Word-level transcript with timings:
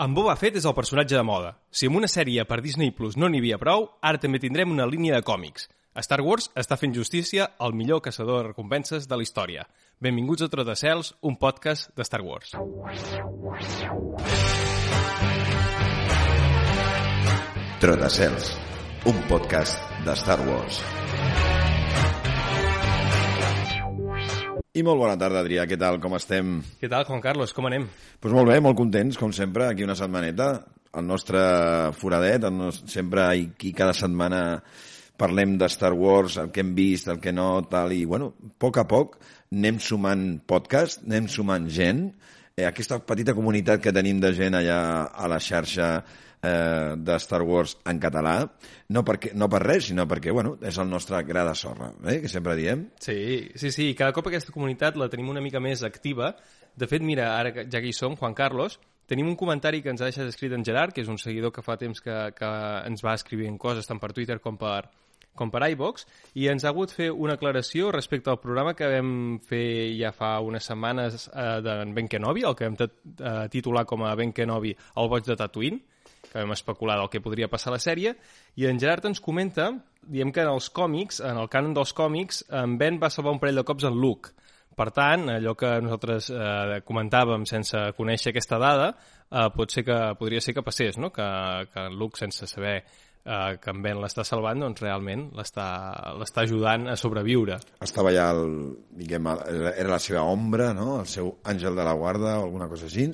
En 0.00 0.14
Boba 0.16 0.32
Fett 0.40 0.54
és 0.56 0.64
el 0.64 0.72
personatge 0.72 1.12
de 1.12 1.22
moda. 1.28 1.50
Si 1.76 1.84
amb 1.90 1.98
una 1.98 2.08
sèrie 2.08 2.46
per 2.48 2.62
Disney 2.64 2.88
Plus 2.96 3.18
no 3.20 3.28
n'hi 3.28 3.42
havia 3.42 3.58
prou, 3.60 3.82
ara 4.00 4.16
també 4.22 4.38
tindrem 4.40 4.72
una 4.72 4.86
línia 4.88 5.18
de 5.18 5.26
còmics. 5.28 5.66
Star 6.00 6.22
Wars 6.24 6.48
està 6.56 6.78
fent 6.80 6.94
justícia 6.96 7.50
al 7.60 7.76
millor 7.76 8.00
caçador 8.00 8.40
de 8.40 8.46
recompenses 8.46 9.04
de 9.10 9.18
la 9.20 9.26
història. 9.26 9.66
Benvinguts 10.00 10.46
a 10.46 10.48
Trotacels, 10.48 11.12
un 11.20 11.36
podcast 11.36 11.92
de 11.92 12.08
Star 12.08 12.22
Wars. 12.24 12.56
Trotacels, 17.84 18.50
un 19.04 19.22
podcast 19.28 20.04
de 20.08 20.16
Star 20.24 20.40
Wars. 20.48 20.80
I 24.70 24.84
molt 24.86 25.00
bona 25.02 25.16
tarda, 25.18 25.40
Adrià. 25.42 25.64
Què 25.66 25.74
tal? 25.74 25.96
Com 25.98 26.12
estem? 26.14 26.60
Què 26.78 26.86
tal, 26.86 27.02
Juan 27.08 27.22
Carlos? 27.24 27.50
Com 27.50 27.66
anem? 27.66 27.88
Doncs 27.90 28.20
pues 28.22 28.34
molt 28.36 28.46
bé, 28.52 28.60
molt 28.62 28.76
contents, 28.78 29.16
com 29.18 29.32
sempre, 29.34 29.64
aquí 29.66 29.82
una 29.82 29.96
setmaneta. 29.98 30.46
El 30.94 31.08
nostre 31.08 31.40
foradet, 31.98 32.46
el 32.46 32.54
nos... 32.54 32.78
sempre 32.86 33.24
aquí 33.24 33.72
cada 33.74 33.96
setmana 33.98 34.60
parlem 35.18 35.56
de 35.58 35.66
Star 35.74 35.90
Wars, 35.98 36.36
el 36.38 36.52
que 36.54 36.62
hem 36.62 36.70
vist, 36.76 37.10
el 37.10 37.18
que 37.18 37.34
no, 37.34 37.48
tal, 37.66 37.96
i, 37.98 38.04
bueno, 38.06 38.30
a 38.46 38.52
poc 38.62 38.78
a 38.78 38.86
poc 38.86 39.18
anem 39.50 39.82
sumant 39.82 40.24
podcast, 40.46 41.02
anem 41.02 41.26
sumant 41.26 41.66
gent, 41.66 42.06
eh, 42.54 42.68
aquesta 42.68 43.00
petita 43.02 43.34
comunitat 43.34 43.82
que 43.82 43.92
tenim 43.92 44.22
de 44.22 44.30
gent 44.38 44.54
allà 44.54 44.80
a 45.10 45.30
la 45.34 45.42
xarxa 45.42 45.96
eh, 46.42 46.94
de 46.96 47.16
Star 47.16 47.42
Wars 47.42 47.76
en 47.84 48.00
català, 48.00 48.36
no, 48.88 49.04
perquè, 49.06 49.32
no 49.34 49.48
per 49.52 49.62
res, 49.64 49.88
sinó 49.90 50.06
perquè 50.10 50.32
bueno, 50.34 50.56
és 50.62 50.78
el 50.80 50.88
nostre 50.90 51.22
gra 51.28 51.44
de 51.48 51.54
sorra, 51.58 51.90
eh, 52.06 52.20
que 52.22 52.30
sempre 52.32 52.56
diem. 52.58 52.88
Sí, 53.00 53.50
sí, 53.54 53.72
sí, 53.74 53.90
cada 53.98 54.14
cop 54.16 54.30
aquesta 54.30 54.54
comunitat 54.54 54.96
la 55.00 55.10
tenim 55.12 55.28
una 55.32 55.44
mica 55.44 55.60
més 55.60 55.84
activa. 55.86 56.34
De 56.76 56.88
fet, 56.88 57.02
mira, 57.02 57.34
ara 57.38 57.66
ja 57.66 57.80
que 57.80 57.90
hi 57.90 57.96
som, 57.96 58.16
Juan 58.16 58.34
Carlos, 58.34 58.78
tenim 59.10 59.28
un 59.28 59.36
comentari 59.36 59.82
que 59.82 59.90
ens 59.90 60.00
ha 60.00 60.08
deixat 60.08 60.30
escrit 60.30 60.54
en 60.54 60.64
Gerard, 60.64 60.94
que 60.94 61.02
és 61.02 61.10
un 61.10 61.18
seguidor 61.18 61.52
que 61.52 61.64
fa 61.66 61.76
temps 61.76 62.00
que, 62.00 62.16
que 62.36 62.50
ens 62.86 63.04
va 63.04 63.16
escrivint 63.18 63.58
coses 63.58 63.88
tant 63.88 63.98
per 63.98 64.12
Twitter 64.14 64.38
com 64.38 64.56
per, 64.60 64.84
com 65.34 65.50
per 65.50 65.64
iVox, 65.72 66.06
i 66.38 66.46
ens 66.52 66.64
ha 66.64 66.70
hagut 66.70 66.92
fer 66.94 67.10
una 67.10 67.34
aclaració 67.38 67.90
respecte 67.94 68.30
al 68.30 68.38
programa 68.42 68.76
que 68.78 68.88
vam 68.92 69.12
fer 69.46 69.96
ja 69.98 70.12
fa 70.14 70.36
unes 70.46 70.68
setmanes 70.70 71.26
eh, 71.32 71.58
d'en 71.64 71.94
Ben 71.96 72.10
Kenobi, 72.12 72.46
el 72.46 72.54
que 72.58 72.70
vam 72.70 72.78
eh, 72.80 73.48
titular 73.50 73.86
com 73.88 74.06
a 74.06 74.14
Ben 74.18 74.34
Kenobi, 74.36 74.76
el 74.96 75.10
boig 75.10 75.26
de 75.26 75.38
Tatooine, 75.40 75.82
que 76.28 76.38
vam 76.38 76.52
especular 76.54 76.98
del 77.00 77.10
que 77.12 77.22
podria 77.24 77.48
passar 77.50 77.72
a 77.72 77.76
la 77.76 77.82
sèrie, 77.82 78.14
i 78.56 78.66
en 78.68 78.78
Gerard 78.82 79.08
ens 79.10 79.22
comenta, 79.24 79.70
diem 80.02 80.32
que 80.32 80.44
en 80.44 80.52
els 80.52 80.70
còmics, 80.74 81.20
en 81.24 81.40
el 81.40 81.50
cànon 81.52 81.74
dels 81.76 81.94
còmics, 81.96 82.44
en 82.62 82.76
Ben 82.80 83.00
va 83.02 83.10
salvar 83.10 83.34
un 83.34 83.42
parell 83.42 83.60
de 83.62 83.66
cops 83.66 83.88
en 83.88 83.98
Luke. 84.00 84.34
Per 84.80 84.88
tant, 84.96 85.26
allò 85.28 85.52
que 85.58 85.70
nosaltres 85.82 86.30
eh, 86.32 86.78
comentàvem 86.86 87.44
sense 87.48 87.80
conèixer 87.98 88.30
aquesta 88.30 88.58
dada, 88.62 88.92
eh, 89.28 89.48
pot 89.56 89.72
ser 89.74 89.84
que, 89.84 89.98
podria 90.18 90.40
ser 90.40 90.54
que 90.56 90.64
passés, 90.64 90.96
no? 90.96 91.10
que, 91.12 91.26
que 91.72 91.86
en 91.90 91.98
Luke, 92.00 92.20
sense 92.20 92.46
saber 92.48 92.78
eh, 93.24 93.58
que 93.60 93.74
en 93.74 93.82
Ben 93.84 94.00
l'està 94.00 94.24
salvant, 94.24 94.62
doncs 94.62 94.80
realment 94.80 95.26
l'està 95.36 96.44
ajudant 96.44 96.88
a 96.88 96.96
sobreviure. 96.96 97.58
Estava 97.84 98.14
ja, 98.14 98.30
el, 98.32 98.72
diguem, 99.02 99.28
era 99.74 99.90
la 99.92 100.00
seva 100.00 100.24
ombra, 100.30 100.72
no? 100.76 101.00
el 101.02 101.10
seu 101.10 101.34
àngel 101.50 101.76
de 101.76 101.86
la 101.86 101.96
guarda 101.98 102.38
o 102.38 102.46
alguna 102.46 102.70
cosa 102.70 102.88
així, 102.88 103.10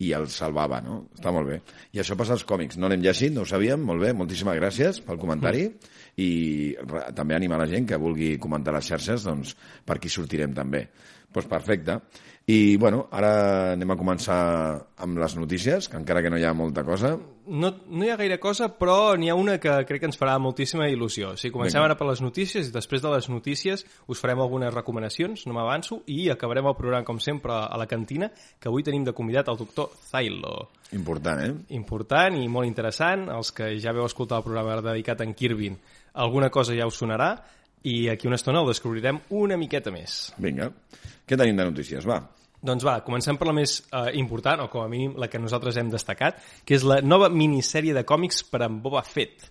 i 0.00 0.12
el 0.16 0.26
salvava, 0.32 0.80
no? 0.84 1.02
Està 1.16 1.32
molt 1.34 1.50
bé. 1.50 1.60
I 1.92 2.00
això 2.00 2.16
passa 2.16 2.32
als 2.36 2.46
còmics. 2.48 2.78
No 2.80 2.88
l'hem 2.88 3.02
llegit, 3.04 3.32
no 3.34 3.44
ho 3.44 3.48
sabíem, 3.48 3.82
molt 3.84 4.00
bé, 4.02 4.14
moltíssimes 4.16 4.56
gràcies 4.56 5.02
pel 5.04 5.20
comentari 5.20 5.66
i 6.20 6.30
també 7.16 7.36
animar 7.36 7.60
la 7.60 7.68
gent 7.70 7.86
que 7.88 8.00
vulgui 8.00 8.34
comentar 8.42 8.74
les 8.76 8.88
xarxes, 8.88 9.26
doncs 9.28 9.54
per 9.86 9.98
aquí 9.98 10.12
sortirem 10.12 10.56
també. 10.56 10.86
Doncs 10.88 11.32
pues 11.36 11.46
perfecte. 11.46 12.00
I, 12.50 12.76
bueno, 12.82 13.04
ara 13.14 13.74
anem 13.76 13.92
a 13.92 13.96
començar 13.98 14.38
amb 15.04 15.18
les 15.20 15.36
notícies, 15.38 15.86
que 15.86 15.98
encara 16.00 16.22
que 16.24 16.30
no 16.32 16.38
hi 16.40 16.46
ha 16.48 16.54
molta 16.56 16.82
cosa. 16.82 17.12
No, 17.50 17.68
no 17.86 18.06
hi 18.06 18.10
ha 18.10 18.16
gaire 18.18 18.38
cosa, 18.42 18.66
però 18.74 19.12
n'hi 19.18 19.28
ha 19.30 19.36
una 19.38 19.58
que 19.62 19.74
crec 19.86 20.02
que 20.02 20.08
ens 20.08 20.18
farà 20.18 20.34
moltíssima 20.42 20.88
il·lusió. 20.90 21.34
O 21.34 21.38
sigui, 21.38 21.52
comencem 21.54 21.78
Vinga. 21.78 21.92
ara 21.92 21.98
per 22.00 22.08
les 22.08 22.22
notícies 22.24 22.66
i 22.66 22.74
després 22.74 23.04
de 23.04 23.12
les 23.12 23.28
notícies 23.30 23.84
us 24.10 24.22
farem 24.22 24.42
algunes 24.42 24.72
recomanacions, 24.74 25.44
no 25.46 25.54
m'avanço, 25.54 26.00
i 26.10 26.30
acabarem 26.32 26.66
el 26.72 26.76
programa, 26.78 27.06
com 27.06 27.20
sempre, 27.22 27.54
a 27.54 27.78
la 27.78 27.86
cantina, 27.90 28.30
que 28.58 28.72
avui 28.72 28.86
tenim 28.86 29.06
de 29.06 29.14
convidat 29.14 29.52
el 29.52 29.60
doctor 29.60 29.92
Zailo. 30.08 30.70
Important, 30.96 31.44
eh? 31.44 31.52
Important 31.78 32.40
i 32.40 32.48
molt 32.48 32.66
interessant. 32.66 33.28
Els 33.30 33.54
que 33.54 33.76
ja 33.78 33.94
veu 33.94 34.08
escoltar 34.08 34.40
el 34.40 34.48
programa 34.48 34.80
dedicat 34.90 35.22
a 35.22 35.28
en 35.28 35.36
Kirvin, 35.38 35.78
alguna 36.14 36.50
cosa 36.50 36.74
ja 36.74 36.88
us 36.90 36.98
sonarà, 36.98 37.36
i 37.86 38.08
aquí 38.08 38.26
una 38.26 38.40
estona 38.40 38.60
el 38.60 38.74
descobrirem 38.74 39.22
una 39.38 39.56
miqueta 39.60 39.94
més. 39.94 40.32
Vinga. 40.40 40.72
Què 41.26 41.38
tenim 41.38 41.56
de 41.56 41.70
notícies? 41.70 42.06
Va. 42.08 42.20
Doncs 42.60 42.84
va, 42.84 42.98
comencem 43.04 43.38
per 43.40 43.48
la 43.48 43.54
més 43.56 43.78
eh, 43.88 44.10
important, 44.20 44.66
o 44.66 44.68
com 44.72 44.84
a 44.84 44.90
mínim 44.92 45.14
la 45.20 45.30
que 45.32 45.40
nosaltres 45.40 45.78
hem 45.80 45.88
destacat, 45.92 46.42
que 46.68 46.76
és 46.76 46.84
la 46.84 46.98
nova 47.00 47.30
minissèrie 47.32 47.94
de 47.96 48.04
còmics 48.04 48.42
per 48.52 48.64
a 48.66 48.68
Boba 48.68 49.00
Fett, 49.06 49.48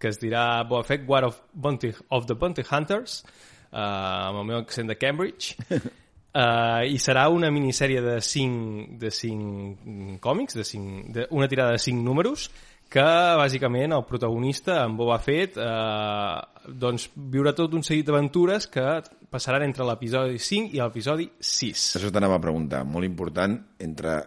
que 0.00 0.08
es 0.08 0.20
dirà 0.22 0.64
Boba 0.68 0.86
Fett, 0.88 1.04
War 1.08 1.26
of, 1.28 1.42
Bounty, 1.52 1.92
of 2.16 2.24
the 2.30 2.36
Bounty 2.38 2.64
Hunters, 2.64 3.20
eh, 3.68 3.76
amb 3.76 4.40
el 4.40 4.48
meu 4.48 4.62
accent 4.62 4.88
de 4.88 4.96
Cambridge, 4.96 5.58
eh, 5.76 6.88
i 6.88 6.96
serà 7.02 7.26
una 7.32 7.52
minissèrie 7.52 8.00
de 8.04 8.16
5, 8.24 8.96
de 9.04 9.12
5 9.12 10.16
còmics, 10.24 10.56
de 10.56 10.64
5, 10.64 11.04
de, 11.12 11.28
una 11.36 11.52
tirada 11.52 11.76
de 11.76 11.84
5 11.84 12.08
números, 12.08 12.48
que 12.92 13.04
bàsicament 13.40 13.94
el 13.96 14.04
protagonista, 14.08 14.78
en 14.84 14.96
Boba 14.98 15.18
Fett, 15.22 15.58
eh, 15.58 16.70
doncs 16.70 17.08
viurà 17.16 17.52
tot 17.56 17.74
un 17.74 17.84
seguit 17.86 18.06
d'aventures 18.06 18.68
que 18.72 18.86
passaran 19.30 19.66
entre 19.66 19.86
l'episodi 19.88 20.38
5 20.38 20.74
i 20.76 20.82
l'episodi 20.82 21.28
6. 21.40 21.86
Això 21.98 22.12
t'anava 22.14 22.38
a 22.38 22.42
preguntar, 22.42 22.84
molt 22.86 23.08
important, 23.08 23.58
entre 23.82 24.18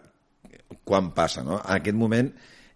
quan 0.83 1.11
passa, 1.15 1.43
no? 1.43 1.59
En 1.63 1.79
aquest 1.79 1.97
moment, 1.97 2.29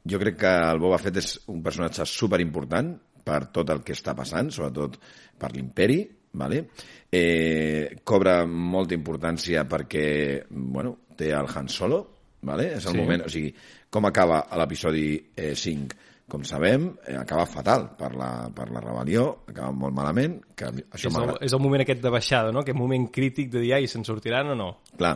jo 0.03 0.19
crec 0.19 0.39
que 0.41 0.53
el 0.71 0.81
Boba 0.81 0.99
Fett 1.01 1.19
és 1.21 1.35
un 1.53 1.61
personatge 1.63 2.07
superimportant 2.09 2.95
per 3.23 3.45
tot 3.55 3.69
el 3.71 3.83
que 3.83 3.95
està 3.95 4.15
passant, 4.15 4.49
sobretot 4.51 4.97
per 5.39 5.53
l'imperi, 5.53 6.01
vale? 6.33 6.65
eh, 7.13 8.01
cobra 8.03 8.41
molta 8.47 8.95
importància 8.97 9.67
perquè 9.69 10.05
bueno, 10.49 10.97
té 11.15 11.29
el 11.31 11.47
Han 11.53 11.69
Solo, 11.69 12.01
vale? 12.41 12.71
és 12.79 12.87
el 12.87 12.95
sí. 12.95 12.99
moment, 12.99 13.25
o 13.27 13.29
sigui, 13.29 13.53
com 13.93 14.09
acaba 14.09 14.41
l'episodi 14.57 15.05
eh, 15.37 15.53
5? 15.53 16.01
Com 16.33 16.45
sabem, 16.47 16.87
eh, 17.05 17.17
acaba 17.19 17.43
fatal 17.45 17.89
per 17.99 18.13
la, 18.17 18.47
per 18.55 18.69
la 18.73 18.81
rebel·lió, 18.81 19.25
acaba 19.51 19.73
molt 19.75 19.93
malament. 19.93 20.37
Que 20.57 20.71
això 20.71 21.11
és, 21.11 21.17
el, 21.19 21.33
és 21.45 21.53
el 21.53 21.61
moment 21.61 21.83
aquest 21.83 22.01
de 22.01 22.13
baixada, 22.13 22.53
no? 22.55 22.63
aquest 22.63 22.79
moment 22.79 23.05
crític 23.13 23.51
de 23.53 23.61
dir, 23.61 23.73
ai, 23.77 23.89
se'n 23.91 24.07
sortiran 24.07 24.53
o 24.55 24.57
no? 24.57 24.69
Clar, 24.97 25.13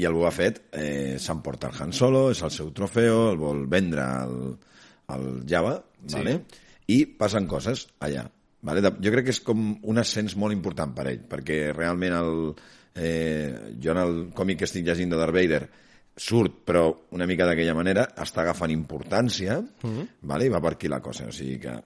i 0.00 0.08
el 0.08 0.16
Boba 0.16 0.32
Fett 0.34 0.64
eh, 0.74 1.20
s'emporta 1.22 1.70
el 1.70 1.78
Han 1.84 1.94
Solo, 1.94 2.24
és 2.34 2.42
el 2.42 2.54
seu 2.56 2.72
trofeu, 2.74 3.28
el 3.30 3.38
vol 3.38 3.66
vendre 3.70 4.02
al, 4.02 4.38
al 5.14 5.28
Java, 5.46 5.76
sí. 6.02 6.16
vale? 6.16 6.40
i 6.90 7.02
passen 7.18 7.46
coses 7.50 7.86
allà. 8.02 8.24
Vale? 8.66 8.82
Jo 9.02 9.12
crec 9.14 9.28
que 9.28 9.34
és 9.36 9.42
com 9.46 9.68
un 9.86 10.02
ascens 10.02 10.34
molt 10.40 10.56
important 10.56 10.94
per 10.96 11.06
ell, 11.12 11.22
perquè 11.30 11.68
realment 11.76 12.16
el, 12.16 12.32
eh, 12.98 13.76
jo 13.82 13.92
en 13.94 14.02
el 14.02 14.22
còmic 14.34 14.64
que 14.64 14.66
estic 14.70 14.86
llegint 14.86 15.12
de 15.12 15.20
Darth 15.20 15.36
Vader 15.36 15.66
surt, 16.16 16.62
però 16.64 16.88
una 17.12 17.26
mica 17.28 17.46
d'aquella 17.46 17.74
manera, 17.76 18.06
està 18.16 18.40
agafant 18.42 18.72
importància, 18.72 19.60
mm 19.60 19.90
-hmm. 19.90 20.08
vale? 20.22 20.46
i 20.46 20.48
va 20.48 20.60
per 20.60 20.72
aquí 20.72 20.88
la 20.88 21.00
cosa. 21.00 21.26
O 21.26 21.32
sigui 21.32 21.58
que 21.60 21.76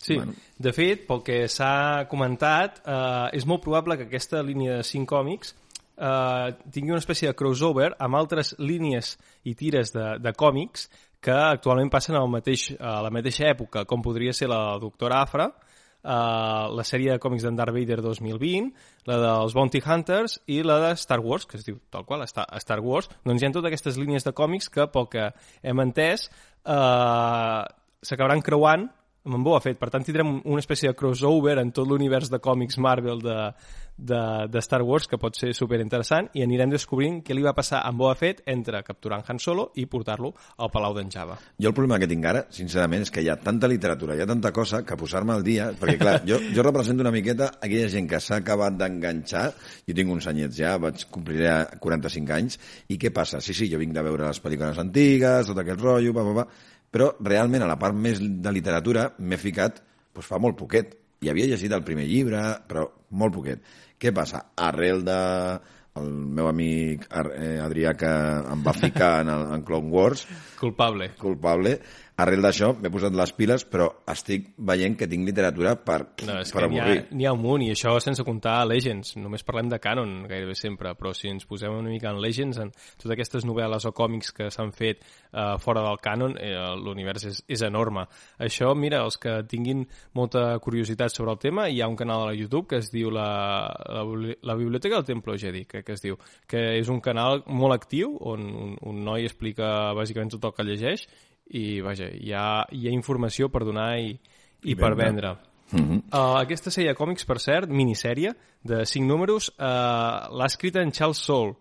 Sí, 0.00 0.14
bueno. 0.16 0.32
de 0.56 0.72
fet, 0.72 1.06
pel 1.06 1.22
que 1.22 1.46
s'ha 1.48 2.06
comentat, 2.08 2.80
eh, 2.86 3.36
és 3.36 3.44
molt 3.44 3.60
probable 3.60 3.98
que 3.98 4.04
aquesta 4.04 4.42
línia 4.42 4.78
de 4.78 4.82
5 4.82 5.04
còmics 5.06 5.54
eh, 6.00 6.54
tingui 6.72 6.94
una 6.94 7.02
espècie 7.02 7.28
de 7.28 7.36
crossover 7.36 7.90
amb 7.98 8.16
altres 8.16 8.54
línies 8.58 9.18
i 9.44 9.54
tires 9.54 9.92
de, 9.92 10.16
de 10.18 10.32
còmics 10.32 10.88
que 11.20 11.36
actualment 11.36 11.90
passen 11.92 12.16
al 12.16 12.30
mateix, 12.32 12.70
a 12.80 13.02
la 13.04 13.10
mateixa 13.12 13.50
època, 13.50 13.84
com 13.84 14.00
podria 14.00 14.32
ser 14.32 14.48
la 14.48 14.78
Doctora 14.80 15.20
Afra, 15.20 15.50
uh, 16.04 16.70
la 16.76 16.84
sèrie 16.86 17.12
de 17.12 17.22
còmics 17.22 17.44
d'en 17.46 17.58
Darth 17.58 17.74
Vader 17.74 18.00
2020, 18.04 18.70
la 19.10 19.18
dels 19.22 19.56
Bounty 19.56 19.82
Hunters 19.84 20.38
i 20.50 20.60
la 20.66 20.78
de 20.84 20.94
Star 21.00 21.20
Wars, 21.24 21.46
que 21.48 21.58
es 21.60 21.66
diu 21.66 21.80
tal 21.90 22.06
qual, 22.08 22.24
Star 22.28 22.80
Wars. 22.84 23.10
Doncs 23.26 23.42
hi 23.42 23.48
ha 23.48 23.52
totes 23.54 23.72
aquestes 23.72 24.00
línies 24.00 24.26
de 24.26 24.34
còmics 24.36 24.70
que, 24.72 24.86
pel 24.92 25.10
que 25.12 25.30
hem 25.62 25.84
entès, 25.84 26.28
uh, 26.64 27.64
s'acabaran 28.00 28.44
creuant 28.44 28.88
amb 29.30 29.38
en 29.38 29.46
Boba 29.46 29.60
Fett. 29.62 29.78
Per 29.78 29.88
tant, 29.92 30.04
tindrem 30.04 30.40
una 30.42 30.62
espècie 30.62 30.90
de 30.90 30.98
crossover 30.98 31.58
en 31.62 31.70
tot 31.74 31.88
l'univers 31.88 32.30
de 32.30 32.40
còmics 32.42 32.78
Marvel 32.82 33.22
de, 33.22 33.36
de, 33.96 34.22
de 34.50 34.62
Star 34.64 34.82
Wars, 34.82 35.06
que 35.06 35.18
pot 35.20 35.36
ser 35.38 35.52
super 35.54 35.78
interessant, 35.82 36.30
i 36.34 36.42
anirem 36.42 36.72
descobrint 36.72 37.20
què 37.24 37.36
li 37.36 37.44
va 37.46 37.54
passar 37.56 37.82
amb 37.86 38.00
Boba 38.02 38.16
Fett 38.18 38.42
entre 38.50 38.82
capturar 38.86 39.20
en 39.20 39.28
Han 39.28 39.42
Solo 39.42 39.68
i 39.78 39.86
portar-lo 39.90 40.32
al 40.58 40.72
Palau 40.72 40.96
d'en 40.96 41.12
Java. 41.12 41.36
Jo 41.60 41.70
el 41.70 41.76
problema 41.76 42.00
que 42.02 42.08
tinc 42.10 42.26
ara, 42.26 42.44
sincerament, 42.54 43.06
és 43.06 43.14
que 43.14 43.22
hi 43.22 43.30
ha 43.30 43.38
tanta 43.40 43.70
literatura, 43.70 44.16
hi 44.16 44.24
ha 44.24 44.28
tanta 44.30 44.52
cosa, 44.56 44.82
que 44.86 44.98
posar-me 44.98 45.36
al 45.36 45.46
dia... 45.46 45.70
Perquè, 45.80 45.96
clar, 46.00 46.16
jo, 46.28 46.40
jo 46.54 46.66
represento 46.66 47.06
una 47.06 47.14
miqueta 47.14 47.52
aquella 47.60 47.90
gent 47.92 48.08
que 48.10 48.20
s'ha 48.20 48.40
acabat 48.40 48.76
d'enganxar, 48.80 49.46
jo 49.86 49.96
tinc 49.96 50.16
uns 50.16 50.26
anyets 50.32 50.58
ja, 50.58 50.74
vaig 50.82 51.06
complir 51.12 51.46
45 51.80 52.36
anys, 52.36 52.58
i 52.90 52.98
què 53.00 53.12
passa? 53.14 53.40
Sí, 53.44 53.54
sí, 53.56 53.70
jo 53.70 53.78
vinc 53.80 53.94
de 53.96 54.04
veure 54.04 54.26
les 54.26 54.42
pel·lícules 54.42 54.80
antigues, 54.82 55.48
tot 55.48 55.62
aquest 55.62 55.80
rotllo, 55.80 56.16
pa, 56.16 56.26
pa, 56.26 56.42
pa, 56.42 56.68
però 56.90 57.12
realment 57.22 57.64
a 57.64 57.70
la 57.70 57.78
part 57.78 57.96
més 57.96 58.20
de 58.20 58.52
literatura 58.54 59.10
m'he 59.18 59.38
ficat 59.40 59.80
doncs, 59.80 60.26
fa 60.26 60.40
molt 60.42 60.58
poquet. 60.58 60.96
I 61.20 61.30
havia 61.30 61.46
llegit 61.50 61.72
el 61.76 61.84
primer 61.84 62.06
llibre, 62.08 62.40
però 62.66 62.86
molt 63.10 63.34
poquet. 63.36 63.62
Què 64.00 64.12
passa? 64.16 64.46
Arrel 64.56 65.04
de 65.04 65.20
el 66.00 66.10
meu 66.38 66.46
amic 66.48 67.06
eh, 67.10 67.58
Adrià 67.60 67.94
que 67.98 68.10
em 68.54 68.62
va 68.66 68.74
ficar 68.76 69.10
en, 69.24 69.32
el, 69.32 69.46
en 69.56 69.64
Clone 69.66 69.90
Wars, 69.90 70.26
Culpable. 70.60 71.10
culpable. 71.18 71.80
Arrel 72.20 72.42
d'això 72.44 72.72
m'he 72.76 72.90
posat 72.92 73.14
les 73.16 73.32
piles, 73.36 73.64
però 73.64 73.86
estic 74.12 74.50
veient 74.70 74.96
que 74.98 75.08
tinc 75.08 75.26
literatura 75.28 75.74
per, 75.80 75.98
No, 76.26 76.38
és 76.42 76.52
per 76.52 76.64
que 76.64 76.68
n'hi 76.72 76.80
ha, 76.80 76.84
avorrir. 76.84 77.04
n'hi 77.16 77.26
ha 77.26 77.32
un 77.32 77.40
munt, 77.40 77.64
i 77.64 77.70
això 77.72 77.94
sense 78.02 78.24
comptar 78.26 78.58
Legends. 78.68 79.14
Només 79.20 79.44
parlem 79.46 79.70
de 79.72 79.78
canon 79.82 80.26
gairebé 80.28 80.54
sempre, 80.58 80.92
però 80.98 81.14
si 81.16 81.30
ens 81.30 81.46
posem 81.48 81.72
una 81.76 81.90
mica 81.92 82.10
en 82.10 82.20
Legends, 82.20 82.58
en 82.60 82.72
totes 82.96 83.14
aquestes 83.16 83.46
novel·les 83.48 83.86
o 83.88 83.92
còmics 83.96 84.32
que 84.36 84.50
s'han 84.52 84.72
fet 84.76 85.00
eh, 85.02 85.56
fora 85.62 85.84
del 85.86 86.00
canon, 86.04 86.36
eh, 86.38 86.54
l'univers 86.80 87.24
és, 87.30 87.42
és 87.48 87.64
enorme. 87.66 88.06
Això, 88.38 88.74
mira, 88.76 89.02
els 89.06 89.18
que 89.20 89.38
tinguin 89.48 89.86
molta 90.14 90.58
curiositat 90.60 91.14
sobre 91.14 91.32
el 91.32 91.40
tema, 91.42 91.68
hi 91.68 91.80
ha 91.80 91.88
un 91.88 91.96
canal 91.96 92.24
a 92.24 92.30
la 92.32 92.36
YouTube 92.36 92.66
que 92.70 92.82
es 92.82 92.90
diu 92.92 93.10
la, 93.14 93.28
la, 93.88 94.04
la 94.42 94.58
Biblioteca 94.58 95.00
del 95.00 95.08
Templo 95.14 95.38
Jedi, 95.38 95.64
que, 95.64 95.82
que 95.86 95.96
es 95.96 96.04
diu, 96.04 96.18
que 96.50 96.66
és 96.78 96.90
un 96.92 97.00
canal 97.00 97.44
molt 97.46 97.76
actiu, 97.78 98.16
on 98.20 98.44
un, 98.50 98.76
un 98.86 99.02
noi 99.06 99.24
explica 99.28 99.94
bàsicament 99.96 100.34
tot 100.36 100.50
el 100.50 100.56
que 100.56 100.66
llegeix, 100.68 101.06
i 101.56 101.80
vaja, 101.82 102.08
hi 102.14 102.32
ha, 102.36 102.64
hi 102.70 102.86
ha 102.86 102.92
informació 102.94 103.48
per 103.50 103.64
donar 103.66 103.92
i, 103.98 104.12
i, 104.12 104.72
I 104.72 104.76
per 104.78 104.94
vendre. 104.94 105.34
vendre. 105.34 105.48
Uh, 105.70 106.36
aquesta 106.40 106.70
sèrie 106.74 106.90
de 106.90 106.98
còmics, 106.98 107.26
per 107.26 107.38
cert, 107.42 107.70
minissèrie, 107.70 108.32
de 108.66 108.82
5 108.86 109.06
números, 109.06 109.50
uh, 109.56 110.30
l'ha 110.34 110.48
escrita 110.50 110.82
en 110.82 110.92
Charles 110.94 111.22
Soule, 111.22 111.56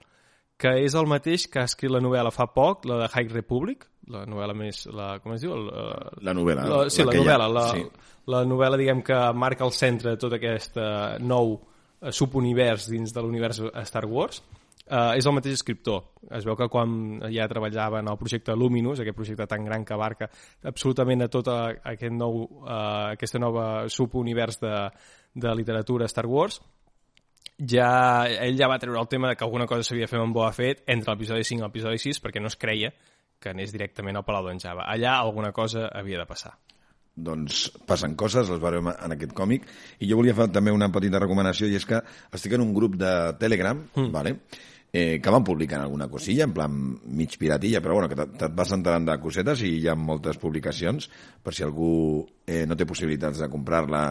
que 0.60 0.74
és 0.84 0.96
el 0.98 1.08
mateix 1.08 1.48
que 1.48 1.62
ha 1.62 1.70
escrit 1.70 1.94
la 1.94 2.02
novel·la 2.04 2.34
fa 2.36 2.50
poc, 2.52 2.86
la 2.90 3.04
de 3.04 3.10
High 3.14 3.34
Republic, 3.38 3.88
la 4.10 4.26
novel·la 4.28 4.56
més... 4.58 4.84
La, 4.94 5.12
com 5.24 5.36
es 5.36 5.46
diu? 5.46 5.54
El, 5.56 5.70
uh, 5.70 6.22
La 6.26 6.34
novel·la. 6.36 6.66
la, 6.68 6.80
sí, 6.92 7.06
la, 7.06 7.14
que 7.14 7.22
hi 7.22 7.24
ha, 7.24 7.38
novel·la, 7.38 7.50
la, 7.54 7.66
sí. 7.74 8.14
la 8.34 8.44
novel·la, 8.50 8.80
diguem, 8.82 9.04
que 9.06 9.20
marca 9.38 9.68
el 9.68 9.76
centre 9.78 10.16
de 10.16 10.22
tot 10.22 10.34
aquest 10.38 10.80
uh, 10.82 11.18
nou 11.22 11.56
uh, 11.56 12.10
subunivers 12.14 12.90
dins 12.92 13.14
de 13.14 13.24
l'univers 13.24 13.62
Star 13.86 14.06
Wars. 14.10 14.42
Uh, 14.42 14.59
és 14.88 15.26
el 15.26 15.34
mateix 15.36 15.54
escriptor. 15.60 16.04
Es 16.32 16.46
veu 16.48 16.56
que 16.58 16.68
quan 16.70 17.20
ja 17.34 17.48
treballava 17.48 18.00
en 18.00 18.08
el 18.10 18.18
projecte 18.18 18.56
Luminous, 18.56 19.00
aquest 19.04 19.16
projecte 19.18 19.46
tan 19.48 19.66
gran 19.66 19.84
que 19.86 19.94
abarca 19.94 20.30
absolutament 20.64 21.22
a 21.22 21.28
tot 21.30 21.48
a- 21.48 21.76
aquest 21.92 22.14
nou, 22.14 22.44
uh, 22.64 23.12
aquesta 23.14 23.40
nova 23.40 23.88
subunivers 23.90 24.60
de, 24.60 24.74
de 25.36 25.56
literatura 25.56 26.08
Star 26.08 26.26
Wars, 26.26 26.62
ja, 27.60 28.26
ell 28.40 28.58
ja 28.58 28.68
va 28.72 28.80
treure 28.80 29.00
el 29.02 29.08
tema 29.12 29.30
de 29.30 29.36
que 29.36 29.44
alguna 29.44 29.68
cosa 29.68 29.84
s'havia 29.84 30.08
fer 30.08 30.20
amb 30.22 30.34
Boba 30.34 30.52
Fett 30.56 30.84
entre 30.88 31.12
l'episodi 31.14 31.44
5 31.44 31.60
i 31.60 31.66
l'episodi 31.68 32.00
6 32.00 32.22
perquè 32.24 32.40
no 32.42 32.48
es 32.48 32.56
creia 32.56 32.94
que 33.40 33.50
anés 33.54 33.72
directament 33.72 34.18
al 34.20 34.26
Palau 34.28 34.48
d'en 34.48 34.60
Java. 34.60 34.84
Allà 34.88 35.18
alguna 35.20 35.52
cosa 35.56 35.88
havia 35.94 36.18
de 36.20 36.26
passar. 36.28 36.58
Doncs 37.26 37.68
passen 37.88 38.16
coses, 38.20 38.50
les 38.50 38.60
veurem 38.62 38.90
en 38.94 39.16
aquest 39.16 39.34
còmic 39.38 39.68
i 40.00 40.10
jo 40.10 40.18
volia 40.20 40.36
fer 40.38 40.50
també 40.56 40.72
una 40.76 40.92
petita 40.92 41.20
recomanació 41.22 41.68
i 41.70 41.76
és 41.80 41.86
que 41.86 42.02
estic 42.34 42.56
en 42.58 42.64
un 42.66 42.74
grup 42.74 42.96
de 43.00 43.14
Telegram 43.40 43.80
mm. 43.96 44.12
vale? 44.16 44.36
eh, 44.92 45.20
que 45.22 45.30
van 45.30 45.44
publicant 45.46 45.84
alguna 45.84 46.08
cosilla 46.10 46.48
en 46.48 46.54
plan 46.56 46.74
mig 47.14 47.36
piratilla, 47.38 47.82
però 47.82 47.94
bueno, 48.00 48.10
que 48.10 48.16
te- 48.18 48.26
te't 48.40 48.56
vas 48.58 48.72
enterant 48.74 49.06
de 49.06 49.20
cosetes 49.22 49.62
i 49.62 49.76
hi 49.84 49.88
ha 49.88 49.96
moltes 49.96 50.40
publicacions 50.42 51.10
per 51.44 51.54
si 51.54 51.62
algú 51.64 52.26
eh, 52.48 52.66
no 52.66 52.76
té 52.76 52.88
possibilitats 52.90 53.38
de 53.44 53.50
comprar-la 53.54 54.04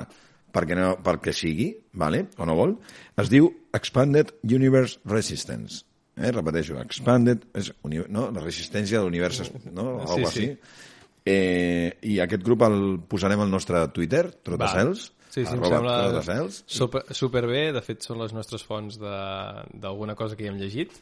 perquè, 0.55 0.79
no, 0.79 0.95
perquè 1.05 1.35
sigui, 1.35 1.73
vale? 1.99 2.29
o 2.39 2.47
no 2.47 2.55
vol, 2.57 2.77
es 3.19 3.29
diu 3.29 3.51
Expanded 3.75 4.37
Universe 4.47 5.01
Resistance. 5.05 5.83
Eh? 6.19 6.31
Repeteixo, 6.35 6.79
Expanded, 6.81 7.45
és, 7.55 7.69
uni- 7.87 8.07
no? 8.09 8.29
la 8.35 8.41
resistència 8.43 8.99
de 8.99 9.05
l'univers, 9.05 9.43
no? 9.71 10.01
Sí, 10.07 10.15
Algo 10.15 10.31
sí. 10.31 10.47
així. 10.47 10.47
Eh, 11.29 11.99
I 12.09 12.19
aquest 12.25 12.43
grup 12.47 12.63
el 12.65 12.79
posarem 13.09 13.41
al 13.45 13.51
nostre 13.53 13.83
Twitter, 13.93 14.31
Trotacels, 14.43 15.13
Sí, 15.29 15.43
sí, 15.45 15.53
em 15.53 15.59
arroba 15.59 15.75
sembla 15.77 15.97
Trotacels. 16.09 16.63
super, 16.67 17.03
superbé. 17.15 17.67
De 17.77 17.83
fet, 17.85 18.01
són 18.03 18.19
les 18.23 18.33
nostres 18.33 18.65
fonts 18.65 18.97
de- 18.99 19.65
d'alguna 19.79 20.15
cosa 20.17 20.37
que 20.37 20.45
hi 20.45 20.49
hem 20.49 20.57
llegit 20.57 20.95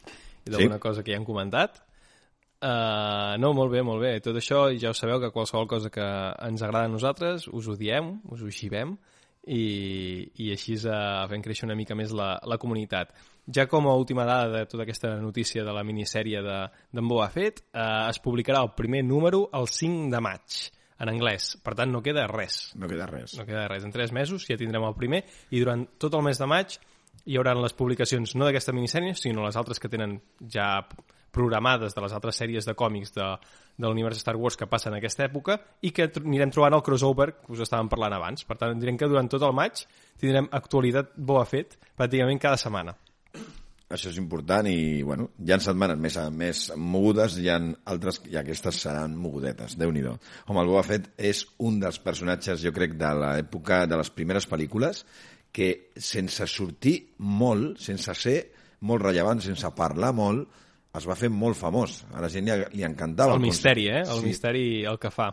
i 0.47 0.51
d'alguna 0.51 0.81
Sí. 0.81 0.81
cosa 0.89 1.03
que 1.05 1.13
hi 1.13 1.15
hem 1.15 1.25
comentat. 1.25 1.83
Uh, 2.57 3.37
no, 3.39 3.53
molt 3.53 3.71
bé, 3.71 3.83
molt 3.85 4.01
bé. 4.01 4.15
Tot 4.25 4.35
això, 4.35 4.67
ja 4.81 4.91
ho 4.91 4.95
sabeu, 4.97 5.21
que 5.21 5.31
qualsevol 5.31 5.69
cosa 5.69 5.91
que 5.93 6.03
ens 6.49 6.63
agrada 6.63 6.87
a 6.87 6.89
nosaltres, 6.89 7.47
us 7.53 7.69
ho 7.69 7.77
diem, 7.77 8.21
us 8.33 8.41
ho 8.43 8.49
xivem, 8.51 8.97
i, 9.47 10.27
i 10.43 10.51
així 10.53 10.75
uh, 10.85 11.25
fem 11.31 11.43
créixer 11.45 11.67
una 11.69 11.77
mica 11.79 11.95
més 11.99 12.13
la, 12.15 12.35
la 12.43 12.59
comunitat. 12.59 13.13
Ja 13.47 13.69
com 13.71 13.87
a 13.87 13.95
última 13.95 14.25
dada 14.27 14.49
de 14.51 14.65
tota 14.67 14.83
aquesta 14.83 15.15
notícia 15.23 15.63
de 15.65 15.73
la 15.75 15.85
minissèrie 15.87 16.43
de- 16.43 16.65
d'en 16.93 17.07
Boa 17.09 17.29
Fett, 17.31 17.63
uh, 17.73 18.09
es 18.11 18.19
publicarà 18.23 18.63
el 18.65 18.73
primer 18.75 19.05
número 19.07 19.45
el 19.55 19.69
5 19.71 20.11
de 20.11 20.21
maig, 20.21 20.59
en 20.99 21.13
anglès. 21.13 21.55
Per 21.63 21.75
tant, 21.79 21.93
no 21.93 22.03
queda 22.03 22.27
res. 22.27 22.73
No 22.75 22.89
queda 22.91 23.07
res. 23.07 23.37
No 23.39 23.47
queda 23.47 23.69
res. 23.69 23.85
En 23.85 23.93
tres 23.95 24.13
mesos 24.13 24.47
ja 24.49 24.57
tindrem 24.59 24.85
el 24.89 24.97
primer 24.99 25.23
i 25.51 25.61
durant 25.63 25.87
tot 25.99 26.15
el 26.19 26.25
mes 26.27 26.39
de 26.41 26.47
maig 26.51 26.79
hi 27.27 27.37
haurà 27.39 27.55
les 27.59 27.75
publicacions 27.75 28.35
no 28.37 28.47
d'aquesta 28.47 28.73
minissèrie, 28.75 29.15
sinó 29.15 29.45
les 29.47 29.57
altres 29.57 29.81
que 29.81 29.89
tenen 29.91 30.19
ja 30.53 30.87
programades 31.37 31.95
de 31.95 32.05
les 32.05 32.15
altres 32.17 32.41
sèries 32.41 32.67
de 32.67 32.75
còmics 32.79 33.13
de, 33.17 33.27
de 33.77 33.87
l'univers 33.87 34.21
Star 34.23 34.37
Wars 34.41 34.57
que 34.57 34.69
passen 34.71 34.95
en 34.95 35.01
aquesta 35.01 35.27
època 35.29 35.59
i 35.85 35.93
que 35.93 36.09
anirem 36.23 36.55
trobant 36.55 36.79
el 36.79 36.85
crossover 36.87 37.33
que 37.43 37.53
us 37.55 37.63
estàvem 37.67 37.93
parlant 37.93 38.17
abans. 38.17 38.47
Per 38.49 38.57
tant, 38.59 38.79
direm 38.81 38.99
que 38.99 39.11
durant 39.11 39.29
tot 39.31 39.45
el 39.45 39.55
maig 39.57 39.85
tindrem 40.21 40.49
actualitat 40.57 41.13
Boa 41.17 41.45
Fett 41.49 41.77
pràcticament 41.99 42.41
cada 42.43 42.61
setmana. 42.61 42.97
Això 43.87 44.11
és 44.11 44.17
important 44.19 44.67
i, 44.67 45.05
bueno, 45.07 45.29
hi 45.39 45.53
ha 45.55 45.61
setmanes 45.63 45.99
més, 46.03 46.17
més 46.35 46.63
mogudes, 46.75 47.37
hi 47.39 47.47
ha 47.53 47.61
altres, 47.93 48.19
i 48.27 48.35
aquestes 48.41 48.81
seran 48.83 49.15
mogudetes, 49.15 49.77
déu 49.79 49.93
nhi 49.95 50.03
Home, 50.03 50.59
el 50.59 50.73
Boba 50.73 50.83
Fett 50.83 51.13
és 51.15 51.45
un 51.63 51.79
dels 51.79 52.01
personatges, 52.03 52.65
jo 52.65 52.73
crec, 52.75 52.97
de 52.99 53.13
l'època 53.15 53.85
de 53.87 54.01
les 54.01 54.11
primeres 54.11 54.49
pel·lícules 54.51 55.05
que 55.55 55.93
sense 55.95 56.49
sortir 56.51 56.97
molt, 57.19 57.79
sense 57.79 58.15
ser 58.19 58.41
molt 58.91 59.07
rellevant, 59.07 59.39
sense 59.41 59.71
parlar 59.79 60.11
molt, 60.19 60.51
es 60.97 61.07
va 61.09 61.15
fer 61.19 61.29
molt 61.31 61.57
famós. 61.59 62.05
A 62.15 62.21
la 62.25 62.29
gent 62.33 62.47
li, 62.49 62.57
li 62.79 62.85
encantava. 62.87 63.35
El 63.37 63.41
misteri, 63.45 63.89
eh? 63.89 64.03
El 64.05 64.21
Sí. 64.21 64.27
misteri 64.27 64.85
el 64.85 64.99
que 64.99 65.11
fa. 65.11 65.31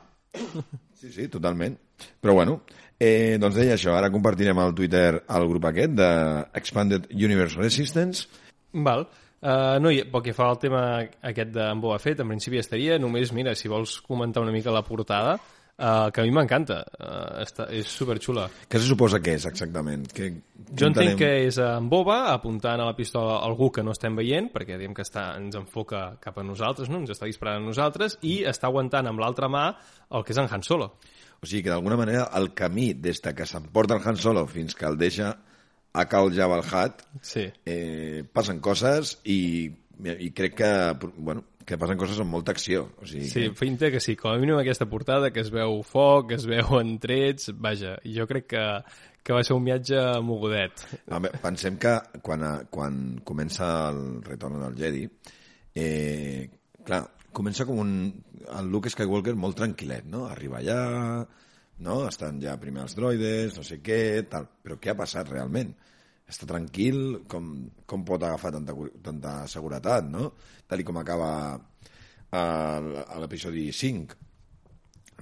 Sí, 1.00 1.12
sí, 1.12 1.28
totalment. 1.28 1.78
Però 2.22 2.34
bueno, 2.34 2.62
eh, 3.00 3.38
doncs 3.40 3.56
deia 3.56 3.76
això, 3.76 3.94
ara 3.98 4.10
compartirem 4.12 4.58
al 4.60 4.74
Twitter 4.76 5.24
el 5.28 5.48
grup 5.48 5.66
aquest 5.66 5.92
de 6.00 6.10
Expanded 6.54 7.10
Universe 7.12 7.60
Resistance. 7.60 8.28
Val. 8.74 9.08
Uh, 9.44 9.76
no, 9.84 9.90
i 9.92 10.06
pel 10.08 10.22
que 10.24 10.32
fa 10.32 10.46
al 10.48 10.58
tema 10.58 10.82
aquest 11.22 11.50
d'en 11.52 11.82
Boba 11.84 11.98
Fett, 12.00 12.22
en 12.24 12.30
principi 12.32 12.62
estaria, 12.62 12.96
només, 12.98 13.34
mira, 13.36 13.52
si 13.60 13.68
vols 13.68 13.98
comentar 14.02 14.42
una 14.42 14.54
mica 14.56 14.72
la 14.72 14.86
portada, 14.88 15.34
uh, 15.80 16.10
que 16.14 16.22
a 16.22 16.26
mi 16.26 16.34
m'encanta, 16.36 16.82
uh, 16.98 17.42
està, 17.44 17.68
és 17.74 17.88
superxula. 17.90 18.48
Què 18.70 18.82
se 18.82 18.90
suposa 18.90 19.20
que 19.24 19.36
és 19.38 19.46
exactament? 19.50 20.06
Que, 20.14 20.30
Jo 20.74 20.88
entenc 20.90 21.20
que 21.20 21.30
és 21.46 21.58
en 21.62 21.90
Boba 21.92 22.32
apuntant 22.34 22.82
a 22.82 22.88
la 22.90 22.96
pistola 22.98 23.40
algú 23.46 23.70
que 23.72 23.84
no 23.86 23.94
estem 23.94 24.16
veient, 24.18 24.50
perquè 24.54 24.78
diem 24.80 24.94
que 24.98 25.06
està, 25.06 25.36
ens 25.38 25.56
enfoca 25.60 26.16
cap 26.24 26.40
a 26.40 26.46
nosaltres, 26.46 26.90
no? 26.90 27.04
ens 27.04 27.14
està 27.14 27.30
disparant 27.30 27.62
a 27.62 27.66
nosaltres, 27.68 28.18
i 28.26 28.40
està 28.50 28.72
aguantant 28.72 29.10
amb 29.10 29.22
l'altra 29.22 29.50
mà 29.52 29.68
el 30.10 30.24
que 30.26 30.34
és 30.34 30.42
en 30.42 30.50
Han 30.50 30.64
Solo. 30.66 30.94
O 31.44 31.46
sigui 31.46 31.66
que 31.66 31.74
d'alguna 31.74 31.98
manera 32.00 32.30
el 32.40 32.54
camí 32.56 32.94
des 32.96 33.22
de 33.22 33.34
que 33.36 33.46
s'emporta 33.46 33.98
el 33.98 34.06
Han 34.08 34.18
Solo 34.18 34.48
fins 34.48 34.74
que 34.80 34.88
el 34.88 34.98
deixa 34.98 35.34
a 35.94 36.06
Cal 36.10 36.32
Jabba 36.34 36.58
el 36.58 36.66
Hutt 36.66 37.04
Sí. 37.22 37.44
eh, 37.66 38.24
passen 38.34 38.60
coses 38.64 39.20
i, 39.26 39.70
i 40.02 40.32
crec 40.34 40.56
que, 40.58 40.72
bueno, 41.18 41.44
que 41.68 41.78
passen 41.80 42.00
coses 42.00 42.20
amb 42.20 42.34
molta 42.34 42.54
acció. 42.56 42.88
O 43.00 43.08
sigui 43.08 43.30
Sí, 43.30 43.48
que, 43.48 43.56
finta 43.58 43.90
que 43.94 44.02
sí, 44.04 44.16
com 44.20 44.34
a 44.34 44.40
mínim 44.42 44.60
aquesta 44.60 44.88
portada, 44.92 45.32
que 45.32 45.44
es 45.44 45.52
veu 45.54 45.82
foc, 45.88 46.30
que 46.32 46.40
es 46.40 46.48
veuen 46.50 46.98
trets, 47.04 47.52
vaja, 47.56 47.96
jo 48.04 48.28
crec 48.30 48.50
que, 48.56 48.66
que 49.24 49.36
va 49.36 49.44
ser 49.48 49.58
un 49.58 49.68
viatge 49.68 50.02
mogudet. 50.26 50.86
A 51.08 51.22
veure, 51.24 51.40
pensem 51.44 51.80
que 51.82 51.96
quan, 52.26 52.46
quan 52.74 53.00
comença 53.28 53.70
el 53.92 54.04
retorn 54.26 54.60
del 54.66 54.80
Jedi, 54.80 55.08
eh, 55.76 56.50
clar, 56.84 57.06
comença 57.34 57.68
com 57.70 57.80
un... 57.84 57.96
El 58.44 58.68
Luke 58.68 58.92
Skywalker 58.92 59.38
molt 59.40 59.56
tranquil·let, 59.56 60.10
no? 60.12 60.26
Arriba 60.28 60.60
allà, 60.60 60.82
no? 61.86 62.02
Estan 62.10 62.42
ja 62.44 62.58
primer 62.60 62.84
els 62.84 62.96
droides, 62.98 63.56
no 63.56 63.64
sé 63.64 63.80
què, 63.84 64.02
tal. 64.30 64.50
Però 64.64 64.76
què 64.82 64.92
ha 64.92 65.00
passat 65.00 65.32
realment? 65.32 65.72
Està 66.30 66.48
tranquil? 66.50 67.24
Com, 67.30 67.50
com 67.86 68.04
pot 68.08 68.24
agafar 68.24 68.52
tanta, 68.56 68.74
tanta 69.04 69.34
seguretat, 69.52 70.08
no? 70.10 70.32
Tal 70.68 70.80
i 70.82 70.86
com 70.88 70.98
acaba 71.02 71.30
el- 72.34 72.96
a 73.04 73.20
l'episodi 73.22 73.68
5. 73.76 74.16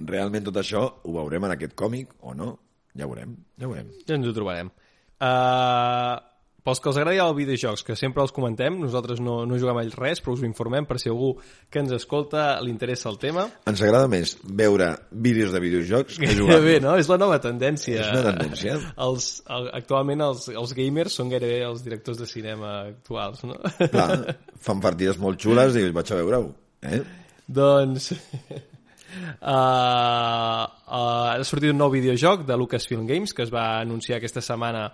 Realment 0.08 0.46
tot 0.48 0.56
això 0.62 0.82
ho 1.04 1.12
veurem 1.18 1.44
en 1.44 1.54
aquest 1.56 1.74
còmic 1.78 2.14
o 2.20 2.34
no? 2.34 2.52
Ja 2.96 3.06
ho 3.06 3.10
veurem, 3.12 3.34
ja 3.58 3.66
ho 3.66 3.72
veurem. 3.72 3.90
Ja 4.06 4.14
ens 4.16 4.26
ho 4.28 4.32
trobarem. 4.36 4.70
Uh, 5.22 6.16
pels 6.62 6.80
que 6.82 6.90
els 6.90 6.98
agradi 7.00 7.20
els 7.22 7.36
videojocs, 7.36 7.84
que 7.86 7.96
sempre 7.98 8.22
els 8.24 8.32
comentem, 8.34 8.76
nosaltres 8.80 9.20
no, 9.22 9.40
no 9.48 9.58
juguem 9.58 9.80
a 9.80 9.84
res, 9.98 10.22
però 10.22 10.36
us 10.36 10.42
ho 10.44 10.48
informem 10.48 10.86
per 10.88 10.98
si 11.02 11.10
algú 11.10 11.32
que 11.70 11.82
ens 11.82 11.94
escolta 11.96 12.60
li 12.62 12.70
interessa 12.70 13.10
el 13.10 13.18
tema. 13.22 13.48
Ens 13.70 13.82
agrada 13.82 14.10
més 14.10 14.36
veure 14.42 14.92
vídeos 15.10 15.54
de 15.54 15.62
videojocs 15.64 16.20
que 16.20 16.30
Que 16.30 16.38
jugar. 16.38 16.60
bé, 16.68 16.78
no? 16.84 16.96
És 17.00 17.10
la 17.10 17.18
nova 17.20 17.40
tendència. 17.42 18.00
És 18.04 18.12
una 18.12 18.30
tendència. 18.30 18.78
Els, 19.06 19.30
el, 19.50 19.70
actualment 19.82 20.26
els, 20.28 20.46
els 20.54 20.76
gamers 20.78 21.18
són 21.18 21.32
gairebé 21.32 21.62
els 21.66 21.82
directors 21.84 22.20
de 22.22 22.30
cinema 22.30 22.76
actuals, 22.92 23.42
no? 23.48 23.58
Clar, 23.82 24.38
fan 24.62 24.84
partides 24.84 25.18
molt 25.22 25.42
xules 25.42 25.78
i 25.80 25.88
vaig 25.90 26.14
a 26.14 26.22
veure-ho. 26.22 26.52
Eh? 26.82 27.02
doncs... 27.46 28.12
Uh, 29.12 30.64
uh, 30.88 31.36
ha 31.36 31.44
sortit 31.44 31.68
un 31.68 31.76
nou 31.76 31.90
videojoc 31.92 32.46
de 32.48 32.56
Lucasfilm 32.56 33.04
Games 33.04 33.34
que 33.36 33.44
es 33.44 33.50
va 33.52 33.82
anunciar 33.82 34.16
aquesta 34.16 34.40
setmana 34.40 34.86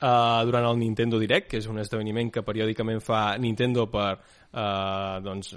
uh, 0.00 0.44
durant 0.48 0.68
el 0.68 0.78
Nintendo 0.80 1.20
Direct, 1.22 1.50
que 1.50 1.60
és 1.60 1.68
un 1.70 1.80
esdeveniment 1.82 2.30
que 2.32 2.44
periòdicament 2.46 3.02
fa 3.04 3.22
Nintendo 3.42 3.86
per 3.92 4.12
uh, 4.16 5.18
doncs, 5.24 5.54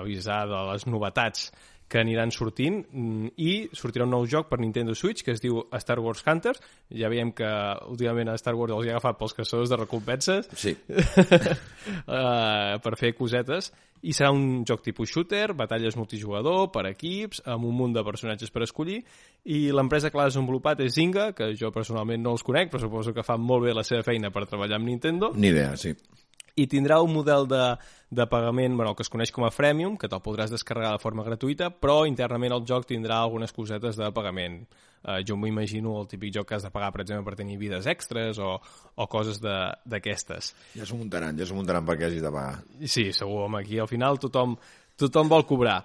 avisar 0.00 0.44
de 0.50 0.64
les 0.72 0.86
novetats 0.90 1.50
que 1.92 2.00
aniran 2.00 2.32
sortint 2.32 2.80
mm, 2.88 3.34
i 3.44 3.68
sortirà 3.76 4.06
un 4.06 4.14
nou 4.14 4.24
joc 4.30 4.48
per 4.48 4.58
Nintendo 4.62 4.94
Switch 4.96 5.20
que 5.26 5.34
es 5.36 5.42
diu 5.44 5.60
Star 5.82 5.98
Wars 6.00 6.24
Hunters. 6.24 6.62
Ja 6.88 7.10
veiem 7.12 7.34
que 7.36 7.48
últimament 7.92 8.32
a 8.32 8.38
Star 8.40 8.56
Wars 8.56 8.72
els 8.72 8.88
hi 8.88 8.92
ha 8.92 8.96
agafat 8.96 9.18
pels 9.20 9.36
caçadors 9.36 9.72
de 9.72 9.80
recompenses 9.82 10.48
Sí. 10.56 10.72
uh, 10.88 12.78
per 12.84 12.94
fer 12.96 13.12
cosetes 13.18 13.72
i 14.02 14.14
serà 14.16 14.32
un 14.34 14.64
joc 14.66 14.82
tipus 14.82 15.12
shooter, 15.12 15.52
batalles 15.54 15.94
multijugador 15.98 16.72
per 16.74 16.88
equips, 16.90 17.44
amb 17.46 17.68
un 17.68 17.76
munt 17.76 17.92
de 17.94 18.02
personatges 18.06 18.50
per 18.50 18.64
escollir 18.66 18.98
i 19.44 19.68
l'empresa 19.74 20.10
que 20.10 20.18
l'ha 20.18 20.26
desenvolupat 20.30 20.80
és 20.82 20.96
Zynga, 20.96 21.28
que 21.38 21.52
jo 21.58 21.70
personalment 21.74 22.24
no 22.24 22.34
els 22.34 22.42
conec 22.46 22.72
però 22.72 22.82
suposo 22.82 23.14
que 23.14 23.26
fan 23.26 23.44
molt 23.44 23.68
bé 23.68 23.76
la 23.76 23.86
seva 23.86 24.02
feina 24.06 24.32
per 24.34 24.48
treballar 24.48 24.80
amb 24.80 24.90
Nintendo 24.90 25.30
Ni 25.36 25.52
idea, 25.52 25.76
sí. 25.76 25.94
I 26.56 26.66
tindrà 26.68 27.00
un 27.00 27.12
model 27.14 27.46
de, 27.48 27.64
de 28.12 28.26
pagament 28.28 28.76
bueno, 28.76 28.94
que 28.94 29.04
es 29.06 29.10
coneix 29.12 29.32
com 29.32 29.46
a 29.46 29.52
freemium, 29.54 29.96
que 29.96 30.10
te'l 30.10 30.22
podràs 30.24 30.52
descarregar 30.52 30.92
de 30.94 31.02
forma 31.02 31.24
gratuïta, 31.24 31.70
però 31.72 32.02
internament 32.08 32.58
el 32.58 32.66
joc 32.68 32.86
tindrà 32.90 33.22
algunes 33.22 33.54
cosetes 33.56 33.96
de 33.96 34.10
pagament. 34.12 34.60
Eh, 35.02 35.22
jo 35.26 35.36
m'ho 35.36 35.48
imagino 35.50 35.96
el 36.00 36.10
típic 36.10 36.34
joc 36.36 36.50
que 36.50 36.58
has 36.58 36.66
de 36.66 36.70
pagar, 36.74 36.92
per 36.94 37.02
exemple, 37.06 37.24
per 37.30 37.38
tenir 37.40 37.56
vides 37.58 37.88
extres 37.90 38.38
o, 38.38 38.52
o 38.94 39.08
coses 39.10 39.40
d'aquestes. 39.42 40.52
Ja 40.76 40.86
s'ho 40.86 41.00
muntaran, 41.00 41.38
ja 41.38 41.48
s'ho 41.48 41.56
muntaran 41.58 41.88
perquè 41.88 42.10
hagis 42.10 42.22
de 42.22 42.34
pagar. 42.34 42.60
Sí, 42.84 43.08
segur, 43.16 43.46
home, 43.48 43.64
aquí 43.64 43.80
al 43.80 43.90
final 43.90 44.20
tothom, 44.22 44.58
tothom 45.00 45.32
vol 45.32 45.48
cobrar. 45.48 45.80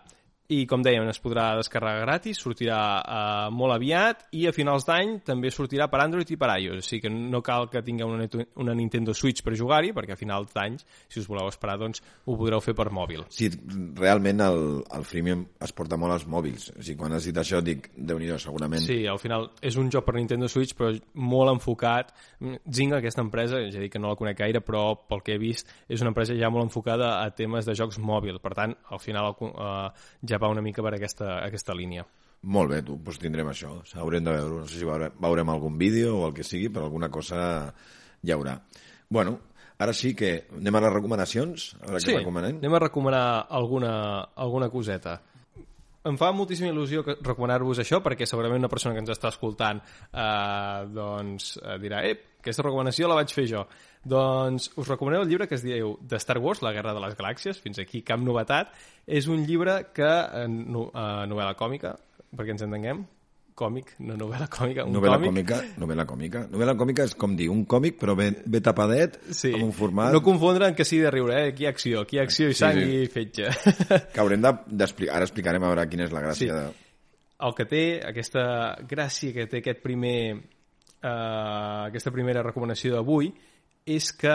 I, 0.48 0.62
com 0.64 0.80
dèiem, 0.80 1.04
es 1.12 1.18
podrà 1.20 1.50
descarregar 1.60 2.06
gratis, 2.06 2.40
sortirà 2.40 2.80
eh, 3.02 3.48
molt 3.52 3.76
aviat 3.76 4.22
i 4.38 4.46
a 4.48 4.54
finals 4.56 4.86
d'any 4.88 5.18
també 5.28 5.52
sortirà 5.52 5.90
per 5.92 6.00
Android 6.00 6.30
i 6.32 6.38
per 6.40 6.54
iOS. 6.54 6.80
O 6.80 6.88
sigui 6.88 7.02
que 7.04 7.12
no 7.12 7.42
cal 7.44 7.68
que 7.72 7.82
tingueu 7.84 8.14
una, 8.14 8.30
una 8.64 8.76
Nintendo 8.78 9.12
Switch 9.12 9.44
per 9.44 9.58
jugar-hi, 9.60 9.92
perquè 9.96 10.16
a 10.16 10.20
finals 10.20 10.54
d'any, 10.56 10.78
si 11.12 11.20
us 11.20 11.28
voleu 11.28 11.50
esperar, 11.52 11.76
doncs 11.82 12.00
ho 12.00 12.38
podreu 12.40 12.64
fer 12.64 12.78
per 12.78 12.88
mòbil. 12.96 13.26
Sí, 13.34 13.50
realment 14.00 14.46
el, 14.46 14.62
el 14.96 15.04
freemium 15.10 15.44
es 15.68 15.76
porta 15.76 16.00
molt 16.00 16.16
als 16.16 16.28
mòbils. 16.32 16.70
O 16.78 16.80
sigui, 16.80 16.96
quan 17.02 17.18
has 17.18 17.28
dit 17.28 17.42
això 17.44 17.60
dic, 17.60 17.92
déu 17.98 18.16
nhi 18.22 18.32
segurament. 18.40 18.86
Sí, 18.88 19.02
al 19.08 19.20
final 19.20 19.50
és 19.60 19.76
un 19.76 19.92
joc 19.92 20.08
per 20.08 20.16
Nintendo 20.16 20.48
Switch, 20.48 20.78
però 20.80 20.94
molt 21.28 21.58
enfocat. 21.58 22.16
Zynga, 22.40 23.02
aquesta 23.02 23.26
empresa, 23.26 23.60
ja 23.68 23.84
dic 23.84 23.98
que 23.98 24.00
no 24.00 24.14
la 24.14 24.20
conec 24.20 24.40
gaire, 24.40 24.64
però 24.64 24.94
pel 25.10 25.26
que 25.28 25.36
he 25.36 25.42
vist 25.42 25.68
és 25.92 26.00
una 26.04 26.16
empresa 26.16 26.40
ja 26.40 26.52
molt 26.54 26.70
enfocada 26.70 27.18
a 27.20 27.36
temes 27.36 27.68
de 27.68 27.76
jocs 27.76 28.00
mòbil. 28.00 28.40
Per 28.40 28.56
tant, 28.56 28.76
al 28.96 29.04
final 29.04 29.34
eh, 29.36 30.08
ja 30.24 30.37
va 30.42 30.50
una 30.52 30.62
mica 30.62 30.84
per 30.86 30.94
aquesta, 30.96 31.38
aquesta 31.46 31.74
línia. 31.76 32.06
Molt 32.44 32.70
bé, 32.70 32.82
tu, 32.86 32.98
doncs 33.02 33.18
tindrem 33.20 33.48
això. 33.50 33.72
Haurem 33.98 34.24
de 34.24 34.32
veure, 34.36 34.60
no 34.62 34.68
sé 34.70 34.78
si 34.80 34.86
veure, 34.86 35.12
veurem 35.20 35.50
algun 35.50 35.78
vídeo 35.78 36.18
o 36.20 36.28
el 36.28 36.34
que 36.38 36.44
sigui, 36.46 36.70
però 36.70 36.86
alguna 36.86 37.10
cosa 37.10 37.74
hi 38.24 38.32
haurà. 38.32 38.60
Bueno, 39.10 39.40
ara 39.80 39.94
sí 39.94 40.14
que 40.16 40.48
anem 40.58 40.76
a 40.76 40.82
les 40.86 40.94
recomanacions, 40.94 41.76
a 41.82 41.86
veure 41.88 42.02
Sí, 42.04 42.12
què 42.12 42.20
recomanem. 42.20 42.58
anem 42.62 42.74
a 42.78 42.80
recomanar 42.80 43.26
alguna, 43.50 43.96
alguna 44.36 44.70
coseta. 44.70 45.22
Em 46.08 46.18
fa 46.20 46.32
moltíssima 46.32 46.72
il·lusió 46.72 47.04
recomanar-vos 47.06 47.82
això 47.84 48.00
perquè 48.04 48.28
segurament 48.30 48.62
una 48.64 48.72
persona 48.72 48.96
que 48.96 49.02
ens 49.04 49.12
està 49.12 49.32
escoltant 49.34 49.82
eh, 49.84 50.86
doncs 50.94 51.58
eh, 51.60 51.76
dirà 51.84 52.04
ep, 52.08 52.24
aquesta 52.40 52.64
recomanació 52.64 53.10
la 53.10 53.18
vaig 53.20 53.34
fer 53.36 53.48
jo. 53.50 53.66
Doncs 54.08 54.70
us 54.80 54.88
recomaneu 54.88 55.26
el 55.26 55.32
llibre 55.32 55.50
que 55.50 55.58
es 55.58 55.66
diu 55.66 55.98
The 56.08 56.20
Star 56.24 56.38
Wars, 56.44 56.64
la 56.64 56.72
guerra 56.76 56.94
de 56.96 57.04
les 57.04 57.18
galàxies, 57.20 57.60
fins 57.60 57.82
aquí 57.84 58.04
cap 58.08 58.24
novetat. 58.24 58.72
És 59.04 59.28
un 59.28 59.44
llibre 59.50 59.82
que, 59.94 60.08
eh, 60.08 60.48
no, 60.48 60.88
eh, 60.94 61.26
novel·la 61.28 61.58
còmica, 61.60 61.98
perquè 62.32 62.56
ens 62.56 62.64
entenguem, 62.64 63.04
còmic, 63.58 63.96
no 64.06 64.14
novel·la 64.20 64.46
còmica, 64.54 64.86
un 64.86 64.94
Novel·la 64.94 65.18
còmic. 65.18 65.32
còmica, 65.32 65.58
novel·la 65.82 66.06
còmica. 66.06 66.42
Novel·la 66.54 66.76
còmica 66.78 67.04
és 67.10 67.16
com 67.18 67.34
dir, 67.36 67.50
un 67.50 67.66
còmic 67.66 67.98
però 68.00 68.16
ben, 68.16 68.38
ben 68.46 68.62
tapadet, 68.64 69.18
Sí. 69.34 69.52
amb 69.56 69.64
un 69.66 69.74
format 69.74 70.14
No 70.14 70.22
confondre 70.22 70.68
amb 70.68 70.78
que 70.78 70.86
sigui 70.86 71.02
de 71.04 71.12
riure, 71.12 71.40
eh? 71.42 71.48
Aquí 71.52 71.64
hi 71.64 71.68
ha 71.68 71.72
acció, 71.74 72.02
aquí 72.06 72.18
hi 72.18 72.20
ha 72.20 72.24
acció 72.30 72.50
i 72.50 72.54
Sí, 72.54 72.60
sang 72.60 72.78
sí. 72.78 73.02
i 73.04 73.08
fetge. 73.08 73.48
que 74.14 74.20
haurem 74.22 74.42
de- 74.46 74.54
d'explicar. 74.68 75.16
Ara 75.18 75.26
explicarem 75.26 75.64
a 75.64 75.68
veure 75.74 75.88
quina 75.90 76.06
és 76.06 76.12
la 76.14 76.22
gràcia 76.22 76.46
Sí. 76.46 76.48
de... 76.54 76.68
el 77.40 77.54
que 77.58 77.66
té, 77.66 77.82
aquesta 78.06 78.78
gràcia 78.88 79.34
que 79.34 79.48
té 79.48 79.58
aquest 79.60 79.82
primer, 79.84 80.38
eh, 81.04 81.88
aquesta 81.88 82.12
primera 82.12 82.44
recomanació 82.44 82.94
d'avui, 82.96 83.34
és 83.86 84.12
que 84.14 84.34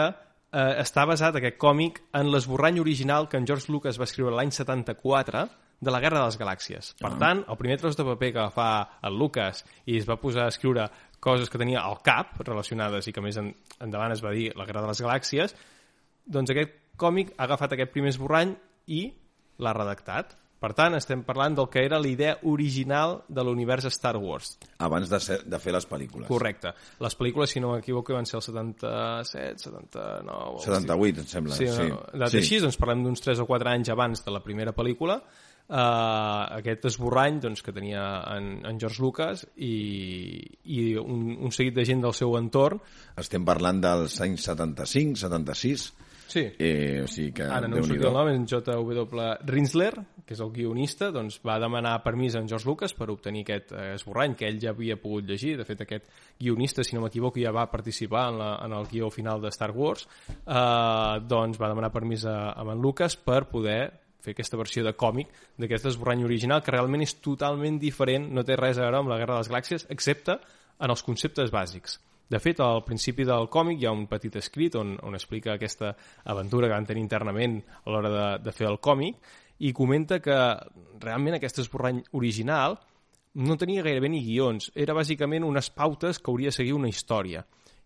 eh, 0.53 0.81
està 0.83 1.05
basat 1.09 1.35
aquest 1.39 1.57
còmic 1.57 2.01
en 2.13 2.29
l'esborrany 2.31 2.79
original 2.79 3.27
que 3.29 3.37
en 3.37 3.45
George 3.47 3.71
Lucas 3.71 3.97
va 3.99 4.05
escriure 4.05 4.35
l'any 4.35 4.51
74 4.51 5.47
de 5.83 5.91
la 5.91 5.99
Guerra 6.03 6.21
de 6.21 6.27
les 6.31 6.37
Galàxies. 6.39 6.93
Per 7.01 7.11
tant, 7.21 7.43
el 7.47 7.57
primer 7.59 7.77
tros 7.81 7.97
de 7.99 8.05
paper 8.07 8.31
que 8.37 8.45
fa 8.55 8.69
el 9.03 9.17
Lucas 9.19 9.63
i 9.85 9.97
es 9.99 10.07
va 10.09 10.17
posar 10.21 10.47
a 10.47 10.53
escriure 10.53 10.87
coses 11.23 11.49
que 11.51 11.59
tenia 11.61 11.83
al 11.83 11.99
cap 12.03 12.39
relacionades 12.43 13.07
i 13.07 13.13
que 13.15 13.21
més 13.23 13.37
en, 13.39 13.51
endavant 13.83 14.11
es 14.15 14.23
va 14.23 14.31
dir 14.35 14.49
la 14.59 14.65
Guerra 14.67 14.81
de 14.83 14.91
les 14.93 15.03
Galàxies, 15.03 15.55
doncs 16.25 16.51
aquest 16.55 16.79
còmic 16.99 17.35
ha 17.37 17.45
agafat 17.47 17.75
aquest 17.75 17.91
primer 17.93 18.11
esborrany 18.13 18.55
i 18.87 19.03
l'ha 19.63 19.73
redactat. 19.75 20.37
Per 20.63 20.69
tant, 20.71 20.93
estem 20.95 21.25
parlant 21.27 21.57
del 21.57 21.67
que 21.67 21.81
era 21.83 21.97
la 21.99 22.07
idea 22.07 22.37
original 22.47 23.17
de 23.27 23.43
l'univers 23.43 23.83
Star 23.91 24.15
Wars. 24.15 24.53
abans 24.79 25.09
de, 25.11 25.19
ser, 25.19 25.41
de 25.43 25.59
fer 25.59 25.73
les 25.75 25.83
pel·lícules. 25.89 26.27
Correcte. 26.29 26.71
Les 27.03 27.17
pel·lícules, 27.19 27.51
si 27.51 27.59
no 27.59 27.73
m'equivoco, 27.73 28.13
van 28.15 28.23
ser 28.29 28.37
el 28.39 28.45
77, 28.45 29.59
79... 29.59 30.55
o 30.55 30.61
78, 30.63 31.19
em 31.19 31.27
sembla. 31.27 31.57
Sí, 31.57 31.67
Sí, 31.67 31.89
no, 31.91 32.29
sí. 32.31 32.39
així, 32.39 32.61
doncs 32.63 32.79
parlem 32.79 33.03
d'uns 33.03 33.25
3 33.25 33.41
o 33.43 33.47
4 33.49 33.73
anys 33.73 33.91
abans 33.91 34.23
de 34.23 34.31
la 34.31 34.39
primera 34.45 34.71
pel·lícula, 34.71 35.19
uh, 35.69 36.57
aquest 36.59 36.87
esborrany 36.91 37.39
doncs, 37.43 37.63
que 37.65 37.73
tenia 37.75 38.03
en, 38.35 38.55
en 38.67 38.79
George 38.81 39.03
Lucas 39.03 39.45
i, 39.55 40.39
i 40.65 40.93
un, 41.01 41.37
un 41.39 41.53
seguit 41.55 41.75
de 41.77 41.85
gent 41.87 42.03
del 42.03 42.15
seu 42.17 42.37
entorn. 42.39 42.81
Estem 43.19 43.45
parlant 43.47 43.83
dels 43.83 44.19
anys 44.25 44.49
75, 44.51 45.23
76, 45.27 45.91
Sí. 46.33 46.47
eh, 46.57 47.01
o 47.03 47.07
sigui 47.07 47.31
que... 47.31 47.45
Ara 47.45 47.67
no 47.69 47.77
em 47.77 47.85
sortia 47.85 48.09
el 48.09 48.15
nom, 48.15 48.29
en 48.31 48.45
J.W. 48.49 49.03
Rinsler, 49.45 49.91
que 50.25 50.33
és 50.33 50.41
el 50.41 50.49
guionista, 50.55 51.11
doncs 51.13 51.37
va 51.45 51.59
demanar 51.61 51.99
permís 52.01 52.33
a 52.33 52.41
en 52.41 52.47
George 52.49 52.65
Lucas 52.65 52.95
per 52.97 53.11
obtenir 53.13 53.43
aquest 53.45 53.73
eh, 53.75 53.91
esborrany 53.99 54.33
que 54.39 54.47
ell 54.49 54.57
ja 54.61 54.71
havia 54.73 54.97
pogut 54.97 55.27
llegir. 55.29 55.53
De 55.59 55.67
fet, 55.67 55.83
aquest 55.85 56.09
guionista, 56.39 56.81
si 56.81 56.97
no 56.97 57.03
m'equivoco, 57.03 57.37
ja 57.43 57.53
va 57.53 57.67
participar 57.69 58.29
en, 58.31 58.39
la, 58.41 58.51
en 58.65 58.73
el 58.79 58.89
guió 58.89 59.11
final 59.13 59.43
de 59.43 59.53
Star 59.53 59.71
Wars. 59.77 60.07
Eh, 60.41 61.19
doncs 61.29 61.61
va 61.61 61.69
demanar 61.69 61.93
permís 61.93 62.25
a, 62.25 62.37
a 62.55 62.65
en 62.65 62.81
Lucas 62.81 63.13
per 63.19 63.43
poder 63.51 64.02
fer 64.23 64.33
aquesta 64.33 64.59
versió 64.59 64.85
de 64.85 64.95
còmic 64.95 65.29
d'aquest 65.59 65.91
esborrany 65.91 66.23
original, 66.23 66.63
que 66.63 66.73
realment 66.73 67.03
és 67.03 67.17
totalment 67.19 67.77
diferent, 67.81 68.29
no 68.31 68.45
té 68.47 68.57
res 68.59 68.79
a 68.79 68.87
veure 68.87 69.03
amb 69.03 69.11
la 69.11 69.19
Guerra 69.19 69.37
de 69.37 69.43
les 69.43 69.51
Galàxies, 69.51 69.87
excepte 69.93 70.39
en 70.79 70.93
els 70.93 71.03
conceptes 71.03 71.51
bàsics. 71.53 71.99
De 72.33 72.39
fet, 72.39 72.61
al 72.63 72.81
principi 72.87 73.25
del 73.27 73.49
còmic 73.51 73.81
hi 73.81 73.85
ha 73.85 73.93
un 73.93 74.07
petit 74.09 74.35
escrit 74.39 74.77
on, 74.79 74.95
on 75.03 75.13
explica 75.13 75.53
aquesta 75.53 75.91
aventura 76.31 76.69
que 76.69 76.73
van 76.73 76.87
tenir 76.87 77.03
internament 77.03 77.59
a 77.83 77.91
l'hora 77.91 78.11
de, 78.13 78.27
de 78.47 78.53
fer 78.55 78.69
el 78.71 78.79
còmic 78.81 79.19
i 79.67 79.73
comenta 79.75 80.17
que 80.23 80.37
realment 81.03 81.37
aquest 81.37 81.61
esborrany 81.61 82.01
original 82.17 82.79
no 83.33 83.57
tenia 83.57 83.83
gairebé 83.85 84.09
ni 84.09 84.23
guions, 84.25 84.71
era 84.75 84.95
bàsicament 84.97 85.45
unes 85.45 85.69
pautes 85.73 86.19
que 86.19 86.31
hauria 86.31 86.51
de 86.51 86.57
seguir 86.57 86.73
una 86.77 86.89
història. 86.89 87.43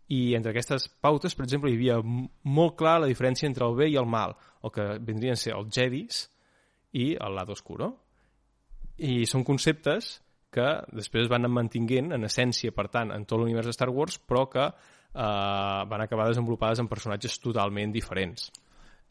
I 0.08 0.36
entre 0.38 0.54
aquestes 0.54 0.88
pautes, 1.04 1.36
per 1.36 1.44
exemple, 1.44 1.72
hi 1.72 1.78
havia 1.80 1.98
molt 2.04 2.78
clar 2.80 2.98
la 3.04 3.10
diferència 3.12 3.48
entre 3.48 3.68
el 3.68 3.76
bé 3.76 3.90
i 3.92 3.98
el 4.00 4.08
mal, 4.08 4.36
el 4.68 4.74
que 4.76 4.88
vindrien 5.00 5.38
a 5.38 5.42
ser 5.42 5.56
els 5.58 5.74
jedis 5.74 6.26
i 6.94 7.14
el 7.16 7.36
lado 7.36 7.56
oscuro. 7.58 7.92
I 8.98 9.26
són 9.30 9.46
conceptes 9.48 10.18
que 10.54 10.68
després 10.96 11.26
es 11.26 11.32
van 11.32 11.48
mantinguent 11.52 12.14
en 12.16 12.26
essència, 12.28 12.74
per 12.74 12.88
tant, 12.94 13.12
en 13.14 13.26
tot 13.30 13.42
l'univers 13.42 13.68
de 13.70 13.76
Star 13.76 13.90
Wars, 13.94 14.18
però 14.20 14.46
que 14.52 14.64
eh, 14.64 15.82
van 15.92 16.04
acabar 16.04 16.30
desenvolupades 16.30 16.82
en 16.82 16.90
personatges 16.90 17.38
totalment 17.44 17.94
diferents. 17.94 18.50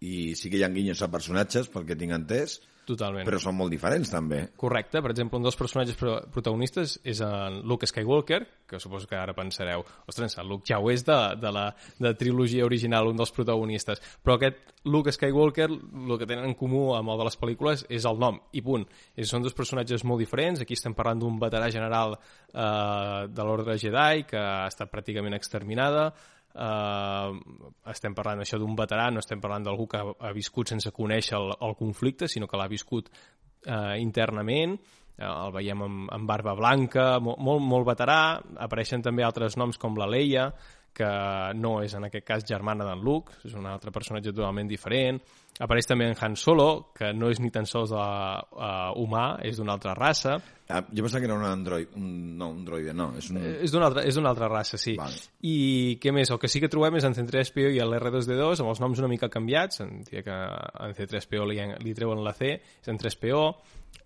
I 0.02 0.34
sí 0.36 0.50
que 0.52 0.58
hi 0.60 0.64
ha 0.66 0.72
guinyos 0.72 1.02
a 1.02 1.10
personatges, 1.12 1.70
pel 1.72 1.86
que 1.88 1.96
tinc 1.98 2.16
entès, 2.16 2.58
Totalment. 2.87 3.26
però 3.26 3.40
són 3.43 3.57
molt 3.59 3.73
diferents, 3.75 4.11
també. 4.12 4.45
Correcte, 4.57 5.00
per 5.02 5.11
exemple, 5.11 5.40
un 5.40 5.47
dels 5.47 5.59
personatges 5.59 5.99
pro 5.99 6.21
protagonistes 6.33 7.00
és 7.02 7.21
en 7.25 7.61
Luke 7.66 7.87
Skywalker, 7.88 8.40
que 8.66 8.78
suposo 8.78 9.09
que 9.11 9.19
ara 9.19 9.35
pensareu, 9.35 9.83
ostres, 10.07 10.37
el 10.38 10.47
Luke 10.49 10.66
ja 10.71 10.78
ho 10.78 10.90
és 10.93 11.02
de, 11.07 11.19
de 11.43 11.52
la 11.52 11.66
de 11.99 12.14
trilogia 12.14 12.64
original, 12.64 13.11
un 13.11 13.19
dels 13.19 13.35
protagonistes, 13.35 14.02
però 14.23 14.37
aquest 14.37 14.62
Luke 14.87 15.11
Skywalker, 15.11 15.66
el 15.66 16.19
que 16.19 16.28
tenen 16.31 16.47
en 16.47 16.55
comú 16.55 16.93
amb 16.95 17.11
el 17.11 17.19
de 17.19 17.26
les 17.26 17.38
pel·lícules 17.40 17.83
és 17.90 18.07
el 18.07 18.23
nom, 18.23 18.38
i 18.55 18.62
punt. 18.62 18.87
I 19.19 19.26
són 19.26 19.43
dos 19.43 19.57
personatges 19.57 20.07
molt 20.07 20.23
diferents, 20.23 20.62
aquí 20.62 20.78
estem 20.78 20.95
parlant 20.95 21.25
d'un 21.25 21.40
veterà 21.43 21.73
general 21.75 22.14
eh, 22.14 23.26
de 23.26 23.49
l'ordre 23.49 23.78
Jedi, 23.83 24.26
que 24.31 24.38
ha 24.38 24.71
estat 24.71 24.93
pràcticament 24.95 25.35
exterminada, 25.35 26.12
Uh, 26.56 27.36
estem 27.92 28.14
parlant 28.16 28.40
això 28.40 28.56
d'un 28.56 28.76
veterà, 28.78 29.10
no 29.12 29.20
estem 29.20 29.42
parlant 29.42 29.66
d'algú 29.66 29.84
que 29.92 29.98
ha, 30.00 30.30
viscut 30.32 30.70
sense 30.72 30.88
conèixer 30.96 31.36
el, 31.36 31.50
el 31.52 31.75
conflicte, 31.76 32.30
sinó 32.32 32.48
que 32.48 32.56
l'ha 32.56 32.68
viscut 32.70 33.10
uh, 33.12 33.92
internament, 34.00 34.78
uh, 35.18 35.26
el 35.26 35.52
veiem 35.52 35.84
amb, 35.84 36.06
amb 36.16 36.30
barba 36.30 36.54
blanca, 36.56 37.04
molt, 37.20 37.42
molt, 37.44 37.60
molt 37.60 37.90
veterà, 37.90 38.20
apareixen 38.64 39.04
també 39.04 39.26
altres 39.26 39.58
noms 39.60 39.76
com 39.82 40.00
la 40.00 40.08
Leia, 40.08 40.48
que 40.96 41.08
no 41.58 41.78
és 41.84 41.94
en 41.96 42.08
aquest 42.08 42.24
cas 42.26 42.44
germana 42.48 42.86
d'en 42.88 43.02
Luke, 43.04 43.36
és 43.44 43.56
un 43.58 43.66
altre 43.68 43.92
personatge 43.92 44.32
totalment 44.32 44.68
diferent. 44.70 45.20
Apareix 45.60 45.88
també 45.88 46.04
en 46.08 46.16
Han 46.20 46.34
Solo, 46.36 46.92
que 46.96 47.12
no 47.16 47.30
és 47.32 47.40
ni 47.40 47.48
tan 47.52 47.64
sols 47.68 47.92
uh, 47.96 48.00
uh, 48.56 48.90
humà, 49.00 49.38
és 49.44 49.56
d'una 49.56 49.76
altra 49.76 49.94
raça. 49.96 50.34
Ah, 50.68 50.82
jo 50.90 51.04
pensava 51.04 51.22
que 51.22 51.28
era 51.30 51.36
un 51.38 51.46
android, 51.46 51.94
un, 51.96 52.10
no, 52.36 52.50
un 52.52 52.64
droide, 52.66 52.92
no, 52.96 53.12
és 53.16 53.30
un... 53.30 53.38
Eh, 53.40 53.54
És 53.64 53.72
d'una 53.72 53.88
altra, 53.88 54.04
és 54.08 54.18
altra 54.18 54.50
raça, 54.52 54.80
sí. 54.80 54.96
Vale. 54.98 55.20
I 55.48 55.96
què 56.02 56.12
més? 56.12 56.32
El 56.34 56.40
que 56.42 56.50
sí 56.52 56.60
que 56.60 56.68
trobem 56.72 56.98
és 56.98 57.06
en 57.08 57.16
C3PO 57.16 57.70
i 57.76 57.80
l'R2D2, 57.80 58.60
amb 58.64 58.72
els 58.74 58.82
noms 58.84 59.00
una 59.00 59.12
mica 59.12 59.30
canviats. 59.32 59.80
En, 59.84 60.02
que 60.04 60.26
en 60.26 60.96
C3PO 60.98 61.48
li, 61.48 61.60
li 61.84 61.96
treuen 61.96 62.24
la 62.24 62.34
C, 62.36 62.56
és 62.58 62.92
en 62.92 63.00
3PO, 63.00 63.44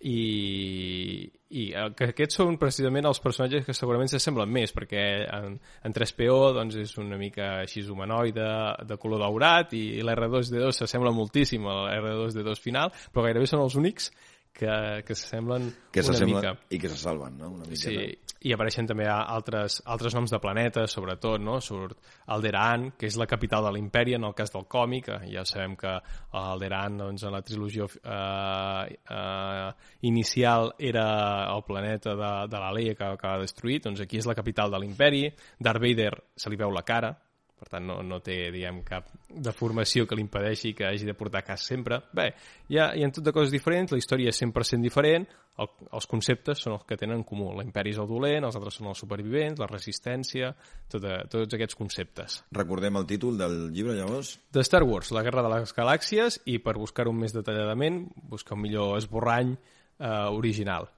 i, 0.00 1.28
i 1.50 1.64
eh, 1.74 1.86
que 1.96 2.10
aquests 2.12 2.40
són 2.40 2.58
precisament 2.60 3.08
els 3.10 3.20
personatges 3.22 3.66
que 3.66 3.76
segurament 3.76 4.10
s'assemblen 4.10 4.50
més, 4.52 4.72
perquè 4.76 5.04
en, 5.26 5.58
en 5.58 5.96
3PO 5.96 6.40
doncs, 6.56 6.78
és 6.80 6.96
una 7.02 7.18
mica 7.20 7.52
així 7.64 7.84
humanoide, 7.90 8.48
de 8.88 8.98
color 9.02 9.24
daurat, 9.24 9.74
i, 9.76 9.84
i 9.98 10.04
l'R2D2 10.06 10.80
s'assembla 10.80 11.14
moltíssim 11.16 11.66
a 11.68 11.78
l'R2D2 11.90 12.62
final, 12.62 12.94
però 13.12 13.26
gairebé 13.28 13.50
són 13.50 13.64
els 13.66 13.78
únics 13.80 14.10
que, 14.52 14.74
que 15.06 15.16
s'assemblen 15.16 15.70
una 15.70 16.26
mica. 16.32 16.54
i 16.70 16.80
que 16.80 16.90
se 16.90 16.98
salven, 17.00 17.38
no? 17.38 17.54
Una 17.58 17.68
miqueta. 17.68 17.90
Sí, 17.90 18.29
i 18.40 18.54
apareixen 18.54 18.86
també 18.88 19.04
altres, 19.10 19.80
altres 19.92 20.14
noms 20.16 20.32
de 20.32 20.40
planetes, 20.40 20.94
sobretot, 20.96 21.42
no? 21.44 21.58
Surt 21.60 21.98
Alderaan, 22.32 22.90
que 22.98 23.10
és 23.10 23.18
la 23.20 23.28
capital 23.28 23.66
de 23.66 23.74
l'imperi 23.76 24.16
en 24.16 24.24
el 24.24 24.34
cas 24.36 24.52
del 24.54 24.64
còmic, 24.70 25.10
eh, 25.12 25.28
ja 25.34 25.44
sabem 25.44 25.76
que 25.80 25.92
Alderaan, 26.40 26.96
doncs, 27.02 27.24
en 27.28 27.36
la 27.36 27.42
trilogia 27.44 27.84
eh, 27.84 28.98
eh, 29.16 29.70
inicial 30.08 30.72
era 30.78 31.06
el 31.54 31.64
planeta 31.68 32.16
de, 32.16 32.32
de 32.48 32.62
la 32.64 32.72
Leia 32.72 32.96
que 32.96 33.10
acaba 33.12 33.42
destruït, 33.44 33.84
doncs 33.84 34.00
aquí 34.00 34.20
és 34.20 34.28
la 34.28 34.38
capital 34.38 34.72
de 34.72 34.80
l'imperi, 34.80 35.26
Darth 35.60 35.82
Vader 35.84 36.14
se 36.36 36.48
li 36.48 36.60
veu 36.60 36.72
la 36.72 36.86
cara, 36.86 37.12
per 37.60 37.68
tant 37.68 37.84
no, 37.84 37.98
no 38.00 38.18
té 38.24 38.36
diguem, 38.54 38.80
cap 38.86 39.10
deformació 39.28 40.06
que 40.08 40.16
li 40.16 40.24
impedeixi 40.24 40.72
que 40.76 40.86
hagi 40.88 41.04
de 41.04 41.14
portar 41.16 41.42
cas 41.44 41.66
sempre. 41.68 42.00
Bé, 42.16 42.30
hi 42.72 42.78
ha, 42.80 42.90
hi 42.96 43.04
ha 43.04 43.10
tot 43.12 43.26
de 43.26 43.34
coses 43.36 43.52
diferents, 43.52 43.92
la 43.92 44.00
història 44.00 44.32
és 44.32 44.40
100% 44.40 44.80
diferent, 44.86 45.26
el, 45.60 45.68
els 45.92 46.08
conceptes 46.08 46.62
són 46.64 46.78
els 46.78 46.86
que 46.88 46.96
tenen 46.96 47.20
en 47.20 47.24
comú. 47.28 47.50
L'imperi 47.58 47.92
és 47.92 48.00
el 48.00 48.08
dolent, 48.08 48.46
els 48.48 48.56
altres 48.56 48.78
són 48.80 48.88
els 48.92 49.02
supervivents, 49.04 49.60
la 49.60 49.68
resistència, 49.68 50.54
tot, 50.92 51.04
tots 51.32 51.58
aquests 51.58 51.76
conceptes. 51.76 52.38
Recordem 52.56 52.96
el 53.00 53.08
títol 53.10 53.36
del 53.40 53.58
llibre, 53.74 53.98
llavors? 53.98 54.38
De 54.52 54.64
Star 54.64 54.82
Wars, 54.88 55.12
la 55.16 55.24
guerra 55.26 55.44
de 55.44 55.52
les 55.52 55.76
galàxies, 55.76 56.40
i 56.48 56.56
per 56.64 56.78
buscar-ho 56.80 57.12
més 57.12 57.36
detalladament, 57.36 58.06
buscar 58.32 58.56
un 58.56 58.64
millor 58.64 58.96
esborrany 59.02 59.52
eh, 59.52 60.08
original. 60.32 60.88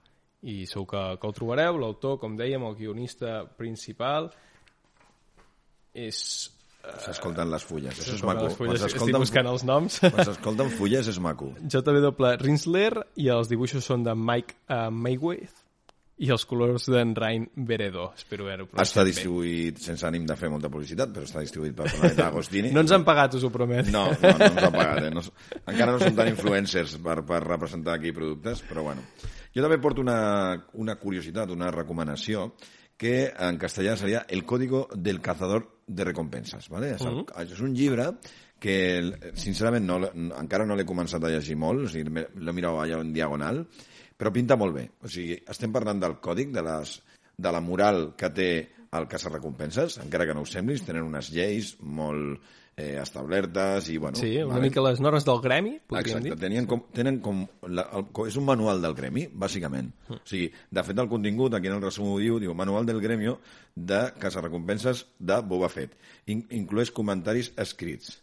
I 0.43 0.63
segur 0.67 0.87
que, 0.95 1.03
que 1.19 1.29
el 1.29 1.37
trobareu, 1.37 1.83
l'autor, 1.83 2.19
com 2.23 2.39
dèiem, 2.39 2.65
el 2.67 2.79
guionista 2.79 3.43
principal, 3.59 4.31
és 5.95 6.51
S'escolten 6.83 7.47
les 7.47 7.63
fulles, 7.63 7.95
això 7.95 8.17
és 8.17 8.23
maco. 8.27 8.49
les 8.49 8.57
fulles, 8.59 8.81
Quan 8.83 8.91
estic 8.91 9.19
buscant 9.23 9.47
els 9.47 9.63
noms. 9.63 10.01
Quan 10.03 10.25
s'escolten 10.27 10.71
fulles 10.75 11.07
és 11.13 11.19
maco. 11.23 11.53
J.W. 11.63 12.11
Rinsler 12.43 13.05
i 13.23 13.29
els 13.31 13.47
dibuixos 13.51 13.87
són 13.87 14.03
de 14.03 14.17
Mike 14.19 14.57
uh, 14.67 14.89
Mayweath 14.91 15.61
i 16.23 16.31
els 16.35 16.43
colors 16.47 16.89
d'en 16.91 17.15
Rain 17.15 17.47
Veredo. 17.55 18.09
Espero 18.19 18.49
haver-ho 18.49 18.67
Està 18.67 18.75
pronunciat 18.75 19.05
bé. 19.05 19.13
distribuït, 19.13 19.79
sense 19.83 20.07
ànim 20.07 20.27
de 20.27 20.35
fer 20.39 20.51
molta 20.51 20.69
publicitat, 20.75 21.13
però 21.15 21.27
està 21.27 21.41
distribuït 21.43 21.77
per 21.79 21.87
Planeta 21.91 22.27
Agostini. 22.27 22.73
No 22.75 22.83
ens 22.83 22.95
han 22.95 23.07
pagat, 23.07 23.39
us 23.39 23.47
ho 23.47 23.51
promet. 23.55 23.89
No, 23.95 24.05
no, 24.11 24.33
no 24.43 24.49
ens 24.51 24.67
ha 24.67 24.71
pagat. 24.75 25.07
Eh? 25.07 25.13
No, 25.15 25.23
encara 25.63 25.95
no 25.95 26.03
som 26.03 26.19
tan 26.19 26.31
influencers 26.35 26.97
per, 27.03 27.21
per 27.27 27.41
representar 27.47 27.95
aquí 27.95 28.11
productes, 28.15 28.63
però 28.67 28.85
bueno. 28.91 29.07
Jo 29.55 29.63
també 29.65 29.79
porto 29.83 30.03
una, 30.03 30.19
una 30.83 30.99
curiositat, 30.99 31.51
una 31.55 31.71
recomanació, 31.75 32.53
que 32.99 33.33
en 33.35 33.59
castellà 33.59 33.97
seria 33.99 34.27
El 34.29 34.45
código 34.47 34.89
del 34.95 35.19
cazador 35.23 35.72
de 35.87 36.05
recompenses. 36.05 36.69
¿vale? 36.73 36.95
És, 36.97 37.05
el, 37.09 37.23
és 37.45 37.63
un 37.65 37.75
llibre 37.77 38.09
que, 38.63 38.77
sincerament, 39.39 39.89
no, 39.89 39.99
encara 40.39 40.67
no 40.69 40.77
l'he 40.79 40.87
començat 40.89 41.25
a 41.25 41.33
llegir 41.33 41.57
molt, 41.59 41.87
o 41.87 41.91
sigui, 41.91 42.13
l'he 42.15 42.55
mirat 42.55 42.79
allà 42.85 43.01
en 43.03 43.13
diagonal, 43.15 43.65
però 44.17 44.31
pinta 44.35 44.59
molt 44.59 44.77
bé. 44.77 44.87
O 45.03 45.11
sigui, 45.11 45.41
estem 45.51 45.75
parlant 45.75 46.03
del 46.03 46.21
còdic, 46.23 46.53
de, 46.55 46.63
les, 46.67 46.97
de 47.37 47.53
la 47.55 47.63
moral 47.65 48.13
que 48.19 48.31
té 48.31 48.51
el 48.93 49.09
caçarrecompenses, 49.09 49.99
encara 50.05 50.29
que 50.29 50.35
no 50.37 50.45
us 50.45 50.53
semblis, 50.55 50.85
tenen 50.87 51.09
unes 51.09 51.33
lleis 51.33 51.75
molt 51.81 52.43
eh, 52.77 52.99
establertes 53.03 53.89
i, 53.93 53.97
bueno... 53.99 54.17
Sí, 54.17 54.37
una 54.39 54.55
vale. 54.55 54.69
mica 54.69 54.83
les 54.85 55.01
normes 55.01 55.25
del 55.25 55.41
gremi, 55.45 55.75
podríem 55.87 56.19
Exacte, 56.19 56.31
dir. 56.31 56.39
tenien 56.41 56.67
com, 56.71 56.85
tenen 56.95 57.21
com... 57.25 57.43
La, 57.69 57.85
el, 57.99 58.07
és 58.27 58.37
un 58.41 58.47
manual 58.49 58.83
del 58.85 58.95
gremi, 58.99 59.27
bàsicament. 59.29 59.91
O 60.11 60.21
sigui, 60.29 60.51
de 60.71 60.85
fet, 60.87 60.99
el 61.03 61.11
contingut, 61.11 61.55
aquí 61.59 61.71
en 61.71 61.77
el 61.79 61.85
resum 61.85 62.13
ho 62.13 62.19
diu, 62.23 62.39
diu 62.43 62.55
Manual 62.57 62.87
del 62.89 63.01
gremio 63.05 63.39
de 63.75 64.05
caçarrecompenses 64.23 65.07
de 65.19 65.41
Boba 65.49 65.69
Fett. 65.73 65.97
In, 66.33 66.47
inclueix 66.51 66.93
comentaris 66.95 67.53
escrits, 67.61 68.15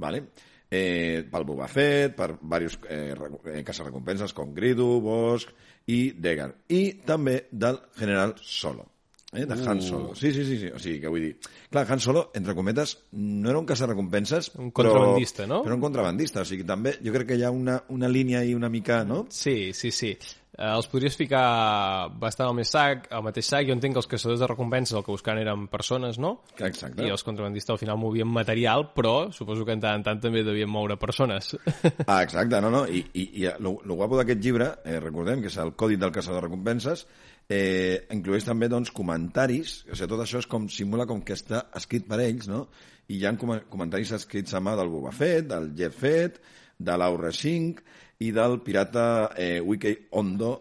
¿vale? 0.00 0.24
Eh, 0.70 1.26
pel 1.26 1.44
Boba 1.44 1.66
Fett, 1.68 2.14
per 2.16 2.36
diversos 2.38 2.78
eh, 2.88 3.12
eh, 3.16 3.62
caçarrecompenses 3.66 4.32
com 4.36 4.54
Gridu, 4.54 5.00
Bosch 5.02 5.50
i 5.90 6.12
Degar. 6.14 6.52
I 6.70 7.02
també 7.04 7.48
del 7.50 7.80
general 7.98 8.36
Solo. 8.40 8.86
Eh, 9.32 9.46
de 9.46 9.54
Han 9.54 9.80
Solo. 9.80 10.14
Sí, 10.14 10.32
sí, 10.32 10.44
sí, 10.44 10.58
sí. 10.58 10.66
O 10.74 10.78
sigui, 10.82 10.98
que 11.00 11.08
vull 11.12 11.22
dir... 11.22 11.36
Clar, 11.70 11.86
Han 11.92 12.00
Solo, 12.02 12.30
entre 12.34 12.54
cometes, 12.58 12.96
no 13.12 13.50
era 13.50 13.60
un 13.60 13.66
caçarrecompenses, 13.68 14.50
Un 14.56 14.72
però- 14.72 14.90
contrabandista, 14.90 15.46
no? 15.46 15.62
Però 15.62 15.76
un 15.78 15.84
contrabandista, 15.86 16.42
o 16.42 16.44
sigui, 16.48 16.64
també 16.66 16.96
jo 16.98 17.12
crec 17.14 17.28
que 17.30 17.38
hi 17.38 17.44
ha 17.46 17.52
una, 17.54 17.78
una 17.94 18.08
línia 18.10 18.42
i 18.44 18.54
una 18.58 18.68
mica, 18.68 19.04
no? 19.04 19.26
Sí, 19.30 19.72
sí, 19.72 19.92
sí. 19.94 20.16
Eh, 20.58 20.66
els 20.66 20.88
podries 20.90 21.14
ficar 21.16 22.10
bastant 22.20 22.48
al 22.50 22.56
més 22.58 22.68
sac, 22.74 23.06
al 23.14 23.22
mateix 23.22 23.46
sac. 23.46 23.68
Jo 23.68 23.76
entenc 23.76 23.94
que 23.94 24.02
els 24.02 24.10
caçadors 24.10 24.42
de 24.42 24.48
recompenses 24.50 24.98
el 24.98 25.04
que 25.06 25.14
buscaven 25.14 25.44
eren 25.44 25.68
persones, 25.70 26.18
no? 26.18 26.40
Exacte. 26.58 27.06
I 27.06 27.14
els 27.14 27.22
contrabandistes 27.24 27.70
al 27.70 27.78
final 27.78 27.96
movien 28.02 28.28
material, 28.28 28.88
però 28.96 29.30
suposo 29.32 29.64
que 29.64 29.78
en 29.78 29.80
tant 29.86 30.00
en 30.02 30.08
tant 30.10 30.20
també 30.26 30.42
devien 30.42 30.68
moure 30.68 30.98
persones. 30.98 31.54
Ah, 32.10 32.24
exacte, 32.24 32.58
no, 32.60 32.68
no. 32.74 32.82
I, 32.90 33.04
i, 33.14 33.28
i 33.44 33.48
lo, 33.62 33.76
lo 33.86 33.94
guapo 33.94 34.18
d'aquest 34.18 34.42
llibre, 34.42 34.72
eh, 34.84 34.98
recordem 34.98 35.40
que 35.40 35.52
és 35.54 35.56
el 35.62 35.76
Codi 35.78 35.94
del 35.96 36.10
Caçador 36.10 36.42
de 36.42 36.48
Recompenses, 36.48 37.06
eh, 37.50 38.06
inclueix 38.14 38.46
també 38.46 38.68
doncs, 38.70 38.92
comentaris, 38.94 39.80
o 39.90 39.96
sigui, 39.98 40.08
tot 40.14 40.22
això 40.24 40.38
és 40.40 40.46
com 40.50 40.68
simula 40.70 41.06
com 41.10 41.20
que 41.26 41.34
està 41.36 41.64
escrit 41.76 42.06
per 42.08 42.20
ells, 42.22 42.46
no? 42.50 42.68
I 43.10 43.18
hi 43.18 43.26
ha 43.26 43.32
com 43.36 43.56
comentaris 43.72 44.12
escrits 44.14 44.54
a 44.54 44.60
mà 44.62 44.76
del 44.78 44.88
Boba 44.92 45.10
Fett, 45.12 45.48
del 45.50 45.72
Jeff 45.76 45.98
Fett, 46.04 46.38
de 46.78 46.94
l'Aura 46.96 47.32
5 47.34 47.82
i 48.22 48.30
del 48.36 48.60
pirata 48.62 49.32
eh, 49.36 49.58
Wiki 49.60 49.96
Hondo, 50.16 50.52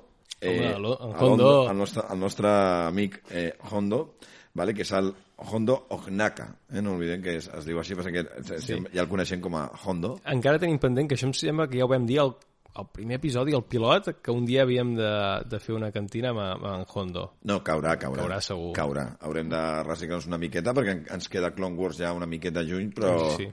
eh, 0.41 0.49
Home, 0.49 0.79
lo- 0.79 0.97
el 0.99 1.09
el 1.13 1.23
Hondo. 1.23 1.69
el 1.69 1.77
nostre, 1.77 2.03
el 2.11 2.19
nostre 2.19 2.49
amic 2.87 3.21
eh, 3.29 3.53
Hondo, 3.69 4.15
vale? 4.55 4.73
que 4.73 4.81
és 4.81 4.91
el 4.97 5.13
Hondo 5.37 5.85
Ognaka, 5.95 6.49
eh? 6.73 6.81
no 6.81 6.95
oblidem 6.97 7.21
que 7.23 7.37
es, 7.37 7.45
es 7.47 7.63
diu 7.69 7.77
així, 7.79 7.95
perquè. 7.95 8.25
Sí. 8.59 8.75
ja 8.91 9.05
el 9.05 9.07
coneixem 9.07 9.39
com 9.39 9.55
a 9.55 9.69
Hondo. 9.85 10.17
Encara 10.27 10.59
tenim 10.59 10.79
pendent, 10.81 11.07
que 11.07 11.15
això 11.15 11.29
em 11.29 11.35
sembla 11.37 11.69
que 11.69 11.77
ja 11.79 11.85
ho 11.85 11.91
vam 11.93 12.07
dir 12.09 12.17
al, 12.19 12.33
al 12.79 12.87
primer 12.91 13.17
episodi, 13.19 13.53
el 13.55 13.63
pilot, 13.69 14.09
que 14.23 14.31
un 14.31 14.45
dia 14.47 14.63
havíem 14.63 14.95
de, 14.97 15.09
de 15.51 15.59
fer 15.59 15.75
una 15.75 15.91
cantina 15.91 16.31
amb, 16.33 16.39
amb 16.41 16.65
en 16.71 16.85
Hondo. 16.93 17.25
No, 17.49 17.59
caurà, 17.63 17.97
caurà. 18.01 18.23
Caurà 18.23 18.39
segur. 18.41 18.71
Caurà. 18.77 19.05
Haurem 19.27 19.49
de 19.51 19.61
reciclar-nos 19.87 20.27
una 20.31 20.39
miqueta 20.41 20.73
perquè 20.73 20.95
en- 20.97 21.05
ens 21.17 21.27
queda 21.29 21.51
Clone 21.55 21.75
Wars 21.77 21.99
ja 22.01 22.13
una 22.15 22.25
miqueta 22.29 22.63
lluny, 22.63 22.89
però, 22.95 23.35
Sí. 23.37 23.49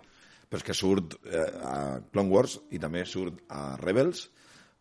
però 0.49 0.61
és 0.63 0.65
que 0.65 0.75
surt 0.75 1.19
eh, 1.27 1.45
a 1.63 1.77
Clone 2.13 2.31
Wars 2.31 2.61
i 2.71 2.79
també 2.79 3.05
surt 3.05 3.43
a 3.51 3.77
Rebels, 3.83 4.29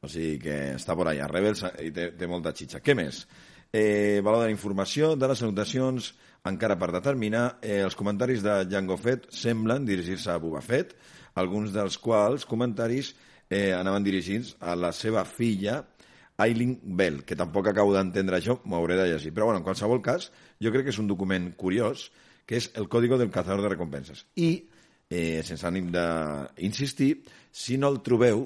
o 0.01 0.07
sigui 0.07 0.37
que 0.39 0.75
està 0.75 0.93
por 0.95 1.07
allà. 1.09 1.27
Rebels 1.27 1.63
i 1.81 1.89
té, 1.91 2.11
té 2.13 2.27
molta 2.29 2.53
xitxa. 2.53 2.79
Què 2.85 2.93
més? 2.95 3.25
Eh, 3.73 4.21
valor 4.23 4.43
de 4.43 4.51
la 4.51 4.53
informació, 4.53 5.15
de 5.17 5.27
les 5.27 5.39
salutacions, 5.41 6.13
encara 6.45 6.77
per 6.77 6.91
determinar, 6.93 7.57
eh, 7.65 7.79
els 7.81 7.95
comentaris 7.97 8.43
de 8.45 8.59
Jango 8.69 8.95
Fett 9.01 9.25
semblen 9.33 9.83
dirigir-se 9.83 10.29
a 10.31 10.37
Boba 10.37 10.61
Fett, 10.61 10.93
alguns 11.33 11.73
dels 11.73 11.97
quals 11.97 12.45
comentaris 12.45 13.15
eh, 13.49 13.73
anaven 13.73 14.03
dirigits 14.03 14.55
a 14.59 14.75
la 14.75 14.91
seva 14.91 15.25
filla, 15.25 15.83
Aileen 16.37 16.79
Bell, 16.83 17.21
que 17.23 17.35
tampoc 17.39 17.67
acabo 17.71 17.93
d'entendre 17.95 18.37
això, 18.41 18.57
m'ho 18.65 18.75
hauré 18.75 18.95
de 18.99 19.05
llegir. 19.13 19.31
Però 19.33 19.45
bueno, 19.45 19.59
en 19.61 19.63
qualsevol 19.63 20.01
cas, 20.03 20.31
jo 20.59 20.71
crec 20.73 20.83
que 20.89 20.91
és 20.91 20.99
un 20.99 21.07
document 21.07 21.53
curiós, 21.55 22.09
que 22.45 22.57
és 22.59 22.71
el 22.75 22.89
Código 22.89 23.17
del 23.17 23.31
Cazador 23.31 23.61
de 23.63 23.69
Recompenses. 23.71 24.25
I, 24.35 24.67
eh, 25.09 25.41
sense 25.47 25.65
ànim 25.65 25.87
d'insistir, 26.55 27.23
si 27.51 27.77
no 27.77 27.89
el 27.93 28.01
trobeu, 28.03 28.45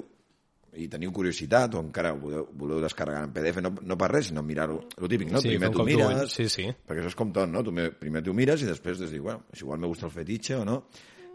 i 0.78 0.86
teniu 0.86 1.10
curiositat, 1.10 1.74
o 1.74 1.80
encara 1.82 2.12
voleu, 2.14 2.44
voleu 2.54 2.78
descarregar 2.80 3.24
en 3.26 3.32
PDF, 3.34 3.58
no, 3.64 3.72
no 3.82 3.96
per 3.98 4.12
res, 4.12 4.28
sinó 4.30 4.44
mirar-ho, 4.46 4.76
el 5.02 5.08
típic, 5.10 5.32
no? 5.32 5.40
Sí, 5.42 5.50
primer 5.56 5.72
d'ull. 5.74 5.84
mires, 5.88 6.30
Sí, 6.36 6.46
sí. 6.48 6.68
perquè 6.86 7.02
això 7.02 7.10
és 7.10 7.16
com 7.18 7.32
tot, 7.34 7.48
no? 7.50 7.64
Tu 7.66 7.72
me- 7.74 7.90
primer 7.90 8.22
tu 8.22 8.32
mires 8.32 8.62
i 8.62 8.68
després 8.70 9.00
des 9.02 9.10
dius, 9.10 9.24
bueno, 9.24 9.42
si 9.52 9.64
igual 9.64 9.80
me 9.82 9.88
gusta 9.90 10.06
el 10.06 10.12
fetitxe 10.14 10.54
o 10.60 10.64
no. 10.64 10.84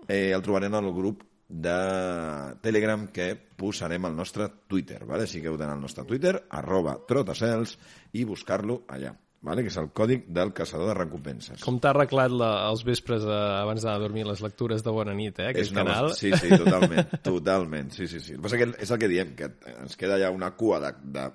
Eh, 0.07 0.31
el 0.31 0.41
trobarem 0.41 0.73
al 0.73 0.87
grup 0.93 1.23
de 1.47 2.55
Telegram 2.61 3.07
que 3.13 3.35
posarem 3.55 4.05
al 4.05 4.15
nostre 4.15 4.47
Twitter, 4.67 5.03
¿vale? 5.05 5.23
Així 5.27 5.41
que 5.41 5.47
heu 5.51 5.57
d'anar 5.59 5.75
al 5.77 5.83
nostre 5.83 6.03
Twitter, 6.09 6.33
arroba 6.49 6.97
trotacels, 7.07 7.77
i 8.17 8.23
buscar-lo 8.25 8.81
allà, 8.89 9.11
¿vale? 9.45 9.61
que 9.61 9.69
és 9.69 9.77
el 9.77 9.91
còdic 9.93 10.25
del 10.33 10.51
caçador 10.57 10.89
de 10.89 10.95
recompenses. 10.97 11.61
Com 11.63 11.77
t'ha 11.79 11.91
arreglat 11.93 12.33
la, 12.33 12.49
els 12.71 12.81
vespres 12.87 13.23
eh, 13.23 13.35
abans 13.61 13.83
d'anar 13.85 13.99
a 13.99 14.03
dormir 14.07 14.25
les 14.25 14.41
lectures 14.41 14.81
de 14.83 14.91
Bona 14.95 15.13
nit, 15.13 15.37
eh, 15.39 15.51
aquest 15.51 15.67
és 15.69 15.71
una 15.75 15.83
canal? 15.85 16.09
cosa- 16.09 16.19
Sí, 16.19 16.33
sí, 16.33 16.49
totalment, 16.57 17.13
totalment, 17.29 17.91
sí, 17.93 18.07
sí, 18.07 18.19
sí. 18.19 18.33
El 18.33 18.41
que 18.41 18.47
passa 18.49 18.57
que 18.63 18.71
és 18.81 18.91
el 18.91 18.99
que 19.05 19.11
diem, 19.11 19.35
que 19.37 19.51
ens 19.77 19.95
queda 20.01 20.17
ja 20.19 20.31
una 20.33 20.51
cua 20.57 20.79
de, 20.81 20.93
de, 21.19 21.27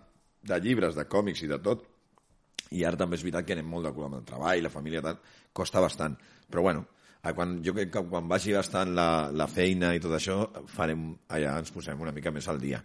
de 0.51 0.61
llibres, 0.61 0.99
de 0.99 1.07
còmics 1.07 1.47
i 1.47 1.53
de 1.55 1.61
tot, 1.63 1.87
i 2.75 2.83
ara 2.87 2.99
també 2.99 3.17
és 3.19 3.23
veritat 3.23 3.47
que 3.47 3.55
anem 3.57 3.67
molt 3.67 3.87
de 3.87 3.95
cul 3.95 4.05
amb 4.11 4.19
el 4.21 4.27
treball, 4.27 4.61
la 4.63 4.71
família, 4.75 5.01
tal, 5.03 5.23
costa 5.53 5.81
bastant. 5.83 6.19
Però 6.51 6.63
bueno, 6.67 6.85
a 7.23 7.35
quan, 7.37 7.59
jo 7.65 7.75
crec 7.77 7.91
que 7.93 8.05
quan 8.09 8.29
vagi 8.29 8.55
bastant 8.57 8.95
la, 8.97 9.09
la 9.33 9.49
feina 9.51 9.93
i 9.95 10.01
tot 10.01 10.15
això, 10.17 10.41
farem, 10.73 11.11
allà 11.29 11.59
ens 11.61 11.73
posem 11.75 12.01
una 12.01 12.15
mica 12.17 12.33
més 12.33 12.49
al 12.49 12.61
dia. 12.63 12.81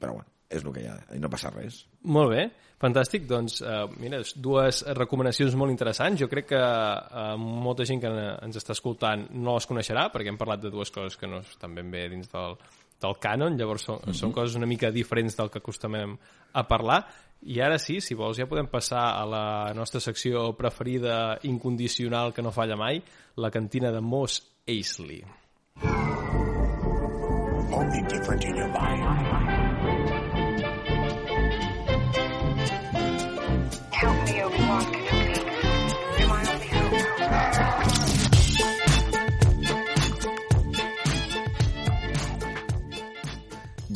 Però 0.00 0.14
bueno, 0.16 0.30
és 0.48 0.64
el 0.64 0.72
que 0.72 0.84
hi 0.84 0.88
ha, 0.88 0.96
i 1.16 1.20
no 1.20 1.30
passa 1.32 1.50
res. 1.52 1.82
Molt 2.14 2.32
bé, 2.32 2.46
fantàstic. 2.80 3.26
Doncs, 3.28 3.58
eh, 3.60 3.82
mira, 4.00 4.22
dues 4.40 4.82
recomanacions 4.96 5.56
molt 5.58 5.74
interessants. 5.74 6.20
Jo 6.22 6.30
crec 6.32 6.50
que 6.54 6.62
eh, 6.62 7.28
molta 7.42 7.86
gent 7.88 8.00
que 8.04 8.12
ens 8.46 8.60
està 8.62 8.76
escoltant 8.76 9.26
no 9.34 9.58
les 9.58 9.68
coneixerà, 9.68 10.08
perquè 10.14 10.32
hem 10.32 10.40
parlat 10.40 10.64
de 10.64 10.72
dues 10.72 10.92
coses 10.94 11.18
que 11.20 11.30
no 11.30 11.42
estan 11.44 11.76
ben 11.76 11.92
bé 11.92 12.06
dins 12.12 12.32
del, 12.32 12.56
del 13.02 13.18
cànon, 13.20 13.58
llavors 13.58 13.88
són, 13.90 14.00
mm 14.00 14.08
-hmm. 14.08 14.20
són 14.20 14.32
coses 14.32 14.56
una 14.56 14.66
mica 14.66 14.90
diferents 14.90 15.36
del 15.36 15.50
que 15.50 15.58
acostumem 15.58 16.16
a 16.52 16.66
parlar, 16.66 17.04
i 17.42 17.60
ara 17.60 17.78
sí, 17.78 18.00
si 18.00 18.14
vols, 18.14 18.38
ja 18.40 18.48
podem 18.50 18.66
passar 18.70 19.04
a 19.20 19.24
la 19.28 19.72
nostra 19.74 20.00
secció 20.00 20.52
preferida, 20.58 21.38
incondicional, 21.44 22.32
que 22.32 22.42
no 22.42 22.52
falla 22.52 22.76
mai, 22.76 23.02
la 23.36 23.50
cantina 23.50 23.92
de 23.92 24.00
Moss 24.00 24.40
Eisley. 24.66 25.22
Only 27.76 28.02
different 28.08 28.44
in 28.44 28.56
your 28.56 28.68
mind. 28.68 29.46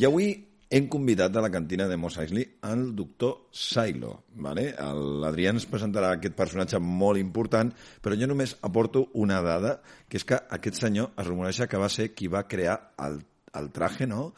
I 0.01 0.05
avui 0.05 0.50
hem 0.71 0.87
convidat 0.87 1.35
a 1.35 1.41
la 1.43 1.51
cantina 1.51 1.85
de 1.87 1.97
Mos 1.99 2.15
Eisley 2.17 2.45
el 2.63 2.95
doctor 2.95 3.49
Silo. 3.51 4.23
¿vale? 4.35 4.69
L'Adrià 4.71 5.51
ens 5.51 5.67
presentarà 5.67 6.13
aquest 6.15 6.37
personatge 6.37 6.79
molt 6.79 7.19
important, 7.19 7.73
però 8.01 8.15
jo 8.15 8.29
només 8.31 8.55
aporto 8.63 9.09
una 9.19 9.41
dada, 9.43 9.75
que 10.07 10.17
és 10.21 10.25
que 10.25 10.39
aquest 10.39 10.79
senyor 10.79 11.11
es 11.19 11.27
rumoreja 11.27 11.67
que 11.67 11.81
va 11.81 11.91
ser 11.91 12.13
qui 12.15 12.31
va 12.31 12.47
crear 12.47 12.79
el, 13.03 13.19
el 13.59 13.69
traje, 13.75 14.07
no? 14.07 14.31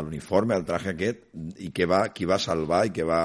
l'uniforme, 0.00 0.56
el 0.56 0.64
traje 0.64 0.94
aquest, 0.94 1.26
i 1.60 1.68
que 1.76 1.84
va, 1.84 2.06
qui 2.16 2.24
va 2.24 2.38
salvar 2.40 2.86
i 2.88 2.92
que 2.96 3.04
va 3.04 3.22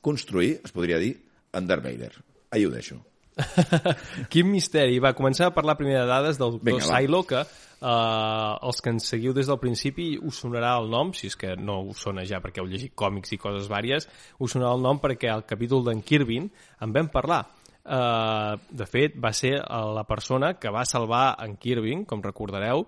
construir, 0.00 0.54
es 0.64 0.72
podria 0.72 0.96
dir, 1.02 1.18
en 1.52 1.66
Darth 1.68 1.84
Vader. 1.84 2.12
Ahí 2.50 2.64
ho 2.64 2.70
deixo. 2.72 3.02
Quin 4.32 4.50
misteri. 4.50 5.00
Va 5.02 5.14
començar 5.18 5.50
a 5.50 5.54
parlar 5.54 5.78
primer 5.78 6.00
de 6.00 6.08
dades 6.10 6.40
del 6.40 6.56
doctor 6.56 6.72
Vinga, 6.72 6.88
Silo, 6.88 7.22
que 7.28 7.44
Uh, 7.84 8.54
els 8.64 8.78
que 8.80 8.88
ens 8.94 9.04
seguiu 9.10 9.34
des 9.36 9.48
del 9.50 9.58
principi 9.60 10.14
us 10.16 10.38
sonarà 10.40 10.70
el 10.80 10.86
nom, 10.88 11.10
si 11.12 11.26
és 11.28 11.34
que 11.36 11.50
no 11.60 11.82
us 11.90 12.00
sona 12.06 12.22
ja 12.24 12.38
perquè 12.40 12.62
heu 12.62 12.68
llegit 12.70 12.94
còmics 12.96 13.34
i 13.34 13.38
coses 13.42 13.66
vàries, 13.68 14.06
us 14.38 14.54
sonarà 14.54 14.70
el 14.78 14.80
nom 14.80 15.02
perquè 15.02 15.28
al 15.28 15.44
capítol 15.44 15.84
d'en 15.84 16.00
Kirvin 16.00 16.46
en 16.80 16.94
vam 16.94 17.10
parlar. 17.12 17.42
Uh, 17.84 18.56
de 18.72 18.86
fet, 18.88 19.18
va 19.20 19.34
ser 19.36 19.58
la 19.60 20.06
persona 20.08 20.54
que 20.56 20.72
va 20.72 20.86
salvar 20.88 21.34
en 21.44 21.58
Kirvin, 21.60 22.06
com 22.08 22.24
recordareu, 22.24 22.86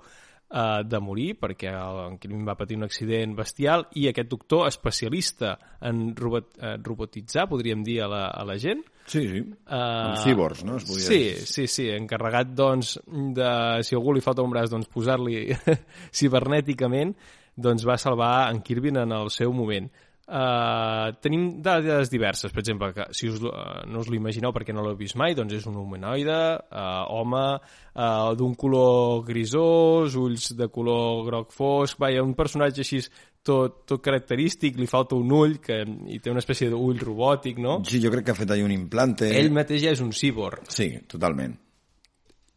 uh, 0.51 0.83
de 0.87 1.01
morir 1.03 1.31
perquè 1.41 1.73
en 1.73 2.19
Kirvin 2.23 2.45
va 2.47 2.57
patir 2.59 2.79
un 2.79 2.87
accident 2.87 3.37
bestial 3.39 3.87
i 3.97 4.09
aquest 4.11 4.29
doctor 4.31 4.67
especialista 4.69 5.57
en 5.81 6.11
robot, 6.17 6.53
uh, 6.61 6.77
robotitzar, 6.83 7.49
podríem 7.51 7.83
dir, 7.87 8.03
a 8.05 8.11
la, 8.13 8.27
a 8.31 8.45
la 8.49 8.59
gent, 8.63 8.85
Sí, 9.07 9.21
sí. 9.23 9.39
Uh, 9.39 9.77
Amb 9.77 10.17
cíborgs, 10.19 10.65
no? 10.67 10.81
Es 10.81 10.85
podia 10.89 11.05
sí, 11.07 11.19
dir. 11.23 11.43
sí, 11.47 11.67
sí, 11.71 11.85
encarregat, 11.95 12.51
doncs, 12.59 12.97
de, 13.07 13.51
si 13.87 13.95
algú 13.95 14.17
li 14.17 14.23
falta 14.25 14.43
un 14.43 14.51
braç, 14.51 14.73
doncs 14.73 14.91
posar-li 14.91 15.45
cibernèticament, 16.19 17.15
doncs 17.55 17.87
va 17.89 17.97
salvar 18.03 18.51
en 18.51 18.61
Kirby 18.67 18.91
en 18.99 19.15
el 19.15 19.31
seu 19.31 19.55
moment. 19.55 19.87
Uh, 20.27 21.13
tenim 21.23 21.63
dades 21.63 22.11
diverses, 22.11 22.51
per 22.51 22.59
exemple, 22.65 22.89
que 22.97 23.05
si 23.15 23.29
us, 23.31 23.39
uh, 23.47 23.85
no 23.87 24.01
us 24.03 24.09
l'imagineu 24.11 24.51
perquè 24.55 24.75
no 24.75 24.83
l'heu 24.83 24.97
vist 24.99 25.15
mai, 25.15 25.37
doncs 25.39 25.55
és 25.55 25.67
un 25.71 25.77
humanoide, 25.79 26.39
uh, 26.67 27.05
home, 27.15 27.43
uh, 27.95 28.33
d'un 28.35 28.57
color 28.59 29.23
grisós, 29.29 30.17
ulls 30.19 30.51
de 30.59 30.67
color 30.75 31.23
groc 31.29 31.55
fosc, 31.55 32.01
vaja, 32.03 32.25
un 32.27 32.35
personatge 32.35 32.83
així 32.83 33.05
tot, 33.47 33.85
tot 33.87 34.03
característic, 34.03 34.81
li 34.81 34.89
falta 34.91 35.15
un 35.15 35.31
ull 35.31 35.61
que, 35.63 35.85
i 36.11 36.19
té 36.19 36.35
una 36.35 36.43
espècie 36.43 36.73
d'ull 36.73 36.99
robòtic, 36.99 37.63
no? 37.63 37.79
Sí, 37.87 38.03
jo 38.03 38.11
crec 38.11 38.27
que 38.27 38.35
ha 38.35 38.41
fet 38.41 38.51
allà 38.51 38.67
un 38.67 38.75
implante. 38.75 39.31
Ell 39.31 39.55
mateix 39.55 39.87
ja 39.87 39.95
és 39.95 40.03
un 40.03 40.11
cíborg. 40.11 40.67
Sí, 40.75 40.91
totalment 41.07 41.55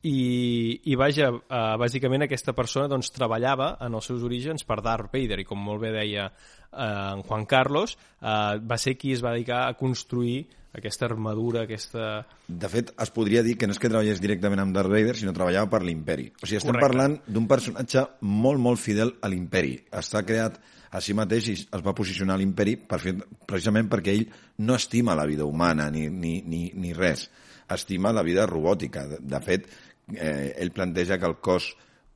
i, 0.08 0.80
i 0.88 0.96
vaja, 0.96 1.32
uh, 1.34 1.74
bàsicament 1.80 2.24
aquesta 2.24 2.54
persona 2.56 2.88
doncs, 2.92 3.12
treballava 3.16 3.74
en 3.84 3.98
els 3.98 4.08
seus 4.08 4.24
orígens 4.24 4.64
per 4.68 4.80
Darth 4.86 5.12
Vader 5.12 5.42
i 5.42 5.48
com 5.48 5.60
molt 5.60 5.84
bé 5.84 5.92
deia 5.96 6.30
uh, 6.30 7.18
en 7.18 7.26
Juan 7.28 7.44
Carlos 7.50 7.98
uh, 7.98 8.56
va 8.64 8.78
ser 8.80 8.96
qui 9.00 9.12
es 9.16 9.24
va 9.26 9.36
dedicar 9.36 9.66
a 9.68 9.76
construir 9.80 10.46
aquesta 10.72 11.08
armadura, 11.10 11.64
aquesta... 11.66 12.26
De 12.48 12.70
fet, 12.70 12.92
es 13.02 13.12
podria 13.12 13.42
dir 13.44 13.56
que 13.58 13.68
no 13.68 13.74
és 13.74 13.82
que 13.82 13.90
treballés 13.90 14.22
directament 14.22 14.62
amb 14.62 14.76
Darth 14.76 14.92
Vader, 14.94 15.16
sinó 15.18 15.34
treballava 15.34 15.70
per 15.72 15.82
l'imperi. 15.82 16.28
O 16.38 16.46
sigui, 16.46 16.60
estem 16.62 16.76
Correcte. 16.76 16.86
parlant 16.86 17.16
d'un 17.26 17.48
personatge 17.50 18.06
molt, 18.22 18.62
molt 18.62 18.82
fidel 18.82 19.16
a 19.20 19.32
l'imperi. 19.34 19.80
Està 19.90 20.22
creat 20.28 20.60
a 20.91 21.02
si 21.02 21.13
mateix 21.17 21.49
i 21.52 21.56
es 21.60 21.84
va 21.86 21.95
posicionar 21.97 22.36
a 22.36 22.41
l'imperi 22.41 22.75
per 22.89 22.99
fer, 23.04 23.13
precisament 23.49 23.89
perquè 23.91 24.15
ell 24.15 24.25
no 24.65 24.78
estima 24.80 25.17
la 25.17 25.28
vida 25.30 25.45
humana 25.45 25.89
ni, 25.93 26.08
ni, 26.10 26.39
ni, 26.45 26.69
ni 26.75 26.93
res. 26.97 27.28
Estima 27.69 28.13
la 28.15 28.23
vida 28.25 28.47
robòtica. 28.49 29.06
De, 29.10 29.19
de 29.21 29.41
fet, 29.45 29.69
eh, 30.15 30.56
ell 30.58 30.73
planteja 30.73 31.19
que 31.21 31.30
el 31.30 31.38
cos 31.43 31.69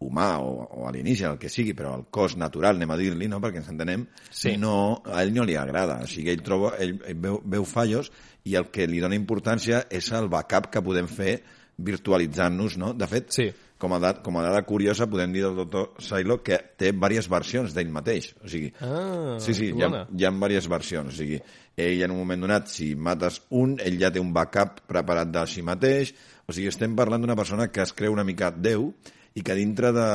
humà 0.03 0.39
o, 0.43 0.67
o 0.81 0.88
alienígena, 0.89 1.33
el 1.36 1.39
que 1.39 1.51
sigui, 1.51 1.73
però 1.77 1.93
el 1.95 2.05
cos 2.12 2.36
natural, 2.39 2.77
anem 2.77 2.91
a 2.91 2.99
dir-li, 2.99 3.29
no? 3.31 3.39
perquè 3.43 3.62
ens 3.62 3.71
entenem, 3.71 4.05
sí. 4.29 4.55
no, 4.59 4.75
a 5.05 5.21
ell 5.23 5.33
no 5.36 5.45
li 5.47 5.55
agrada. 5.59 6.01
O 6.03 6.09
sigui, 6.09 6.33
ell, 6.33 6.43
troba, 6.45 6.73
ell, 6.83 6.97
ell 7.07 7.19
veu, 7.23 7.39
veu 7.55 7.67
fallos 7.67 8.12
i 8.49 8.57
el 8.59 8.69
que 8.73 8.88
li 8.89 9.01
dona 9.03 9.17
importància 9.19 9.86
és 9.93 10.09
el 10.17 10.27
backup 10.33 10.71
que 10.73 10.83
podem 10.83 11.07
fer 11.07 11.38
virtualitzant-nos, 11.83 12.77
no? 12.81 12.91
De 12.97 13.07
fet, 13.09 13.31
sí. 13.33 13.47
Com, 13.84 13.91
a 13.93 14.00
dada, 14.00 14.22
com 14.24 14.38
a 14.39 14.43
dada 14.46 14.62
curiosa, 14.63 15.10
podem 15.12 15.34
dir 15.36 15.41
del 15.43 15.58
doctor 15.60 15.89
Silo 16.00 16.38
que 16.39 16.56
té 16.80 16.93
diverses 16.93 17.28
versions 17.28 17.74
d'ell 17.76 17.91
mateix. 17.91 18.30
O 18.39 18.48
sigui, 18.48 18.69
ah, 18.80 19.36
sí, 19.43 19.52
sí, 19.58 19.74
hi 19.76 19.84
ha, 19.84 20.06
hi 20.08 20.24
ha 20.24 20.32
diverses 20.32 20.69
versions. 20.72 21.12
O 21.12 21.17
sigui, 21.17 21.41
ell 21.76 22.06
en 22.08 22.13
un 22.15 22.22
moment 22.22 22.46
donat, 22.46 22.72
si 22.72 22.93
mates 22.96 23.41
un, 23.60 23.76
ell 23.84 24.00
ja 24.00 24.13
té 24.13 24.24
un 24.24 24.32
backup 24.32 24.86
preparat 24.88 25.34
de 25.36 25.43
si 25.52 25.65
mateix, 25.67 26.13
o 26.48 26.56
sigui, 26.56 26.72
estem 26.72 26.96
parlant 26.96 27.26
d'una 27.26 27.36
persona 27.36 27.67
que 27.76 27.84
es 27.84 27.91
creu 27.98 28.15
una 28.15 28.24
mica 28.24 28.54
Déu 28.56 28.88
i 29.36 29.43
que 29.43 29.60
dintre 29.60 29.91
de... 29.91 30.08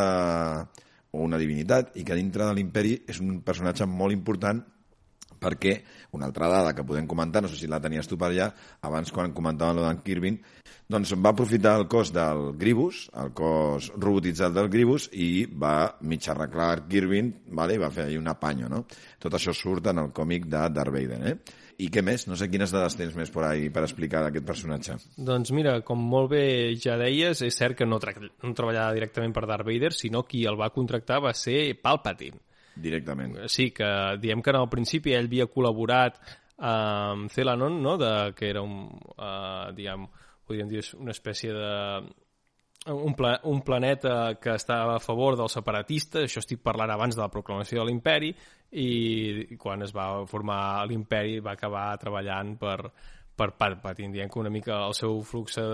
o 1.13 1.23
una 1.25 1.41
divinitat, 1.41 1.93
i 2.01 2.09
que 2.09 2.17
dintre 2.17 2.49
de 2.49 2.57
l'imperi 2.57 2.97
és 3.09 3.21
un 3.21 3.43
personatge 3.45 3.85
molt 3.89 4.17
important 4.17 4.65
perquè 5.39 5.79
una 6.13 6.27
altra 6.27 6.49
dada 6.49 6.75
que 6.75 6.85
podem 6.85 7.07
comentar, 7.07 7.43
no 7.43 7.49
sé 7.49 7.59
si 7.61 7.69
la 7.69 7.81
tenies 7.81 8.09
tu 8.09 8.17
per 8.19 8.31
allà, 8.31 8.49
abans 8.89 9.13
quan 9.13 9.35
comentàvem 9.37 9.83
d'en 9.83 10.03
Kirvin, 10.05 10.39
doncs 10.89 11.13
va 11.21 11.35
aprofitar 11.35 11.75
el 11.77 11.87
cos 11.93 12.13
del 12.17 12.55
Gribus, 12.57 13.05
el 13.21 13.35
cos 13.37 13.91
robotitzat 13.97 14.55
del 14.57 14.71
Gribus, 14.73 15.11
i 15.13 15.45
va 15.45 15.93
mig 16.01 16.25
arreglar 16.33 16.87
Kirvin, 16.89 17.35
vale? 17.53 17.77
i 17.77 17.83
va 17.83 17.93
fer 17.93 18.07
allà 18.09 18.21
un 18.23 18.33
apanyo, 18.33 18.71
no? 18.73 18.85
Tot 19.21 19.37
això 19.37 19.53
surt 19.53 19.91
en 19.93 20.01
el 20.05 20.13
còmic 20.17 20.49
de 20.49 20.65
Darth 20.73 20.95
Vader, 20.95 21.21
eh? 21.29 21.67
I 21.79 21.93
què 21.95 22.03
més? 22.03 22.25
No 22.27 22.35
sé 22.35 22.49
quines 22.51 22.73
dades 22.75 22.97
tens 22.99 23.15
més 23.15 23.31
per 23.31 23.45
ahí 23.47 23.69
per 23.71 23.85
explicar 23.87 24.25
d'aquest 24.25 24.47
personatge. 24.49 24.97
Doncs 25.29 25.53
mira, 25.55 25.77
com 25.87 26.01
molt 26.11 26.33
bé 26.33 26.43
ja 26.81 26.97
deies, 26.99 27.45
és 27.47 27.61
cert 27.61 27.79
que 27.79 27.87
no, 27.87 28.01
no 28.01 28.57
treballava 28.57 28.97
directament 28.97 29.37
per 29.37 29.45
Darth 29.47 29.69
Vader, 29.69 29.93
sinó 29.95 30.25
qui 30.27 30.43
el 30.49 30.59
va 30.59 30.73
contractar 30.75 31.21
va 31.23 31.37
ser 31.37 31.77
Palpatine. 31.79 32.48
Directament. 32.79 33.37
Sí, 33.51 33.71
que 33.75 33.89
diem 34.23 34.43
que 34.43 34.55
en 34.55 34.61
el 34.61 34.71
principi 34.71 35.17
ell 35.17 35.29
havia 35.29 35.49
col·laborat 35.51 36.21
amb 36.59 37.31
Celanon, 37.31 37.83
no? 37.83 37.97
de, 37.99 38.13
que 38.39 38.49
era 38.51 38.63
un, 38.63 38.89
uh, 39.17 39.69
diguem, 39.75 40.07
podríem 40.47 40.71
dir, 40.71 40.83
una 40.99 41.15
espècie 41.15 41.53
de 41.55 41.73
un, 42.95 43.15
pla 43.15 43.35
un 43.45 43.61
planeta 43.63 44.39
que 44.41 44.55
estava 44.55 44.97
a 44.97 45.03
favor 45.03 45.37
dels 45.37 45.55
separatistes, 45.59 46.25
això 46.25 46.43
estic 46.43 46.63
parlant 46.65 46.91
abans 46.95 47.19
de 47.19 47.23
la 47.23 47.31
proclamació 47.33 47.83
de 47.83 47.91
l'imperi, 47.91 48.33
i 48.79 49.57
quan 49.61 49.83
es 49.83 49.95
va 49.97 50.27
formar 50.29 50.87
l'imperi 50.89 51.39
va 51.45 51.55
acabar 51.57 51.87
treballant 52.01 52.57
per, 52.61 52.79
per 53.39 53.53
Palpatine, 53.59 54.13
dient 54.15 54.33
que 54.33 54.41
una 54.41 54.51
mica 54.51 54.81
el 54.89 54.97
seu 54.99 55.21
flux 55.27 55.59
de, 55.61 55.67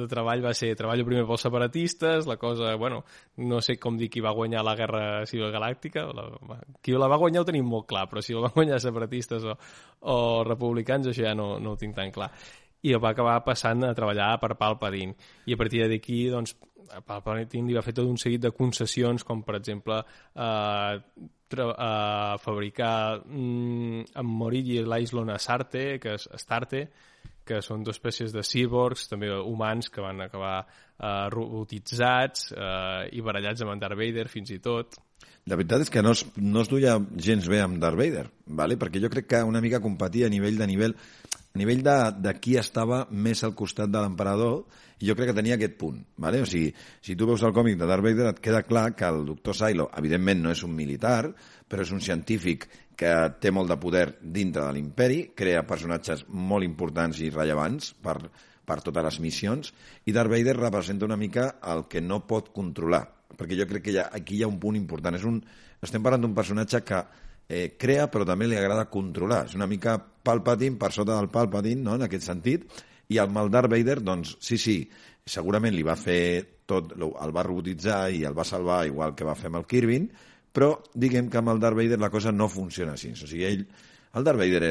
de 0.00 0.08
treball 0.10 0.44
va 0.44 0.54
ser 0.56 0.72
treballo 0.78 1.04
primer 1.06 1.26
pels 1.28 1.44
separatistes, 1.46 2.26
la 2.30 2.38
cosa, 2.40 2.72
bueno, 2.80 3.02
no 3.44 3.60
sé 3.60 3.76
com 3.80 4.00
dir 4.00 4.08
qui 4.12 4.24
va 4.24 4.34
guanyar 4.36 4.64
la 4.64 4.74
Guerra 4.78 5.04
Civil 5.28 5.52
Galàctica, 5.54 6.06
la, 6.16 6.26
qui 6.80 6.96
la 6.96 7.10
va 7.12 7.20
guanyar 7.20 7.44
ho 7.44 7.48
tenim 7.52 7.68
molt 7.68 7.86
clar, 7.92 8.08
però 8.10 8.24
si 8.24 8.34
la 8.34 8.46
van 8.48 8.56
guanyar 8.56 8.80
separatistes 8.80 9.44
o, 9.44 9.56
o 10.08 10.18
republicans 10.48 11.12
això 11.12 11.28
ja 11.28 11.36
no, 11.38 11.54
no 11.60 11.76
ho 11.76 11.80
tinc 11.80 11.96
tan 12.00 12.10
clar 12.14 12.32
i 12.82 12.96
va 12.98 13.12
acabar 13.12 13.36
passant 13.46 13.84
a 13.86 13.94
treballar 13.94 14.32
per 14.42 14.56
Palpatine. 14.58 15.14
I 15.46 15.54
a 15.54 15.58
partir 15.60 15.84
d'aquí, 15.86 16.24
doncs, 16.32 16.56
Palpatine 17.06 17.68
li 17.68 17.76
va 17.76 17.84
fer 17.84 17.94
tot 17.96 18.08
un 18.10 18.18
seguit 18.20 18.42
de 18.42 18.50
concessions, 18.52 19.24
com 19.24 19.44
per 19.46 19.56
exemple 19.60 20.00
eh, 20.02 20.98
eh, 21.60 22.38
fabricar 22.42 23.20
mm, 23.24 24.12
amb 24.22 24.36
Morigi 24.40 24.80
l'Aislon 24.84 25.32
Astarte, 25.34 25.98
que 26.02 26.16
és 26.16 26.28
Astarte, 26.32 26.86
que 27.44 27.60
són 27.64 27.82
dues 27.82 27.98
espècies 27.98 28.32
de 28.34 28.44
cyborgs, 28.46 29.08
també 29.10 29.30
humans, 29.34 29.90
que 29.90 30.04
van 30.04 30.22
acabar 30.24 30.60
eh, 30.62 31.28
robotitzats 31.34 32.52
eh, 32.54 33.08
i 33.12 33.24
barallats 33.24 33.64
amb 33.64 33.74
en 33.74 33.82
Darth 33.82 33.98
Vader 33.98 34.28
fins 34.30 34.54
i 34.54 34.60
tot. 34.62 35.00
La 35.50 35.58
veritat 35.58 35.82
és 35.82 35.90
que 35.90 36.02
no 36.06 36.12
es, 36.14 36.22
no 36.38 36.62
es 36.62 36.70
duia 36.70 36.94
gens 37.18 37.48
bé 37.50 37.58
amb 37.62 37.80
Darth 37.82 37.98
Vader, 37.98 38.28
¿vale? 38.46 38.78
perquè 38.78 39.02
jo 39.02 39.10
crec 39.10 39.26
que 39.32 39.42
una 39.42 39.60
mica 39.60 39.82
competia 39.82 40.28
a 40.28 40.32
nivell 40.32 40.60
de 40.60 40.68
nivell 40.70 40.94
a 41.52 41.60
nivell 41.60 41.82
de, 41.84 41.96
de 42.24 42.32
qui 42.40 42.56
estava 42.56 43.02
més 43.10 43.42
al 43.44 43.52
costat 43.56 43.90
de 43.92 44.00
l'emperador, 44.00 44.62
jo 45.02 45.16
crec 45.18 45.32
que 45.32 45.36
tenia 45.36 45.58
aquest 45.58 45.74
punt. 45.80 45.98
Vale? 46.22 46.40
O 46.44 46.48
sigui, 46.48 46.70
si 47.04 47.16
tu 47.18 47.26
veus 47.28 47.42
el 47.44 47.52
còmic 47.52 47.76
de 47.80 47.88
Darth 47.90 48.04
Vader 48.06 48.30
et 48.30 48.40
queda 48.44 48.62
clar 48.64 48.92
que 48.96 49.08
el 49.08 49.26
doctor 49.28 49.56
Silo, 49.58 49.90
evidentment 49.98 50.40
no 50.44 50.54
és 50.54 50.62
un 50.64 50.72
militar, 50.76 51.26
però 51.68 51.84
és 51.84 51.92
un 51.92 52.00
científic 52.00 52.68
que 52.96 53.12
té 53.42 53.50
molt 53.50 53.72
de 53.72 53.78
poder 53.82 54.06
dintre 54.22 54.64
de 54.64 54.76
l'imperi, 54.76 55.22
crea 55.36 55.66
personatges 55.68 56.24
molt 56.28 56.64
importants 56.64 57.20
i 57.20 57.32
rellevants 57.32 57.92
per, 58.00 58.18
per 58.64 58.78
totes 58.84 59.08
les 59.08 59.18
missions, 59.24 59.72
i 60.06 60.14
Darth 60.14 60.32
Vader 60.32 60.56
representa 60.58 61.08
una 61.08 61.20
mica 61.20 61.50
el 61.72 61.86
que 61.90 62.00
no 62.04 62.22
pot 62.28 62.52
controlar, 62.54 63.02
perquè 63.36 63.58
jo 63.58 63.68
crec 63.68 63.88
que 63.88 63.98
ha, 63.98 64.08
aquí 64.14 64.38
hi 64.38 64.46
ha 64.46 64.50
un 64.52 64.60
punt 64.62 64.78
important. 64.78 65.18
És 65.18 65.26
un, 65.28 65.40
estem 65.82 66.04
parlant 66.04 66.24
d'un 66.24 66.36
personatge 66.36 66.80
que 66.86 67.02
eh, 67.52 67.74
crea 67.78 68.08
però 68.08 68.24
també 68.28 68.48
li 68.48 68.56
agrada 68.56 68.88
controlar. 68.90 69.44
És 69.50 69.56
una 69.58 69.68
mica 69.68 69.98
Palpatine 70.00 70.78
per 70.80 70.92
sota 70.94 71.18
del 71.18 71.30
Palpatine, 71.32 71.82
no?, 71.84 71.98
en 71.98 72.06
aquest 72.08 72.26
sentit, 72.30 72.66
i 73.12 73.20
el 73.20 73.30
mal 73.34 73.50
Darth 73.52 73.70
Vader, 73.70 74.00
doncs, 74.00 74.36
sí, 74.40 74.56
sí, 74.58 74.76
segurament 75.28 75.74
li 75.76 75.84
va 75.86 75.98
fer 75.98 76.22
tot, 76.66 76.94
el 76.96 77.34
va 77.34 77.44
robotitzar 77.46 78.06
i 78.14 78.22
el 78.24 78.36
va 78.38 78.46
salvar 78.48 78.84
igual 78.88 79.16
que 79.18 79.26
va 79.28 79.36
fer 79.36 79.50
amb 79.50 79.60
el 79.60 79.68
Kirby, 79.68 79.98
però 80.52 80.74
diguem 80.94 81.28
que 81.28 81.40
amb 81.40 81.52
el 81.52 81.60
Darth 81.60 81.76
Vader 81.76 81.98
la 82.00 82.10
cosa 82.12 82.32
no 82.32 82.48
funciona 82.48 82.96
així. 82.96 83.12
O 83.12 83.28
sigui, 83.28 83.44
ell 83.48 83.66
el 84.14 84.24
Darth 84.24 84.38
Vader 84.38 84.66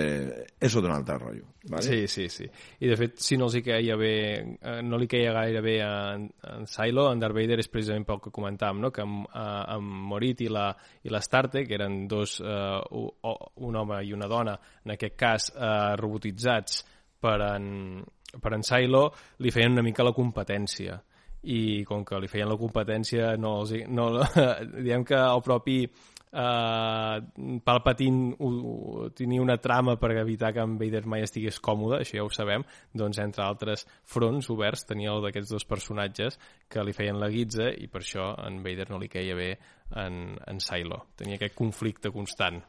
és 0.62 0.76
d'un 0.78 0.92
altre 0.94 1.16
rotllo. 1.18 1.48
Vale? 1.70 1.82
Sí, 1.82 2.08
sí, 2.08 2.28
sí. 2.30 2.46
I 2.80 2.90
de 2.92 2.98
fet, 2.98 3.18
si 3.22 3.38
no 3.38 3.48
els 3.50 3.56
hi 3.58 3.64
queia 3.66 3.96
bé, 3.98 4.14
eh, 4.38 4.76
no 4.86 5.00
li 5.02 5.08
queia 5.10 5.34
gaire 5.34 5.64
bé 5.66 5.76
a, 5.82 5.94
a 6.14 6.54
Silo, 6.70 7.08
en 7.10 7.22
Darth 7.22 7.38
Vader 7.38 7.58
és 7.62 7.70
precisament 7.74 8.06
pel 8.06 8.22
que 8.22 8.34
comentàvem, 8.34 8.84
no? 8.86 8.92
que 8.94 9.02
amb, 9.02 9.98
Morit 10.12 10.46
i 10.46 10.50
la, 10.50 10.68
i 11.02 11.14
l'Astarte, 11.14 11.66
que 11.66 11.78
eren 11.78 12.04
dos, 12.12 12.38
uh, 12.46 13.02
un 13.66 13.82
home 13.82 14.02
i 14.06 14.14
una 14.14 14.30
dona, 14.30 14.58
en 14.86 14.94
aquest 14.94 15.18
cas 15.18 15.50
uh, 15.56 15.96
robotitzats 15.98 16.84
per 17.22 17.38
en, 17.52 17.72
per 18.42 18.54
en 18.58 18.66
Silo, 18.66 19.08
li 19.42 19.54
feien 19.54 19.74
una 19.74 19.86
mica 19.86 20.06
la 20.06 20.14
competència 20.14 21.02
i 21.50 21.82
com 21.90 22.04
que 22.06 22.20
li 22.22 22.30
feien 22.30 22.50
la 22.50 22.58
competència 22.60 23.34
no, 23.42 23.56
els, 23.64 23.74
no 23.90 24.12
diguem 24.84 25.06
que 25.08 25.18
el 25.18 25.42
propi 25.42 25.80
uh, 26.32 27.20
Palpatine 27.66 28.36
uh, 28.40 29.10
tenia 29.18 29.44
una 29.44 29.58
trama 29.62 29.98
per 30.00 30.14
evitar 30.18 30.54
que 30.56 30.64
en 30.64 30.78
Vader 30.80 31.04
mai 31.06 31.26
estigués 31.26 31.60
còmode, 31.64 32.02
això 32.02 32.20
ja 32.20 32.26
ho 32.26 32.32
sabem, 32.34 32.66
doncs 32.94 33.22
entre 33.24 33.46
altres 33.46 33.86
fronts 34.04 34.50
oberts 34.54 34.86
tenia 34.90 35.14
el 35.14 35.24
d'aquests 35.26 35.56
dos 35.56 35.68
personatges 35.68 36.40
que 36.70 36.84
li 36.84 36.96
feien 36.96 37.20
la 37.20 37.32
guitza 37.32 37.72
i 37.72 37.88
per 37.92 38.04
això 38.04 38.34
en 38.48 38.62
Vader 38.66 38.90
no 38.92 39.02
li 39.02 39.12
queia 39.12 39.38
bé 39.38 39.56
en, 39.96 40.38
en 40.48 40.62
Silo. 40.64 41.06
Tenia 41.20 41.40
aquest 41.40 41.58
conflicte 41.58 42.12
constant. 42.14 42.62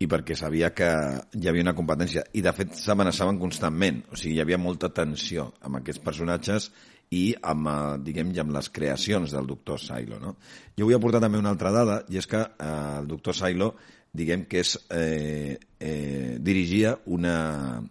I 0.00 0.06
perquè 0.08 0.36
sabia 0.36 0.70
que 0.76 0.88
hi 1.36 1.48
havia 1.48 1.64
una 1.64 1.74
competència. 1.76 2.22
I 2.36 2.42
de 2.44 2.52
fet 2.56 2.72
s'amenaçaven 2.76 3.40
constantment. 3.40 4.02
O 4.12 4.16
sigui, 4.16 4.38
hi 4.38 4.42
havia 4.44 4.60
molta 4.60 4.88
tensió 4.96 5.50
amb 5.64 5.80
aquests 5.80 6.02
personatges 6.04 6.70
i 7.10 7.34
amb, 7.42 7.66
eh, 7.68 7.98
diguem, 8.06 8.32
amb 8.38 8.54
les 8.54 8.70
creacions 8.70 9.32
del 9.34 9.46
doctor 9.46 9.80
Silo. 9.82 10.20
No? 10.22 10.36
Jo 10.78 10.86
vull 10.86 10.98
aportar 10.98 11.20
també 11.22 11.38
una 11.38 11.50
altra 11.50 11.72
dada, 11.74 12.02
i 12.08 12.20
és 12.20 12.28
que 12.30 12.40
eh, 12.40 12.74
el 13.00 13.08
doctor 13.10 13.34
Silo, 13.34 13.74
diguem 14.12 14.46
que 14.50 14.62
és, 14.62 14.76
eh, 14.90 15.58
eh, 15.78 16.36
dirigia 16.38 16.96
una, 17.06 17.82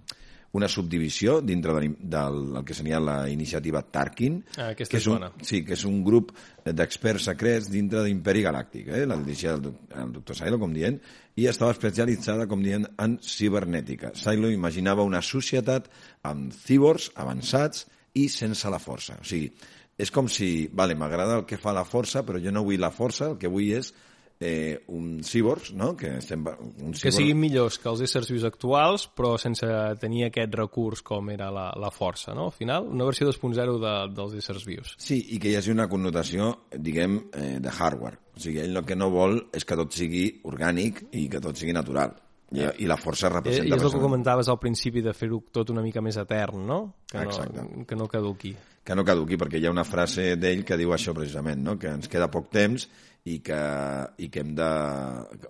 una 0.51 0.67
subdivisió 0.67 1.39
dintre 1.41 1.73
del, 1.75 1.93
del, 1.99 2.39
del 2.53 2.65
que 2.65 2.73
seria 2.73 2.99
la 2.99 3.29
iniciativa 3.29 3.83
Tarkin, 3.83 4.39
ah, 4.57 4.71
que 4.75 4.87
és 4.87 5.07
un, 5.11 5.27
sí, 5.43 5.61
que 5.67 5.75
és 5.75 5.85
un 5.87 6.01
grup 6.03 6.33
d'experts 6.65 7.29
secrets 7.31 7.69
dintre 7.71 7.99
de 8.01 8.07
l'Imperi 8.07 8.43
Galàctic, 8.47 8.87
eh? 8.87 9.05
la 9.05 9.19
dirigia 9.19 9.55
el, 9.59 9.69
el 9.99 10.15
doctor 10.15 10.39
Silo, 10.39 10.59
com 10.63 10.73
dient, 10.75 10.99
i 11.39 11.47
estava 11.47 11.75
especialitzada, 11.75 12.47
com 12.47 12.63
dient, 12.63 12.87
en 12.99 13.19
cibernètica. 13.23 14.15
Silo 14.15 14.51
imaginava 14.51 15.07
una 15.07 15.21
societat 15.23 15.91
amb 16.27 16.55
cíbors 16.55 17.11
avançats 17.15 17.87
i 18.13 18.27
sense 18.29 18.69
la 18.71 18.79
força. 18.81 19.19
O 19.19 19.27
sigui, 19.27 19.49
és 19.99 20.11
com 20.15 20.29
si, 20.31 20.69
vale, 20.71 20.95
m'agrada 20.95 21.41
el 21.41 21.47
que 21.47 21.59
fa 21.59 21.75
la 21.75 21.85
força, 21.87 22.23
però 22.25 22.39
jo 22.41 22.53
no 22.55 22.63
vull 22.63 22.79
la 22.79 22.93
força, 22.95 23.33
el 23.33 23.37
que 23.41 23.51
vull 23.51 23.73
és 23.75 23.91
eh, 24.39 24.81
un 24.87 25.19
cyborg, 25.23 25.73
no? 25.75 25.95
que, 25.97 26.13
estem, 26.17 26.45
un 26.47 26.93
cyborg... 26.93 27.01
que 27.03 27.11
siguin 27.11 27.39
millors 27.39 27.77
que 27.81 27.89
els 27.91 28.05
éssers 28.07 28.31
vius 28.31 28.45
actuals, 28.47 29.09
però 29.11 29.33
sense 29.41 29.67
tenir 29.99 30.29
aquest 30.29 30.55
recurs 30.55 31.03
com 31.05 31.33
era 31.33 31.49
la, 31.51 31.67
la 31.75 31.91
força, 31.91 32.33
no? 32.37 32.47
Al 32.47 32.55
final, 32.55 32.87
una 32.87 33.09
versió 33.09 33.27
2.0 33.27 33.75
de, 33.83 33.93
dels 34.15 34.39
éssers 34.39 34.63
vius. 34.67 34.95
Sí, 35.03 35.19
i 35.35 35.41
que 35.43 35.51
hi 35.51 35.59
hagi 35.59 35.75
una 35.75 35.89
connotació, 35.91 36.53
diguem, 36.71 37.19
eh, 37.35 37.51
de 37.59 37.75
hardware. 37.75 38.23
O 38.39 38.39
sigui, 38.39 38.63
ell 38.63 38.79
el 38.79 38.87
que 38.87 38.95
no 38.95 39.11
vol 39.11 39.41
és 39.51 39.67
que 39.67 39.77
tot 39.79 39.91
sigui 39.99 40.25
orgànic 40.47 41.09
i 41.11 41.27
que 41.27 41.43
tot 41.43 41.59
sigui 41.59 41.75
natural. 41.75 42.15
I, 42.51 42.65
i 42.81 42.87
la 42.89 42.97
força 42.97 43.29
representa... 43.29 43.69
I 43.69 43.75
és 43.77 43.83
el 43.85 43.93
que 43.93 44.01
comentaves 44.01 44.49
al 44.49 44.57
principi 44.61 45.03
de 45.05 45.13
fer-ho 45.13 45.41
tot 45.53 45.69
una 45.69 45.83
mica 45.85 46.01
més 46.01 46.17
etern, 46.17 46.63
no? 46.65 46.79
Que 47.11 47.21
Exacte. 47.21 47.61
no, 47.61 47.85
que 47.85 47.97
no 47.99 48.07
caduqui. 48.09 48.55
Que 48.85 48.97
no 48.97 49.05
caduqui, 49.05 49.37
perquè 49.37 49.59
hi 49.61 49.67
ha 49.69 49.73
una 49.73 49.85
frase 49.85 50.33
d'ell 50.39 50.63
que 50.65 50.77
diu 50.79 50.95
això 50.95 51.13
precisament, 51.13 51.61
no? 51.61 51.77
que 51.77 51.91
ens 51.93 52.09
queda 52.09 52.31
poc 52.33 52.49
temps 52.53 52.87
i 53.29 53.37
que, 53.45 53.59
i 54.17 54.31
que 54.33 54.41
hem 54.41 54.55
de... 54.57 54.69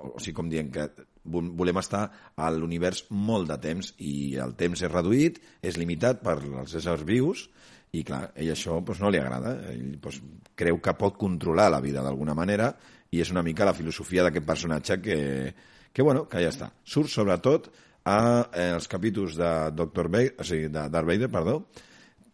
O 0.01 0.17
sigui, 0.19 0.35
com 0.41 0.51
dient 0.51 0.73
que 0.75 0.89
volem 1.29 1.79
estar 1.79 2.03
a 2.35 2.51
l'univers 2.51 3.05
molt 3.11 3.47
de 3.51 3.59
temps 3.61 3.93
i 4.03 4.35
el 4.41 4.55
temps 4.59 4.81
és 4.81 4.91
reduït, 4.91 5.39
és 5.61 5.77
limitat 5.79 6.23
per 6.25 6.39
als 6.39 6.75
éssers 6.79 7.05
vius 7.07 7.47
i 7.95 8.03
clar, 8.05 8.29
ell 8.37 8.51
això 8.53 8.77
doncs, 8.81 8.99
no 9.01 9.09
li 9.09 9.21
agrada. 9.21 9.55
Ell 9.71 9.97
doncs, 10.01 10.19
creu 10.59 10.79
que 10.83 10.97
pot 10.99 11.17
controlar 11.17 11.69
la 11.71 11.81
vida 11.83 12.03
d'alguna 12.05 12.35
manera 12.37 12.73
i 13.09 13.23
és 13.23 13.31
una 13.33 13.43
mica 13.45 13.65
la 13.65 13.77
filosofia 13.77 14.25
d'aquest 14.25 14.45
personatge 14.45 14.99
que, 15.01 15.19
que, 15.93 16.05
bueno, 16.05 16.25
que 16.29 16.41
ja 16.43 16.51
està. 16.53 16.71
Surt 16.83 17.11
sobretot 17.11 17.69
a 18.09 18.19
eh, 18.53 18.71
els 18.75 18.87
capítols 18.91 19.37
de 19.39 19.51
Dr. 19.75 20.07
Vader, 20.07 20.35
o 20.39 20.47
sigui, 20.47 20.69
de 20.71 20.87
Darth 20.89 21.07
Vader, 21.07 21.29
perdó, 21.33 21.59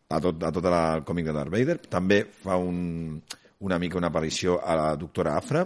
a 0.09 0.21
tot, 0.21 0.43
a 0.43 0.51
tot 0.53 0.69
el 0.69 1.03
còmic 1.07 1.27
de 1.29 1.35
Darth 1.35 1.53
Vader. 1.53 1.77
També 1.89 2.21
fa 2.43 2.57
un, 2.61 3.19
una 3.65 3.79
mica 3.81 3.99
una 3.99 4.11
aparició 4.13 4.59
a 4.61 4.77
la 4.77 4.89
doctora 4.99 5.35
Afra 5.39 5.65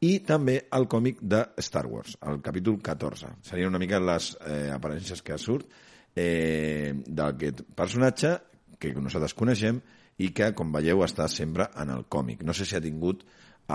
i 0.00 0.18
també 0.24 0.56
al 0.72 0.86
còmic 0.88 1.20
de 1.20 1.42
Star 1.60 1.84
Wars, 1.86 2.16
el 2.26 2.40
capítol 2.40 2.78
14. 2.80 3.34
Serien 3.44 3.68
una 3.68 3.80
mica 3.82 4.00
les 4.00 4.32
eh, 4.46 4.70
aparences 4.72 5.20
que 5.22 5.36
surt 5.38 5.68
eh, 6.16 6.94
d'aquest 7.06 7.66
personatge 7.76 8.36
que 8.80 8.94
nosaltres 8.96 9.36
coneixem 9.36 9.80
i 10.20 10.30
que, 10.36 10.50
com 10.56 10.72
veieu, 10.72 11.02
està 11.04 11.26
sempre 11.28 11.66
en 11.80 11.92
el 11.92 12.06
còmic. 12.08 12.44
No 12.44 12.56
sé 12.56 12.64
si 12.68 12.76
ha 12.76 12.84
tingut 12.84 13.26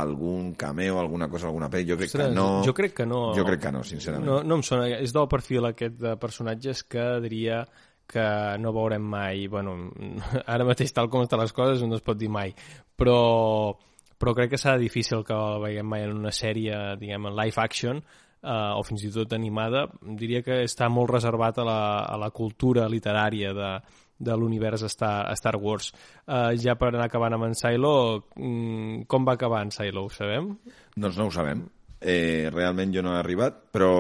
algun 0.02 0.54
cameo, 0.60 1.00
alguna 1.00 1.30
cosa, 1.32 1.48
alguna 1.48 1.70
pel·li, 1.72 1.90
jo 1.92 1.98
crec 2.00 2.12
Ostres, 2.12 2.30
que 2.30 2.36
no. 2.36 2.48
Jo 2.66 2.74
crec 2.78 2.94
que 3.00 3.08
no. 3.10 3.22
Jo 3.38 3.46
crec 3.48 3.64
que 3.66 3.72
no, 3.74 3.84
sincerament. 3.88 4.28
No, 4.28 4.40
no 4.44 4.60
em 4.60 4.64
sona, 4.66 4.88
és 5.00 5.14
del 5.16 5.28
perfil 5.32 5.70
aquest 5.72 5.98
de 6.02 6.16
personatges 6.22 6.84
que 6.90 7.06
diria 7.24 7.64
que 8.08 8.26
no 8.62 8.74
veurem 8.76 9.02
mai, 9.02 9.48
bueno, 9.52 9.76
ara 10.54 10.68
mateix 10.68 10.94
tal 10.94 11.10
com 11.10 11.26
estan 11.26 11.42
les 11.42 11.56
coses 11.56 11.82
no 11.88 11.98
es 11.98 12.06
pot 12.06 12.20
dir 12.20 12.30
mai, 12.30 12.54
però, 12.98 13.74
però 14.20 14.36
crec 14.38 14.54
que 14.54 14.62
serà 14.62 14.78
difícil 14.82 15.26
que 15.26 15.34
el 15.34 15.64
veiem 15.64 15.90
mai 15.90 16.06
en 16.06 16.14
una 16.20 16.34
sèrie, 16.36 16.78
diguem, 17.02 17.32
en 17.32 17.38
live 17.40 17.62
action, 17.64 18.04
eh, 18.46 18.72
o 18.78 18.84
fins 18.86 19.08
i 19.08 19.12
tot 19.16 19.34
animada, 19.34 19.88
diria 20.22 20.44
que 20.46 20.62
està 20.68 20.90
molt 20.92 21.16
reservat 21.16 21.60
a 21.60 21.68
la, 21.68 21.82
a 22.06 22.18
la 22.22 22.30
cultura 22.36 22.86
literària 22.92 23.54
de, 23.58 23.72
de 24.18 24.36
l'univers 24.38 24.86
Star, 24.92 25.36
Star 25.36 25.56
Wars. 25.62 25.92
Uh, 26.26 26.54
ja 26.60 26.78
per 26.80 26.94
anar 26.94 27.10
acabant 27.10 27.36
amb 27.36 27.50
en 27.50 27.58
Silo, 27.58 27.96
mm, 28.36 29.08
com 29.12 29.28
va 29.28 29.36
acabar 29.36 29.64
en 29.66 29.74
Silo, 29.76 30.06
ho 30.06 30.14
sabem? 30.14 30.54
Doncs 30.96 31.18
no 31.20 31.28
ho 31.30 31.34
sabem. 31.34 31.66
Eh, 32.06 32.52
realment 32.54 32.92
jo 32.94 33.02
no 33.02 33.16
he 33.16 33.20
arribat, 33.20 33.56
però 33.74 33.92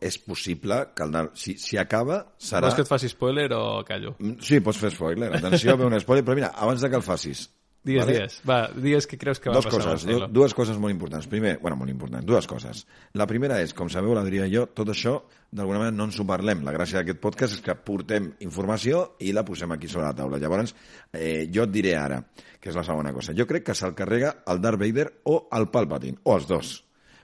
és 0.00 0.16
possible 0.22 0.78
que 0.96 1.04
el, 1.04 1.32
si, 1.36 1.56
si 1.60 1.76
acaba 1.76 2.22
serà... 2.38 2.62
Vols 2.68 2.78
que 2.78 2.86
et 2.86 2.92
faci 2.92 3.10
spoiler 3.10 3.50
o 3.52 3.82
callo? 3.86 4.14
Mm, 4.18 4.38
sí, 4.46 4.62
pots 4.64 4.80
fer 4.80 4.92
spoiler. 4.94 5.32
Atenció, 5.36 5.76
ve 5.76 5.88
un 5.88 5.98
spoiler, 6.00 6.24
però 6.24 6.38
mira, 6.38 6.54
abans 6.56 6.80
de 6.80 6.88
que 6.88 6.96
el 6.96 7.04
facis, 7.04 7.48
Digues, 7.82 8.04
vale? 8.04 8.12
digues. 8.12 8.34
Va, 8.44 8.56
digues 8.76 9.06
què 9.08 9.16
creus 9.20 9.38
que 9.40 9.48
va 9.48 9.56
Dos 9.56 9.64
passar. 9.64 9.94
Coses, 9.96 10.24
dues 10.36 10.54
coses 10.56 10.76
molt 10.80 10.92
importants. 10.92 11.24
Primer, 11.32 11.54
bueno, 11.62 11.78
molt 11.80 11.92
importants, 11.92 12.26
dues 12.28 12.48
coses. 12.50 12.82
La 13.16 13.26
primera 13.30 13.56
és, 13.64 13.72
com 13.76 13.88
sabeu, 13.88 14.12
l'Adrià 14.16 14.44
i 14.44 14.52
jo, 14.52 14.66
tot 14.76 14.92
això, 14.92 15.14
d'alguna 15.48 15.80
manera, 15.80 15.96
no 15.96 16.04
ens 16.10 16.18
ho 16.20 16.26
parlem. 16.28 16.60
La 16.66 16.74
gràcia 16.76 17.00
d'aquest 17.00 17.22
podcast 17.22 17.56
és 17.56 17.64
que 17.64 17.76
portem 17.80 18.28
informació 18.44 19.14
i 19.24 19.32
la 19.32 19.46
posem 19.48 19.72
aquí 19.72 19.88
sobre 19.88 20.10
la 20.10 20.18
taula. 20.18 20.40
Llavors, 20.42 20.74
eh, 21.16 21.48
jo 21.48 21.64
et 21.64 21.72
diré 21.72 21.96
ara, 21.96 22.20
que 22.60 22.68
és 22.68 22.76
la 22.76 22.84
segona 22.84 23.14
cosa. 23.16 23.32
Jo 23.36 23.48
crec 23.48 23.70
que 23.70 23.78
se'l 23.78 23.96
carrega 23.96 24.34
el 24.52 24.60
Darth 24.60 24.80
Vader 24.80 25.08
o 25.32 25.40
el 25.56 25.70
Palpatine, 25.72 26.20
o 26.24 26.36
els 26.36 26.48
dos. 26.50 26.74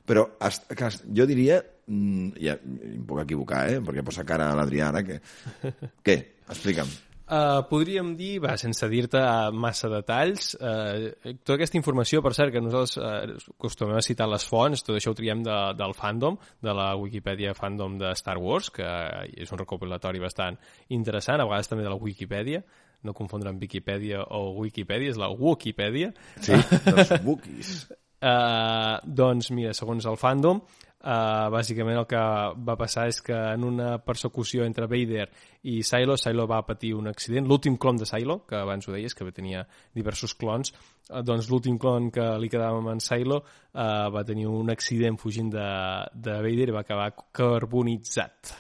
Però 0.07 0.25
jo 0.41 1.27
diria, 1.29 1.61
mm, 1.87 2.29
ja 2.41 2.57
em 2.63 3.05
puc 3.05 3.21
equivocar, 3.27 3.67
eh? 3.75 3.83
perquè 3.85 4.07
posa 4.07 4.25
cara 4.25 4.49
a 4.49 4.57
l'Adrià 4.57 4.89
ara, 4.89 5.05
que... 5.05 5.21
Què? 6.07 6.17
Explica'm. 6.49 6.89
Uh, 7.27 7.65
podríem 7.67 8.13
dir, 8.15 8.37
va, 8.39 8.53
sense 8.55 8.87
dir-te 8.87 9.19
massa 9.51 9.89
detalls, 9.91 10.53
uh, 10.61 11.09
tota 11.43 11.57
aquesta 11.57 11.75
informació, 11.75 12.21
per 12.23 12.31
cert, 12.39 12.53
que 12.55 12.63
nosaltres 12.63 13.01
uh, 13.03 13.51
acostumem 13.57 13.99
a 13.99 14.05
citar 14.07 14.29
les 14.31 14.47
fonts, 14.47 14.85
tot 14.87 14.95
això 14.95 15.11
ho 15.11 15.19
triem 15.19 15.43
de, 15.43 15.57
del 15.75 15.97
fandom, 15.99 16.39
de 16.63 16.75
la 16.79 16.93
Wikipedia 16.95 17.57
fandom 17.59 17.99
de 17.99 18.15
Star 18.15 18.37
Wars, 18.39 18.71
que 18.71 18.87
és 19.35 19.51
un 19.51 19.59
recopilatori 19.59 20.23
bastant 20.23 20.55
interessant, 20.95 21.43
a 21.43 21.49
vegades 21.51 21.73
també 21.73 21.83
de 21.83 21.91
la 21.91 21.99
Wikipedia, 21.99 22.63
no 23.03 23.15
confondre 23.15 23.51
amb 23.51 23.63
Wikipedia 23.63 24.23
o 24.31 24.61
Wikipedia, 24.61 25.11
és 25.11 25.19
la 25.19 25.33
Wikipedia. 25.35 26.13
Sí, 26.39 26.55
dels 26.87 27.11
Wookiees. 27.27 27.77
Uh, 28.23 29.03
doncs, 29.23 29.51
mira, 29.51 29.75
segons 29.75 30.07
el 30.07 30.19
fandom, 30.21 30.63
uh, 31.07 31.47
bàsicament 31.55 32.01
el 32.01 32.07
que 32.11 32.23
va 32.67 32.77
passar 32.79 33.07
és 33.11 33.21
que 33.25 33.37
en 33.55 33.65
una 33.69 33.97
persecució 34.03 34.67
entre 34.67 34.89
Vader 34.91 35.29
i 35.71 35.79
Silo, 35.87 36.17
Silo 36.19 36.47
va 36.51 36.65
patir 36.67 36.93
un 36.99 37.09
accident, 37.11 37.47
l'últim 37.47 37.79
clon 37.79 38.01
de 38.01 38.09
Silo, 38.09 38.41
que 38.49 38.59
abans 38.59 38.89
ho 38.89 38.95
deies, 38.95 39.15
que 39.15 39.31
tenia 39.35 39.65
diversos 39.95 40.35
clons, 40.39 40.75
uh, 41.11 41.23
doncs 41.27 41.51
l'últim 41.53 41.79
clon 41.83 42.11
que 42.15 42.27
li 42.43 42.51
quedava 42.53 42.83
amb 42.83 42.95
en 42.97 43.03
Silo 43.05 43.41
uh, 43.43 44.11
va 44.15 44.27
tenir 44.27 44.49
un 44.51 44.75
accident 44.75 45.19
fugint 45.21 45.53
de, 45.55 45.71
de 46.13 46.39
Vader 46.43 46.71
i 46.73 46.77
va 46.77 46.85
acabar 46.85 47.13
carbonitzat. 47.37 48.57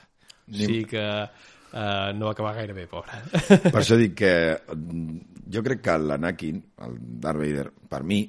O 0.46 0.54
sigui 0.54 0.85
que 0.87 1.02
uh, 1.02 2.12
no 2.14 2.28
va 2.28 2.32
acabar 2.37 2.54
gaire 2.61 2.76
bé, 2.76 2.87
pobre. 2.87 3.18
Per 3.66 3.80
això 3.80 3.98
dic 3.98 4.14
que 4.22 4.32
mm, 4.54 5.18
jo 5.52 5.62
crec 5.66 5.82
que 5.88 5.98
l'Anakin, 5.98 6.62
el 6.87 6.96
Darth 7.22 7.42
Vader, 7.42 7.68
per 7.90 8.04
mi, 8.06 8.22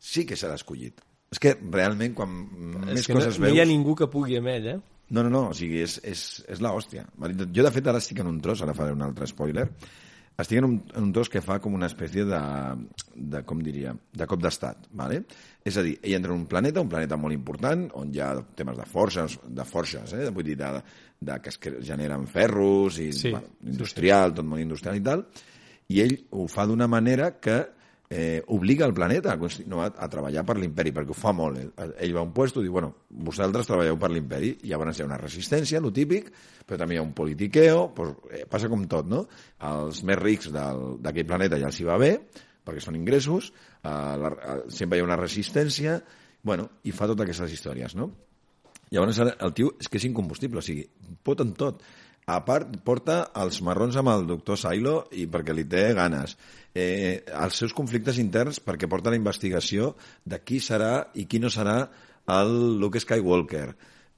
sí 0.00 0.24
que 0.24 0.38
serà 0.40 0.56
escollit. 0.56 1.04
És 1.30 1.38
que 1.38 1.54
realment, 1.62 2.14
quan 2.18 2.30
més 2.88 3.04
és 3.04 3.06
que 3.06 3.14
coses 3.14 3.36
no, 3.38 3.44
veus... 3.44 3.52
no 3.52 3.54
hi 3.54 3.62
ha 3.62 3.68
ningú 3.68 3.94
que 3.98 4.08
pugui 4.10 4.38
amb 4.40 4.50
ell, 4.50 4.68
eh? 4.72 4.78
No, 5.10 5.22
no, 5.22 5.30
no, 5.30 5.42
o 5.50 5.54
sigui, 5.54 5.80
és, 5.84 5.96
és, 6.06 6.22
és 6.50 6.60
l'hòstia. 6.62 7.04
Jo, 7.18 7.64
de 7.66 7.72
fet, 7.74 7.86
ara 7.90 8.00
estic 8.02 8.22
en 8.22 8.30
un 8.30 8.38
tros, 8.42 8.62
ara 8.62 8.74
faré 8.74 8.94
un 8.94 9.02
altre 9.06 9.26
spoiler, 9.30 9.66
estic 10.40 10.58
en 10.60 10.66
un, 10.66 10.76
en 10.94 11.06
un 11.06 11.12
tros 11.14 11.30
que 11.30 11.42
fa 11.44 11.58
com 11.62 11.74
una 11.76 11.88
espècie 11.90 12.24
de, 12.26 12.40
de 13.34 13.42
com 13.46 13.62
diria, 13.62 13.94
de 13.94 14.28
cop 14.30 14.42
d'estat, 14.42 14.90
¿vale? 14.96 15.22
És 15.66 15.78
a 15.78 15.84
dir, 15.86 15.96
ell 16.02 16.16
entra 16.18 16.34
en 16.34 16.42
un 16.42 16.46
planeta, 16.50 16.82
un 16.82 16.90
planeta 16.90 17.18
molt 17.20 17.36
important, 17.36 17.88
on 18.00 18.14
hi 18.14 18.22
ha 18.22 18.32
temes 18.58 18.78
de 18.78 18.86
forces, 18.90 19.38
de 19.46 19.66
forces, 19.68 20.14
eh? 20.16 20.30
vull 20.34 20.46
dir, 20.46 20.56
de, 20.58 20.70
de 21.30 21.40
que 21.44 21.52
es 21.52 21.60
generen 21.86 22.26
ferros, 22.30 22.98
i, 23.02 23.10
Sí, 23.14 23.34
bueno, 23.34 23.54
industrial, 23.70 24.34
tot 24.38 24.50
molt 24.50 24.62
industrial 24.62 24.98
i 24.98 25.04
tal, 25.10 25.26
i 25.90 26.02
ell 26.06 26.16
ho 26.38 26.46
fa 26.50 26.66
d'una 26.70 26.90
manera 26.90 27.36
que 27.42 27.60
eh, 28.10 28.42
obliga 28.48 28.84
el 28.84 28.92
planeta 28.92 29.32
a, 29.32 29.38
continuar 29.38 29.92
a 29.96 30.08
treballar 30.10 30.42
per 30.44 30.56
l'imperi, 30.58 30.90
perquè 30.92 31.14
ho 31.14 31.16
fa 31.16 31.30
molt. 31.32 31.60
Eh? 31.62 31.88
Ell 32.04 32.14
va 32.16 32.24
a 32.24 32.26
un 32.26 32.32
puesto 32.34 32.60
i 32.60 32.66
diu, 32.66 32.74
bueno, 32.74 32.90
vosaltres 33.30 33.70
treballeu 33.70 33.96
per 34.02 34.10
l'imperi, 34.10 34.56
i 34.66 34.72
llavors 34.72 34.98
hi 34.98 35.04
ha 35.04 35.08
una 35.08 35.18
resistència, 35.20 35.80
lo 35.80 35.92
típic, 35.94 36.32
però 36.66 36.80
també 36.82 36.98
hi 36.98 37.00
ha 37.00 37.06
un 37.06 37.14
politiqueo, 37.14 37.84
pues, 37.94 38.16
eh, 38.34 38.44
passa 38.50 38.68
com 38.68 38.82
tot, 38.90 39.06
no? 39.06 39.22
Els 39.70 40.02
més 40.02 40.18
rics 40.18 40.50
d'aquell 40.50 41.28
planeta 41.28 41.60
ja 41.62 41.70
els 41.70 41.78
hi 41.78 41.86
va 41.86 42.00
bé, 42.02 42.16
perquè 42.66 42.82
són 42.82 42.98
ingressos, 42.98 43.52
eh, 43.78 43.92
la, 44.24 44.34
eh, 44.34 44.58
sempre 44.74 44.98
hi 44.98 45.04
ha 45.04 45.06
una 45.06 45.20
resistència, 45.20 46.00
bueno, 46.42 46.66
i 46.82 46.90
fa 46.90 47.06
totes 47.06 47.28
aquestes 47.28 47.54
històries, 47.54 47.94
no? 47.94 48.10
Llavors 48.90 49.20
el 49.22 49.52
tio 49.54 49.76
és 49.78 49.86
que 49.86 50.00
és 50.00 50.08
incombustible, 50.08 50.58
o 50.58 50.66
sigui, 50.66 50.82
pot 51.22 51.38
en 51.44 51.54
tot. 51.54 51.84
A 52.26 52.38
part, 52.46 52.76
porta 52.84 53.30
els 53.42 53.60
marrons 53.66 53.96
amb 53.98 54.12
el 54.12 54.26
doctor 54.28 54.58
Silo 54.60 55.06
i 55.16 55.26
perquè 55.30 55.54
li 55.56 55.64
té 55.66 55.88
ganes. 55.98 56.36
Eh, 56.74 57.24
els 57.26 57.56
seus 57.58 57.74
conflictes 57.74 58.20
interns 58.22 58.60
perquè 58.62 58.88
porta 58.90 59.10
la 59.10 59.18
investigació 59.18 59.94
de 60.24 60.38
qui 60.44 60.60
serà 60.62 61.08
i 61.14 61.26
qui 61.26 61.40
no 61.42 61.50
serà 61.50 61.80
el 62.30 62.78
Luke 62.78 63.00
Skywalker. 63.02 63.68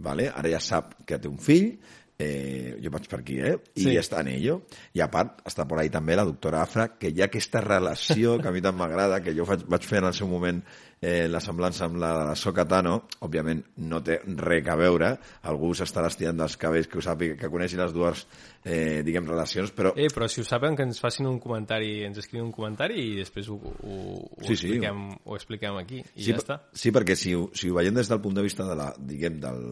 Vale? 0.03 0.29
Ara 0.35 0.51
ja 0.53 0.61
sap 0.61 0.97
que 1.07 1.17
té 1.23 1.31
un 1.31 1.39
fill, 1.41 1.77
eh, 2.19 2.77
jo 2.83 2.91
vaig 2.93 3.09
per 3.09 3.21
aquí, 3.21 3.39
eh? 3.41 3.57
I 3.75 3.81
Sí. 3.81 3.89
sí. 3.91 3.97
està 3.97 4.21
en 4.21 4.29
ello. 4.29 4.63
I 4.95 5.01
a 5.01 5.11
part, 5.11 5.41
està 5.49 5.67
por 5.69 5.81
ahí 5.81 5.91
també 5.91 6.17
la 6.17 6.27
doctora 6.29 6.63
Afra, 6.63 6.89
que 6.99 7.11
hi 7.11 7.23
ha 7.23 7.31
aquesta 7.31 7.61
relació 7.65 8.39
que 8.41 8.49
a 8.49 8.53
mi 8.53 8.61
tant 8.61 8.77
m'agrada, 8.77 9.23
que 9.23 9.35
jo 9.35 9.47
faig, 9.49 9.65
vaig 9.69 9.87
fer 9.89 10.03
en 10.03 10.11
el 10.11 10.15
seu 10.15 10.29
moment 10.29 10.63
eh, 11.03 11.27
la 11.29 11.41
semblança 11.43 11.85
amb 11.89 11.97
la 11.99 12.13
de 12.17 12.25
la 12.31 12.35
Soka 12.39 12.63
Tano, 12.71 12.95
òbviament 13.27 13.59
no 13.91 13.99
té 14.07 14.21
res 14.39 14.69
a 14.71 14.77
veure, 14.79 15.09
algú 15.51 15.73
s'estarà 15.75 16.07
estirant 16.13 16.39
dels 16.39 16.55
cabells 16.57 16.87
que 16.89 17.01
ho 17.01 17.03
sàpiga, 17.03 17.35
que 17.41 17.51
coneixi 17.51 17.77
les 17.81 17.91
dues, 17.93 18.23
eh, 18.65 19.03
diguem, 19.03 19.27
relacions, 19.27 19.73
però 19.75 19.93
Eh, 19.99 20.07
però 20.15 20.29
si 20.31 20.41
ho 20.41 20.45
saben, 20.47 20.77
que 20.79 20.87
ens 20.87 21.01
facin 21.03 21.27
un 21.27 21.41
comentari, 21.43 22.05
ens 22.07 22.19
escrivin 22.23 22.47
un 22.47 22.53
comentari 22.55 23.01
i 23.03 23.17
després 23.19 23.49
ho, 23.51 23.57
ho, 23.59 23.97
ho, 24.23 24.45
Sí, 24.47 24.55
sí. 24.55 24.71
expliquem, 24.71 25.03
ho 25.25 25.35
expliquem 25.37 25.77
aquí. 25.83 25.99
I 26.15 26.23
sí, 26.23 26.31
ja 26.31 26.39
està. 26.39 26.61
Sí, 26.73 26.93
perquè 26.95 27.17
si, 27.19 27.35
ho- 27.35 27.51
si 27.53 27.69
ho 27.69 27.75
veiem 27.75 27.95
des 27.99 28.09
del 28.09 28.21
punt 28.23 28.35
de 28.39 28.43
vista 28.47 28.65
de 28.69 28.77
la, 28.79 28.93
diguem, 28.97 29.41
del, 29.43 29.63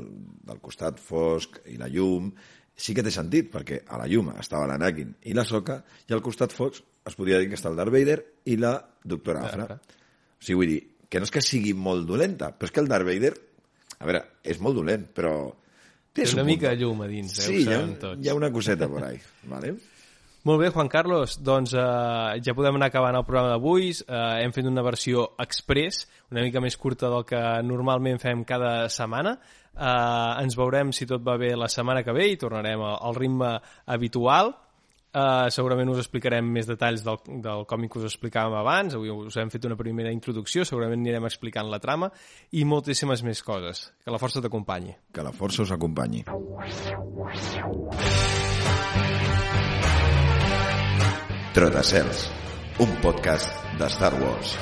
del 0.51 0.61
costat 0.61 0.99
fosc 0.99 1.61
i 1.71 1.77
la 1.79 1.87
llum, 1.89 2.33
sí 2.75 2.95
que 2.97 3.03
té 3.07 3.11
sentit, 3.15 3.51
perquè 3.53 3.83
a 3.87 3.99
la 4.03 4.07
llum 4.11 4.33
estava 4.41 4.67
l'Anakin 4.67 5.15
i 5.31 5.35
la 5.37 5.45
Soka, 5.45 5.85
i 6.09 6.13
al 6.13 6.23
costat 6.25 6.51
fosc 6.51 6.83
es 7.07 7.15
podria 7.15 7.39
dir 7.39 7.49
que 7.49 7.55
està 7.55 7.71
el 7.71 7.77
Darth 7.77 7.93
Vader 7.93 8.19
i 8.51 8.57
la 8.57 8.75
doctora 9.05 9.47
Afra. 9.47 9.63
Afra. 9.65 9.77
O 10.41 10.43
sigui, 10.43 10.57
vull 10.57 10.69
dir, 10.73 10.81
que 11.11 11.21
no 11.21 11.27
és 11.27 11.35
que 11.35 11.43
sigui 11.45 11.75
molt 11.75 12.07
dolenta, 12.09 12.53
però 12.55 12.71
és 12.71 12.75
que 12.75 12.83
el 12.85 12.91
Darth 12.91 13.09
Vader, 13.09 13.33
a 13.99 14.07
veure, 14.07 14.25
és 14.47 14.61
molt 14.63 14.79
dolent, 14.79 15.09
però... 15.17 15.35
Té 16.11 16.25
una 16.27 16.43
punt. 16.43 16.49
mica 16.49 16.71
de 16.73 16.81
llum 16.81 17.03
a 17.05 17.07
dins, 17.11 17.37
eh? 17.39 17.47
Sí, 17.47 17.63
hi 17.65 17.75
ha, 17.75 17.81
tots. 18.01 18.19
hi 18.23 18.31
ha 18.31 18.35
una 18.35 18.51
coseta 18.51 18.89
por 18.91 19.05
ahí, 19.07 19.19
¿vale? 19.51 19.75
Molt 20.49 20.63
bé, 20.63 20.71
Juan 20.73 20.89
Carlos, 20.89 21.35
doncs 21.45 21.75
eh, 21.77 22.39
ja 22.41 22.55
podem 22.57 22.79
anar 22.79 22.89
acabant 22.89 23.19
el 23.19 23.27
programa 23.29 23.51
d'avui. 23.53 23.91
Eh, 23.93 24.21
hem 24.41 24.55
fet 24.57 24.65
una 24.71 24.81
versió 24.87 25.27
express, 25.43 26.07
una 26.33 26.47
mica 26.47 26.63
més 26.65 26.79
curta 26.81 27.11
del 27.13 27.27
que 27.29 27.41
normalment 27.67 28.23
fem 28.23 28.47
cada 28.49 28.89
setmana. 28.89 29.35
Eh, 29.75 30.41
ens 30.41 30.57
veurem, 30.57 30.95
si 30.97 31.05
tot 31.11 31.27
va 31.27 31.37
bé, 31.37 31.53
la 31.61 31.69
setmana 31.69 32.01
que 32.07 32.15
ve 32.17 32.31
i 32.33 32.41
tornarem 32.41 32.87
al 32.89 33.19
ritme 33.19 33.53
habitual. 33.85 34.55
Uh, 35.11 35.49
segurament 35.51 35.91
us 35.91 35.99
explicarem 36.05 36.47
més 36.55 36.69
detalls 36.71 37.03
del, 37.03 37.17
del 37.43 37.65
còmic 37.67 37.91
que 37.91 37.99
us 37.99 38.07
explicàvem 38.13 38.55
abans, 38.61 38.95
avui 38.95 39.11
us 39.11 39.39
hem 39.43 39.51
fet 39.51 39.67
una 39.67 39.79
primera 39.79 40.13
introducció, 40.15 40.63
segurament 40.63 41.03
anirem 41.03 41.27
explicant 41.27 41.67
la 41.73 41.81
trama 41.83 42.13
i 42.55 42.63
moltíssimes 42.63 43.25
més 43.27 43.43
coses. 43.43 43.89
Que 44.05 44.15
la 44.15 44.21
força 44.23 44.43
t'acompanyi. 44.45 44.95
Que 45.11 45.27
la 45.27 45.35
força 45.35 45.65
us 45.67 45.75
acompanyi. 45.75 46.23
Trotacels, 51.59 52.29
un 52.79 52.95
podcast 53.03 53.75
de 53.83 53.91
Star 53.91 54.15
Wars. 54.23 54.55